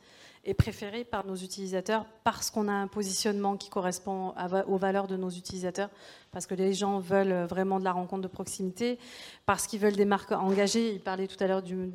est 0.47 0.53
préféré 0.53 1.03
par 1.03 1.25
nos 1.25 1.35
utilisateurs 1.35 2.05
parce 2.23 2.49
qu'on 2.49 2.69
a 2.69 2.71
un 2.71 2.87
positionnement 2.87 3.57
qui 3.57 3.69
correspond 3.69 4.33
aux 4.67 4.77
valeurs 4.77 5.07
de 5.07 5.17
nos 5.17 5.29
utilisateurs, 5.29 5.89
parce 6.37 6.45
que 6.45 6.53
les 6.53 6.71
gens 6.71 6.99
veulent 6.99 7.45
vraiment 7.45 7.79
de 7.79 7.83
la 7.83 7.91
rencontre 7.91 8.21
de 8.21 8.27
proximité, 8.27 8.99
parce 9.47 9.65
qu'ils 9.65 9.79
veulent 9.79 9.95
des 9.95 10.05
marques 10.05 10.31
engagées. 10.31 10.93
Il 10.93 10.99
parlait 10.99 11.25
tout 11.25 11.43
à 11.43 11.47
l'heure 11.47 11.63
du, 11.63 11.91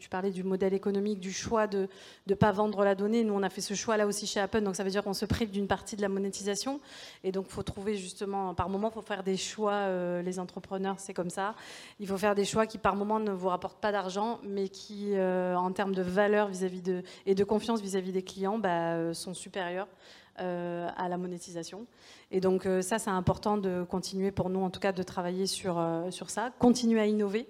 tu 0.00 0.08
parlais 0.08 0.32
du 0.32 0.42
modèle 0.42 0.74
économique, 0.74 1.20
du 1.20 1.32
choix 1.32 1.68
de 1.68 1.86
ne 2.26 2.34
pas 2.34 2.50
vendre 2.50 2.82
la 2.82 2.96
donnée. 2.96 3.22
Nous, 3.22 3.32
on 3.32 3.44
a 3.44 3.50
fait 3.50 3.60
ce 3.60 3.74
choix 3.74 3.96
là 3.96 4.08
aussi 4.08 4.26
chez 4.26 4.40
Apple, 4.40 4.62
donc 4.62 4.74
ça 4.74 4.82
veut 4.82 4.90
dire 4.90 5.04
qu'on 5.04 5.14
se 5.14 5.26
prive 5.26 5.52
d'une 5.52 5.68
partie 5.68 5.94
de 5.94 6.02
la 6.02 6.08
monétisation. 6.08 6.80
Et 7.22 7.30
donc, 7.30 7.46
il 7.48 7.52
faut 7.52 7.62
trouver 7.62 7.94
justement, 7.94 8.52
par 8.52 8.68
moment, 8.68 8.90
il 8.90 8.94
faut 8.94 9.00
faire 9.00 9.22
des 9.22 9.36
choix. 9.36 9.74
Euh, 9.74 10.22
les 10.22 10.40
entrepreneurs, 10.40 10.96
c'est 10.98 11.14
comme 11.14 11.30
ça. 11.30 11.54
Il 12.00 12.08
faut 12.08 12.18
faire 12.18 12.34
des 12.34 12.44
choix 12.44 12.66
qui, 12.66 12.78
par 12.78 12.96
moment, 12.96 13.20
ne 13.20 13.30
vous 13.30 13.48
rapportent 13.48 13.80
pas 13.80 13.92
d'argent, 13.92 14.40
mais 14.42 14.70
qui, 14.70 15.10
euh, 15.12 15.54
en 15.54 15.70
termes 15.70 15.94
de 15.94 16.02
valeur 16.02 16.48
vis-à-vis 16.48 16.82
de 16.82 17.04
et 17.26 17.36
de 17.36 17.44
confiance 17.44 17.80
vis-à-vis 17.80 18.10
des 18.10 18.24
clients 18.24 18.58
bah, 18.58 18.94
euh, 18.94 19.14
sont 19.14 19.34
supérieurs 19.34 19.86
euh, 19.86 20.23
à 20.36 21.08
la 21.08 21.16
monétisation. 21.16 21.86
Et 22.30 22.40
donc 22.40 22.66
euh, 22.66 22.82
ça, 22.82 22.98
c'est 22.98 23.10
important 23.10 23.56
de 23.58 23.84
continuer 23.84 24.30
pour 24.30 24.50
nous, 24.50 24.60
en 24.60 24.70
tout 24.70 24.80
cas, 24.80 24.92
de 24.92 25.02
travailler 25.02 25.46
sur, 25.46 25.82
sur 26.10 26.30
ça, 26.30 26.50
continuer 26.58 27.00
à 27.00 27.06
innover. 27.06 27.46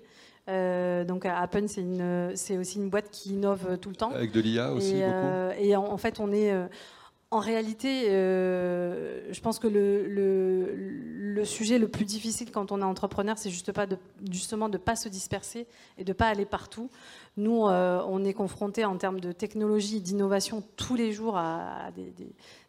donc 0.48 1.26
Appen, 1.26 1.66
c'est 2.34 2.58
aussi 2.58 2.78
une 2.78 2.90
boîte 2.90 3.10
qui 3.10 3.30
innove 3.30 3.78
tout 3.78 3.90
le 3.90 3.96
temps. 3.96 4.10
Avec 4.10 4.32
de 4.32 4.40
l'IA 4.40 4.72
aussi 4.72 4.96
et, 4.96 5.06
beaucoup. 5.06 5.62
Et 5.62 5.76
en, 5.76 5.96
fait, 5.96 6.20
on 6.20 6.32
est 6.32 6.52
en 7.34 7.40
réalité, 7.40 8.06
je 8.08 9.40
pense 9.40 9.58
que 9.58 9.66
le, 9.66 11.44
sujet 11.44 11.78
le 11.78 11.88
plus 11.88 12.04
difficile 12.04 12.50
quand 12.50 12.72
on 12.72 12.80
est 12.80 12.84
entrepreneur, 12.84 13.36
c'est 13.36 13.50
justement 13.50 14.68
de 14.68 14.72
ne 14.72 14.82
pas 14.82 14.96
se 14.96 15.08
disperser 15.08 15.66
et 15.98 16.04
de 16.04 16.10
ne 16.10 16.14
pas 16.14 16.28
aller 16.28 16.46
partout. 16.46 16.88
Nous, 17.36 17.66
euh, 17.66 18.00
on 18.06 18.24
est 18.24 18.32
confronté 18.32 18.84
en 18.84 18.96
termes 18.96 19.18
de 19.18 19.32
technologie, 19.32 20.00
d'innovation 20.00 20.62
tous 20.76 20.94
les 20.94 21.12
jours 21.12 21.36
à, 21.36 21.90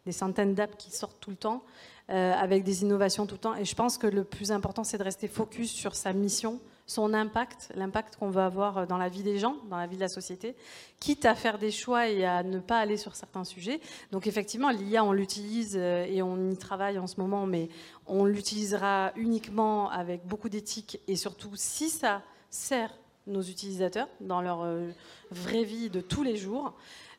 des, 0.04 0.12
centaines 0.12 0.54
d'apps 0.54 0.76
qui 0.76 0.90
sortent 0.90 1.20
tout 1.20 1.30
le 1.30 1.36
temps, 1.36 1.62
euh, 2.10 2.32
avec 2.32 2.64
des 2.64 2.82
innovations 2.82 3.26
tout 3.26 3.36
le 3.36 3.40
temps. 3.40 3.54
Et 3.54 3.64
je 3.64 3.74
pense 3.74 3.98
que 3.98 4.06
le 4.06 4.24
plus 4.24 4.50
important, 4.50 4.82
c'est 4.82 4.98
de 4.98 5.04
rester 5.04 5.28
focus 5.28 5.70
sur 5.70 5.94
sa 5.94 6.12
mission, 6.12 6.60
son 6.86 7.12
impact, 7.14 7.72
l'impact 7.74 8.16
qu'on 8.16 8.30
veut 8.30 8.42
avoir 8.42 8.86
dans 8.86 8.96
la 8.96 9.08
vie 9.08 9.24
des 9.24 9.38
gens, 9.38 9.56
dans 9.68 9.76
la 9.76 9.86
vie 9.86 9.96
de 9.96 10.00
la 10.00 10.08
société, 10.08 10.54
quitte 11.00 11.24
à 11.24 11.34
faire 11.34 11.58
des 11.58 11.72
choix 11.72 12.08
et 12.08 12.24
à 12.24 12.44
ne 12.44 12.60
pas 12.60 12.78
aller 12.78 12.96
sur 12.96 13.16
certains 13.16 13.44
sujets. 13.44 13.80
Donc 14.12 14.26
effectivement, 14.26 14.70
l'IA, 14.70 15.04
on 15.04 15.12
l'utilise 15.12 15.76
euh, 15.76 16.06
et 16.08 16.22
on 16.22 16.50
y 16.50 16.56
travaille 16.56 16.98
en 16.98 17.08
ce 17.08 17.20
moment, 17.20 17.46
mais 17.46 17.68
on 18.06 18.24
l'utilisera 18.24 19.12
uniquement 19.16 19.90
avec 19.90 20.24
beaucoup 20.26 20.48
d'éthique 20.48 21.00
et 21.08 21.16
surtout 21.16 21.50
si 21.54 21.90
ça 21.90 22.22
sert 22.50 22.92
nos 23.26 23.42
utilisateurs 23.42 24.08
dans 24.20 24.40
leur 24.40 24.62
euh, 24.62 24.88
vraie 25.32 25.64
vie 25.64 25.90
de 25.90 26.00
tous 26.00 26.22
les 26.22 26.36
jours. 26.36 26.74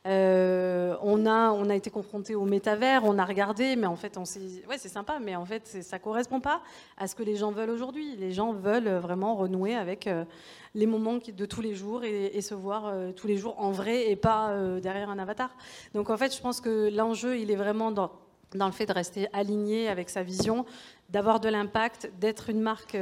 Euh, 0.05 0.95
on, 1.01 1.25
a, 1.25 1.51
on 1.51 1.69
a 1.69 1.75
été 1.75 1.89
confronté 1.89 2.35
au 2.35 2.45
métavers, 2.45 3.03
on 3.03 3.17
a 3.17 3.25
regardé, 3.25 3.75
mais 3.75 3.87
en 3.87 3.95
fait, 3.95 4.17
on 4.17 4.21
ouais, 4.21 4.77
c'est 4.77 4.89
sympa, 4.89 5.19
mais 5.19 5.35
en 5.35 5.45
fait, 5.45 5.67
ça 5.81 5.99
correspond 5.99 6.39
pas 6.39 6.61
à 6.97 7.07
ce 7.07 7.15
que 7.15 7.23
les 7.23 7.35
gens 7.35 7.51
veulent 7.51 7.69
aujourd'hui. 7.69 8.15
Les 8.15 8.31
gens 8.31 8.53
veulent 8.53 8.89
vraiment 8.89 9.35
renouer 9.35 9.75
avec 9.75 10.07
euh, 10.07 10.23
les 10.75 10.85
moments 10.85 11.17
de 11.17 11.45
tous 11.45 11.61
les 11.61 11.75
jours 11.75 12.03
et, 12.03 12.39
se 12.41 12.53
voir 12.53 12.85
euh, 12.85 13.11
tous 13.11 13.27
les 13.27 13.37
jours 13.37 13.55
en 13.57 13.71
vrai 13.71 14.09
et 14.09 14.15
pas 14.15 14.55
derrière 14.81 15.09
un 15.09 15.19
avatar. 15.19 15.49
Donc, 15.93 16.09
en 16.09 16.17
fait, 16.17 16.35
je 16.35 16.41
pense 16.41 16.61
que 16.61 16.89
l'enjeu, 16.95 17.37
il 17.37 17.51
est 17.51 17.55
vraiment 17.55 17.91
dans, 17.91 18.11
dans 18.55 18.67
le 18.67 18.71
fait 18.71 18.85
de 18.85 18.93
rester 18.93 19.27
aligné 19.33 19.89
avec 19.89 20.09
sa 20.09 20.23
vision, 20.23 20.65
d'avoir 21.09 21.39
de 21.39 21.49
l'impact, 21.49 22.11
d'être 22.19 22.49
une 22.49 22.61
marque 22.61 22.97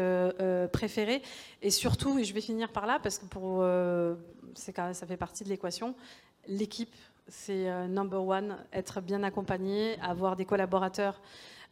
préférée, 0.72 1.22
et 1.62 1.70
surtout, 1.70 2.18
et 2.18 2.24
je 2.24 2.34
vais 2.34 2.42
finir 2.42 2.72
par 2.72 2.88
là 2.88 3.00
parce 3.02 3.20
que 3.20 3.26
pour, 3.26 3.64
ça 4.56 5.06
fait 5.06 5.18
partie 5.18 5.44
de 5.44 5.50
l'équation, 5.50 5.96
l'équipe, 6.48 6.94
c'est 7.28 7.70
euh, 7.70 7.88
number 7.88 8.26
one, 8.26 8.58
être 8.72 9.02
bien 9.02 9.24
accompagné, 9.24 9.98
avoir 10.02 10.36
des 10.36 10.46
collaborateurs 10.46 11.22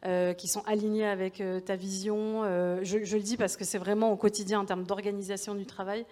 euh, 0.04 0.34
qui 0.34 0.48
sont 0.48 0.62
alignés 0.66 1.06
avec 1.06 1.40
euh, 1.40 1.60
ta 1.60 1.76
vision. 1.76 2.42
Je, 2.82 3.16
le 3.16 3.22
dis 3.22 3.36
parce 3.36 3.56
que 3.56 3.64
c'est 3.64 3.78
vraiment 3.78 4.10
au 4.10 4.16
quotidien 4.16 4.60
en 4.60 4.64
termes 4.64 4.84
d'organisation 4.84 5.54
du 5.54 5.66
travail. 5.66 6.04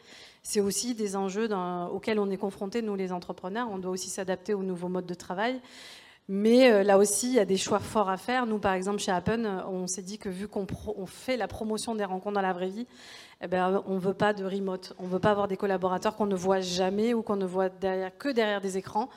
C'est 0.42 0.60
aussi 0.60 0.94
des 0.94 1.16
enjeux 1.16 1.48
auxquels 1.92 2.18
on 2.18 2.30
est 2.30 2.36
confrontés, 2.36 2.82
nous 2.82 2.94
les 2.94 3.12
entrepreneurs. 3.12 3.68
On 3.70 3.78
doit 3.78 3.90
aussi 3.90 4.10
s'adapter 4.10 4.54
aux 4.54 4.62
nouveaux 4.62 4.88
modes 4.88 5.06
de 5.06 5.14
travail. 5.14 5.60
Mais 6.28 6.84
là 6.84 6.98
aussi, 6.98 7.28
il 7.28 7.34
y 7.34 7.40
a 7.40 7.44
des 7.44 7.56
choix 7.56 7.80
forts 7.80 8.08
à 8.08 8.16
faire. 8.16 8.46
Nous, 8.46 8.58
par 8.58 8.72
exemple, 8.74 8.98
chez 8.98 9.12
Appen, 9.12 9.64
on 9.68 9.86
s'est 9.86 10.02
dit 10.02 10.18
que 10.18 10.28
vu 10.28 10.48
qu'on 10.48 10.66
fait 11.06 11.36
la 11.36 11.46
promotion 11.46 11.94
des 11.94 12.04
rencontres 12.04 12.34
dans 12.34 12.40
la 12.40 12.52
vraie 12.52 12.70
vie, 12.70 12.86
eh 13.44 13.48
ben, 13.48 13.82
on 13.86 13.94
ne 13.94 13.98
veut 13.98 14.14
pas 14.14 14.32
de 14.32 14.44
remote. 14.44 14.94
On 14.98 15.04
ne 15.04 15.08
veut 15.08 15.18
pas 15.18 15.32
avoir 15.32 15.48
des 15.48 15.56
collaborateurs 15.56 16.14
qu'on 16.14 16.26
ne 16.26 16.36
voit 16.36 16.60
jamais 16.60 17.12
ou 17.12 17.22
qu'on 17.22 17.34
ne 17.34 17.44
voit 17.44 17.68
derrière, 17.68 18.16
que 18.16 18.28
derrière 18.28 18.60
des 18.60 18.78
écrans. 18.78 19.08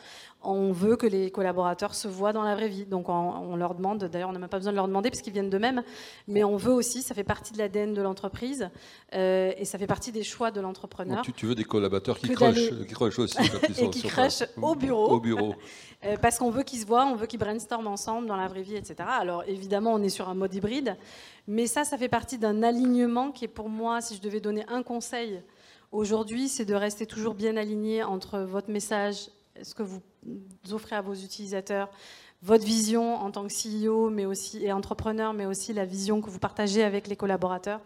On 0.42 0.72
veut 0.72 0.96
que 0.96 1.06
les 1.06 1.32
collaborateurs 1.32 1.94
se 1.96 2.08
voient 2.08 2.34
dans 2.34 2.44
la 2.44 2.56
vraie 2.56 2.68
vie. 2.68 2.86
Donc 2.86 3.10
on, 3.10 3.56
leur 3.56 3.76
demande, 3.76 4.04
d'ailleurs 4.04 4.30
on 4.30 4.34
n'a 4.34 4.40
même 4.40 4.50
pas 4.50 4.58
besoin 4.58 4.74
de 4.74 4.78
leur 4.78 4.88
demander 4.88 5.10
parce 5.10 5.22
qu'ils 5.22 5.34
viennent 5.34 5.50
d'eux-mêmes, 5.50 5.84
mais 6.28 6.44
on 6.44 6.56
veut 6.56 6.72
aussi, 6.72 7.02
ça 7.02 7.16
fait 7.16 7.24
partie 7.24 7.54
de 7.54 7.58
l'ADN 7.58 7.94
de 7.94 8.02
l'entreprise 8.02 8.70
euh, 9.14 9.54
et 9.58 9.66
ça 9.66 9.80
fait 9.80 9.88
partie 9.88 10.12
des 10.12 10.24
choix 10.24 10.52
de 10.52 10.62
l'entrepreneur. 10.62 11.24
Tu, 11.36 11.46
veux 11.48 11.56
des 11.56 11.64
collaborateurs 11.64 12.20
qui 12.20 12.30
crushent, 12.30 12.72
qui 12.88 13.22
aussi. 13.22 13.38
et 13.80 13.90
qui 13.90 14.04
crushent 14.04 14.44
au 14.62 14.76
bureau. 14.76 15.10
Au 15.14 15.20
bureau. 15.20 15.56
Euh, 16.04 16.18
parce 16.22 16.38
qu'on 16.38 16.52
veut 16.52 16.64
qu'ils 16.64 16.80
se 16.80 16.86
voient, 16.86 17.06
on 17.06 17.16
veut 17.16 17.26
qu'ils 17.26 17.40
brainstorment 17.40 17.88
ensemble 17.88 18.28
dans 18.28 18.36
la 18.36 18.48
vraie 18.48 18.62
vie, 18.62 18.76
etc. 18.76 18.96
Alors 19.08 19.44
évidemment 19.48 19.94
on 19.94 20.04
est 20.04 20.10
sur 20.10 20.30
un 20.30 20.36
mode 20.36 20.54
hybride, 20.54 20.98
mais 21.48 21.68
ça, 21.68 21.84
ça 21.84 21.98
fait 21.98 22.10
partie 22.10 22.38
d'un 22.38 22.64
alignement 22.64 23.32
qui 23.32 23.46
est 23.46 23.50
pour 23.50 23.70
moi, 23.70 24.02
si 24.02 24.15
je 24.16 24.22
devais 24.22 24.40
donner 24.40 24.66
un 24.68 24.84
conseil 24.84 25.42
aujourd'hui, 25.92 26.50
c'est 26.50 26.66
de 26.66 26.74
rester 26.74 27.06
toujours 27.06 27.34
bien 27.34 27.58
aligné 27.58 28.04
entre 28.04 28.40
votre 28.40 28.70
message, 28.70 29.30
ce 29.62 29.74
que 29.74 29.84
vous 29.84 30.02
offrez 30.72 30.96
à 30.96 31.02
vos 31.02 31.14
utilisateurs, 31.14 31.90
votre 32.42 32.66
vision 32.66 33.16
en 33.16 33.32
tant 33.32 33.48
que 33.48 33.54
CEO 33.54 34.10
mais 34.10 34.26
aussi, 34.26 34.64
et 34.64 34.72
entrepreneur, 34.72 35.34
mais 35.34 35.46
aussi 35.46 35.74
la 35.74 35.86
vision 35.86 36.22
que 36.22 36.30
vous 36.30 36.40
partagez 36.40 36.84
avec 36.84 37.08
les 37.08 37.16
collaborateurs. 37.16 37.82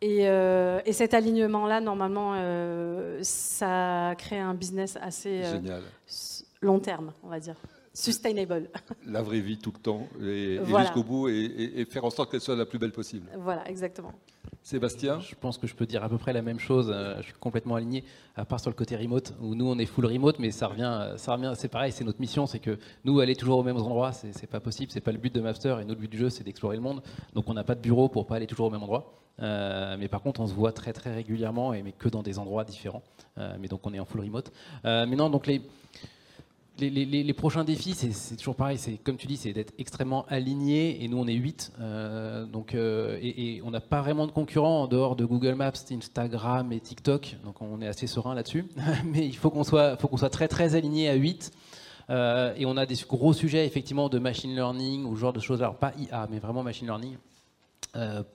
Et, 0.00 0.28
euh, 0.28 0.80
cet 0.90 1.14
alignement-là, 1.14 1.80
normalement, 1.80 2.32
euh, 2.34 3.20
ça 3.22 4.14
crée 4.18 4.38
un 4.38 4.54
business 4.54 4.98
assez 5.00 5.42
euh, 5.44 5.80
long 6.60 6.80
terme, 6.80 7.12
on 7.22 7.28
va 7.28 7.38
dire 7.38 7.56
sustainable. 7.94 8.70
La 9.06 9.22
vraie 9.22 9.40
vie 9.40 9.58
tout 9.58 9.72
le 9.74 9.80
temps, 9.80 10.08
et, 10.20 10.58
jusqu'au 10.64 11.04
bout, 11.04 11.28
et, 11.28 11.86
faire 11.88 12.04
en 12.04 12.10
sorte 12.10 12.30
qu'elle 12.30 12.40
soit 12.40 12.56
la 12.56 12.66
plus 12.66 12.78
belle 12.78 12.92
possible. 12.92 13.28
Voilà, 13.38 13.68
exactement. 13.68 14.12
Sébastien 14.62 15.18
Je 15.20 15.34
pense 15.34 15.58
que 15.58 15.66
je 15.66 15.74
peux 15.74 15.86
dire 15.86 16.04
à 16.04 16.08
peu 16.08 16.18
près 16.18 16.32
la 16.32 16.42
même 16.42 16.58
chose. 16.58 16.90
Euh, 16.94 17.16
je 17.18 17.22
suis 17.24 17.32
complètement 17.34 17.74
aligné, 17.74 18.04
à 18.36 18.44
part 18.44 18.60
sur 18.60 18.70
le 18.70 18.76
côté 18.76 18.96
remote, 18.96 19.34
où 19.40 19.54
nous 19.54 19.66
on 19.66 19.78
est 19.78 19.86
full 19.86 20.06
remote, 20.06 20.38
mais 20.38 20.50
ça 20.50 20.68
revient, 20.68 21.14
ça 21.16 21.34
revient 21.34 21.52
c'est 21.56 21.68
pareil, 21.68 21.92
c'est 21.92 22.04
notre 22.04 22.20
mission, 22.20 22.46
c'est 22.46 22.60
que 22.60 22.78
nous 23.04 23.18
aller 23.20 23.34
toujours 23.34 23.58
aux 23.58 23.62
mêmes 23.62 23.76
endroits, 23.76 24.12
c'est 24.12 24.46
pas 24.46 24.60
possible, 24.60 24.92
c'est 24.92 25.00
pas 25.00 25.12
le 25.12 25.18
but 25.18 25.34
de 25.34 25.40
Master, 25.40 25.80
et 25.80 25.84
notre 25.84 26.00
but 26.00 26.10
du 26.10 26.18
jeu 26.18 26.30
c'est 26.30 26.44
d'explorer 26.44 26.76
le 26.76 26.82
monde. 26.82 27.02
Donc 27.34 27.48
on 27.48 27.54
n'a 27.54 27.64
pas 27.64 27.74
de 27.74 27.80
bureau 27.80 28.08
pour 28.08 28.26
pas 28.26 28.36
aller 28.36 28.46
toujours 28.46 28.66
au 28.66 28.70
même 28.70 28.82
endroit. 28.82 29.14
Euh, 29.40 29.96
mais 29.98 30.08
par 30.08 30.20
contre, 30.20 30.40
on 30.40 30.46
se 30.46 30.52
voit 30.52 30.72
très 30.72 30.92
très 30.92 31.12
régulièrement, 31.12 31.72
et 31.74 31.82
mais 31.82 31.92
que 31.92 32.08
dans 32.08 32.22
des 32.22 32.38
endroits 32.38 32.64
différents. 32.64 33.02
Euh, 33.38 33.56
mais 33.58 33.66
donc 33.66 33.80
on 33.84 33.92
est 33.92 33.98
en 34.00 34.04
full 34.04 34.20
remote. 34.20 34.52
mais 34.84 35.16
non, 35.16 35.28
donc 35.28 35.46
les 35.46 35.62
les, 36.78 37.32
prochains 37.34 37.64
défis, 37.64 37.94
c'est 37.94 38.36
toujours 38.36 38.56
pareil. 38.56 38.78
C'est 38.78 38.96
comme 38.96 39.16
tu 39.16 39.26
dis, 39.26 39.36
c'est 39.36 39.52
d'être 39.52 39.72
extrêmement 39.78 40.24
aligné. 40.28 41.02
Et 41.02 41.08
nous, 41.08 41.18
on 41.18 41.26
est 41.26 41.34
8. 41.34 41.72
Euh, 41.80 42.46
donc, 42.46 42.74
euh, 42.74 43.18
et, 43.20 43.60
on 43.64 43.70
n'a 43.70 43.80
pas 43.80 44.00
vraiment 44.00 44.26
de 44.26 44.32
concurrents 44.32 44.82
en 44.82 44.86
dehors 44.86 45.16
de 45.16 45.24
Google 45.24 45.54
Maps, 45.54 45.72
Instagram 45.90 46.72
et 46.72 46.80
TikTok. 46.80 47.36
Donc, 47.44 47.60
on 47.60 47.80
est 47.80 47.86
assez 47.86 48.06
serein 48.06 48.34
là-dessus. 48.34 48.64
Mais 49.04 49.26
il 49.26 49.36
faut 49.36 49.50
qu'on 49.50 49.64
soit, 49.64 49.96
faut 49.96 50.16
soit 50.16 50.30
très 50.30 50.48
très 50.48 50.74
aligné 50.74 51.08
à 51.08 51.14
8. 51.14 51.52
Euh, 52.10 52.54
et 52.56 52.66
on 52.66 52.76
a 52.76 52.84
des 52.84 52.96
gros 53.08 53.32
sujets 53.32 53.64
effectivement 53.64 54.08
de 54.08 54.18
machine 54.18 54.54
learning 54.54 55.04
ou 55.04 55.14
genre 55.16 55.32
de 55.32 55.40
choses. 55.40 55.62
Alors 55.62 55.76
pas 55.76 55.92
IA, 55.98 56.26
mais 56.30 56.38
vraiment 56.38 56.62
machine 56.62 56.86
learning. 56.86 57.16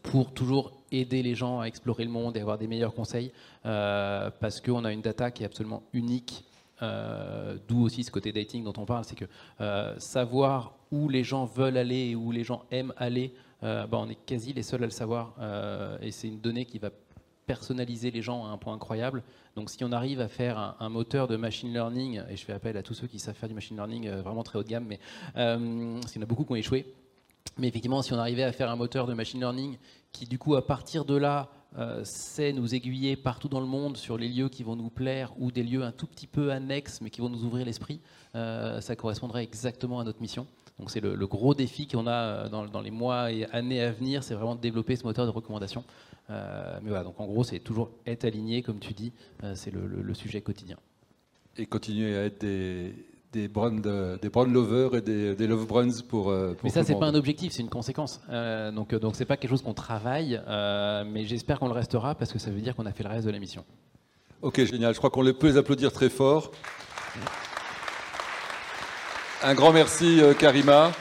pour 0.04 0.34
toujours 0.34 0.72
aider 0.92 1.22
les 1.22 1.36
gens 1.36 1.60
à 1.60 1.66
explorer 1.66 2.06
le 2.06 2.12
monde 2.12 2.38
et 2.38 2.40
avoir 2.40 2.58
des 2.58 2.68
meilleurs 2.68 2.94
conseils, 2.94 3.32
parce 3.64 4.62
qu'on 4.62 4.86
a 4.86 4.94
une 4.94 5.02
data 5.02 5.32
qui 5.32 5.44
est 5.44 5.46
absolument 5.46 5.84
unique 5.94 6.46
euh, 6.82 7.58
d'où 7.68 7.84
aussi 7.84 8.04
ce 8.04 8.12
côté 8.12 8.32
dating 8.32 8.64
dont 8.64 8.74
on 8.78 8.86
parle, 8.86 9.04
c'est 9.04 9.16
que 9.16 9.26
euh, 9.62 9.98
savoir 10.00 10.74
où 10.92 11.10
les 11.10 11.24
gens 11.24 11.46
veulent 11.46 11.78
aller 11.78 12.10
et 12.10 12.16
où 12.16 12.32
les 12.32 12.44
gens 12.44 12.64
aiment 12.72 12.94
aller, 12.98 13.34
euh, 13.64 13.88
bah, 13.88 13.98
on 14.00 14.10
est 14.10 14.26
quasi 14.26 14.54
les 14.54 14.64
seuls 14.64 14.84
à 14.84 14.86
le 14.86 14.92
savoir. 14.92 15.34
et 16.02 16.12
c'est 16.12 16.28
une 16.28 16.40
donnée 16.40 16.66
qui 16.66 16.80
va 16.80 16.90
personnaliser 17.46 18.12
les 18.12 18.22
gens 18.22 18.46
à 18.46 18.50
un 18.50 18.58
point 18.58 18.74
incroyable. 18.74 19.24
Donc 19.56 19.70
si 19.70 19.84
on 19.84 19.92
arrive 19.92 20.20
à 20.20 20.28
faire 20.28 20.76
un, 20.80 20.90
moteur 20.90 21.28
de 21.28 21.38
machine 21.38 21.74
learning, 21.74 22.22
et 22.30 22.36
je 22.36 22.44
fais 22.44 22.54
appel 22.54 22.76
à 22.78 22.84
tous 22.84 22.94
ceux 22.94 23.08
qui 23.08 23.20
savent 23.20 23.36
faire 23.36 23.50
du 23.50 23.56
machine 23.56 23.78
learning 23.78 24.10
vraiment 24.10 24.44
très 24.44 24.60
haut 24.60 24.64
de 24.64 24.68
gamme, 24.68 24.86
mais 24.86 25.00
parce 25.34 26.12
qu'il 26.12 26.18
y 26.18 26.20
en 26.20 26.24
a 26.24 26.26
beaucoup 26.28 26.44
qui 26.44 26.52
ont 26.52 26.56
échoué, 26.56 26.86
mais 27.58 27.68
effectivement 27.68 28.02
si 28.02 28.14
on 28.14 28.18
arrivait 28.18 28.44
à 28.44 28.52
faire 28.52 28.70
un 28.70 28.76
moteur 28.76 29.08
de 29.08 29.14
machine 29.14 29.40
learning 29.40 29.78
qui 30.12 30.26
du 30.26 30.38
coup 30.38 30.56
à 30.56 30.66
partir 30.66 31.06
de 31.06 31.16
là 31.16 31.50
euh, 31.78 32.02
c'est 32.04 32.54
nous 32.54 32.74
aiguiller 32.74 33.16
partout 33.16 33.50
dans 33.50 33.60
le 33.60 33.68
monde 33.68 33.98
sur 33.98 34.18
les 34.18 34.30
lieux 34.30 34.50
qui 34.50 34.64
vont 34.64 34.76
nous 34.76 34.90
plaire 34.90 35.34
ou 35.38 35.52
des 35.52 35.64
lieux 35.64 35.84
un 35.84 35.92
tout 35.92 36.08
petit 36.08 36.26
peu 36.26 36.52
annexes 36.52 37.02
mais 37.02 37.10
qui 37.10 37.22
vont 37.22 37.30
nous 37.30 37.44
ouvrir 37.44 37.66
l'esprit, 37.66 38.00
euh, 38.36 38.82
ça 38.82 38.96
correspondrait 38.96 39.44
exactement 39.44 40.00
à 40.00 40.04
notre 40.04 40.22
mission. 40.22 40.48
Donc 40.80 40.92
c'est 40.92 41.02
le, 41.02 41.28
gros 41.28 41.54
défi 41.54 41.88
qu'on 41.88 42.08
a 42.08 42.12
euh, 42.12 42.50
dans, 42.50 42.82
les 42.82 42.92
mois 42.92 43.32
et 43.32 43.46
années 43.52 43.82
à 43.82 43.92
venir, 43.92 44.24
c'est 44.24 44.34
vraiment 44.34 44.56
de 44.56 44.62
développer 44.62 44.96
ce 44.96 45.04
moteur 45.04 45.26
de 45.26 45.32
recommandation. 45.32 45.84
mais 46.30 46.88
voilà, 46.88 47.04
donc 47.04 47.20
en 47.20 47.26
gros 47.26 47.44
c'est 47.44 47.60
toujours 47.60 47.92
être 48.06 48.26
aligné, 48.26 48.62
comme 48.62 48.80
tu 48.80 48.94
dis, 48.94 49.12
c'est 49.54 49.72
le, 49.72 50.14
sujet 50.14 50.42
quotidien. 50.42 50.78
Et 51.58 51.66
continuer 51.66 52.16
à 52.16 52.26
être 52.26 52.42
des, 52.42 52.94
des 53.38 53.48
brand, 53.48 53.80
des 54.22 54.30
brand 54.30 54.52
lovers 54.52 54.96
et 54.96 55.02
des, 55.02 55.36
des 55.36 55.48
love 55.48 55.68
brands 55.68 56.02
pour, 56.08 56.32
euh, 56.32 56.54
pour 56.54 56.64
Mais 56.64 56.70
ça, 56.72 56.84
c'est 56.84 56.96
pas 56.96 57.06
un 57.06 57.14
objectif, 57.14 57.54
c'est 57.54 57.62
une 57.62 57.70
conséquence. 57.70 58.20
Euh, 58.30 58.72
donc, 58.72 58.94
euh, 58.94 59.00
donc 59.00 59.16
c'est 59.16 59.26
pas 59.26 59.38
quelque 59.38 59.52
chose 59.52 59.62
qu'on 59.62 59.76
travaille, 59.76 60.42
mais 61.12 61.26
j'espère 61.26 61.60
qu'on 61.60 61.68
le 61.68 61.74
restera 61.74 62.16
parce 62.16 62.34
que 62.34 62.40
ça 62.40 62.50
veut 62.50 62.62
dire 62.62 62.76
qu'on 62.76 62.86
a 62.86 62.92
fait 62.92 63.04
le 63.04 63.10
reste 63.10 63.28
de 63.28 63.32
la 63.32 63.40
mission. 63.40 63.64
Ok, 64.42 64.64
génial. 64.64 64.94
Je 64.94 64.98
crois 64.98 65.10
qu'on 65.10 65.24
peut 65.34 65.48
les 65.48 65.58
applaudir 65.58 65.92
très 65.92 66.10
fort. 66.10 66.52
Un 69.44 69.54
grand 69.54 69.72
merci, 69.72 70.20
Karima. 70.40 70.92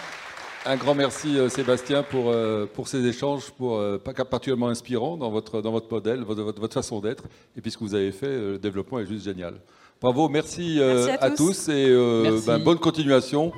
Un 0.66 0.76
grand 0.76 0.94
merci, 0.94 1.38
Sébastien, 1.48 2.02
pour, 2.02 2.34
pour 2.74 2.88
ces 2.88 3.06
échanges, 3.06 3.50
pour, 3.52 3.80
particulièrement 4.00 4.68
inspirants 4.68 5.16
dans 5.16 5.30
votre, 5.30 5.62
dans 5.62 5.70
votre 5.70 5.90
modèle, 5.90 6.22
votre, 6.22 6.42
votre 6.42 6.74
façon 6.74 7.00
d'être. 7.00 7.24
Et 7.56 7.60
puis 7.60 7.70
ce 7.70 7.78
que 7.78 7.84
vous 7.84 7.94
avez 7.94 8.12
fait, 8.12 8.36
le 8.36 8.58
développement 8.58 8.98
est 8.98 9.06
juste 9.06 9.24
génial. 9.24 9.54
Bravo, 10.00 10.28
merci, 10.28 10.78
euh, 10.78 11.16
à, 11.20 11.30
tous. 11.30 11.68
et 11.68 11.86
euh, 11.88 12.40
bah, 12.46 12.58
bonne 12.58 12.78
continuation. 12.78 13.52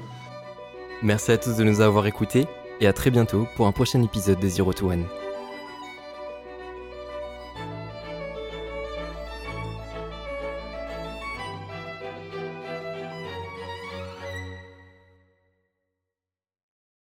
Merci 1.02 1.32
à 1.32 1.36
tous 1.36 1.56
de 1.56 1.64
nous 1.64 1.80
avoir 1.80 2.06
écoutés 2.06 2.46
et 2.80 2.86
à 2.86 2.92
très 2.92 3.10
bientôt 3.10 3.46
pour 3.56 3.66
un 3.66 3.72
prochain 3.72 4.02
épisode 4.02 4.38
de 4.38 4.48
Zero 4.48 4.72
to 4.72 4.90
One. 4.90 5.04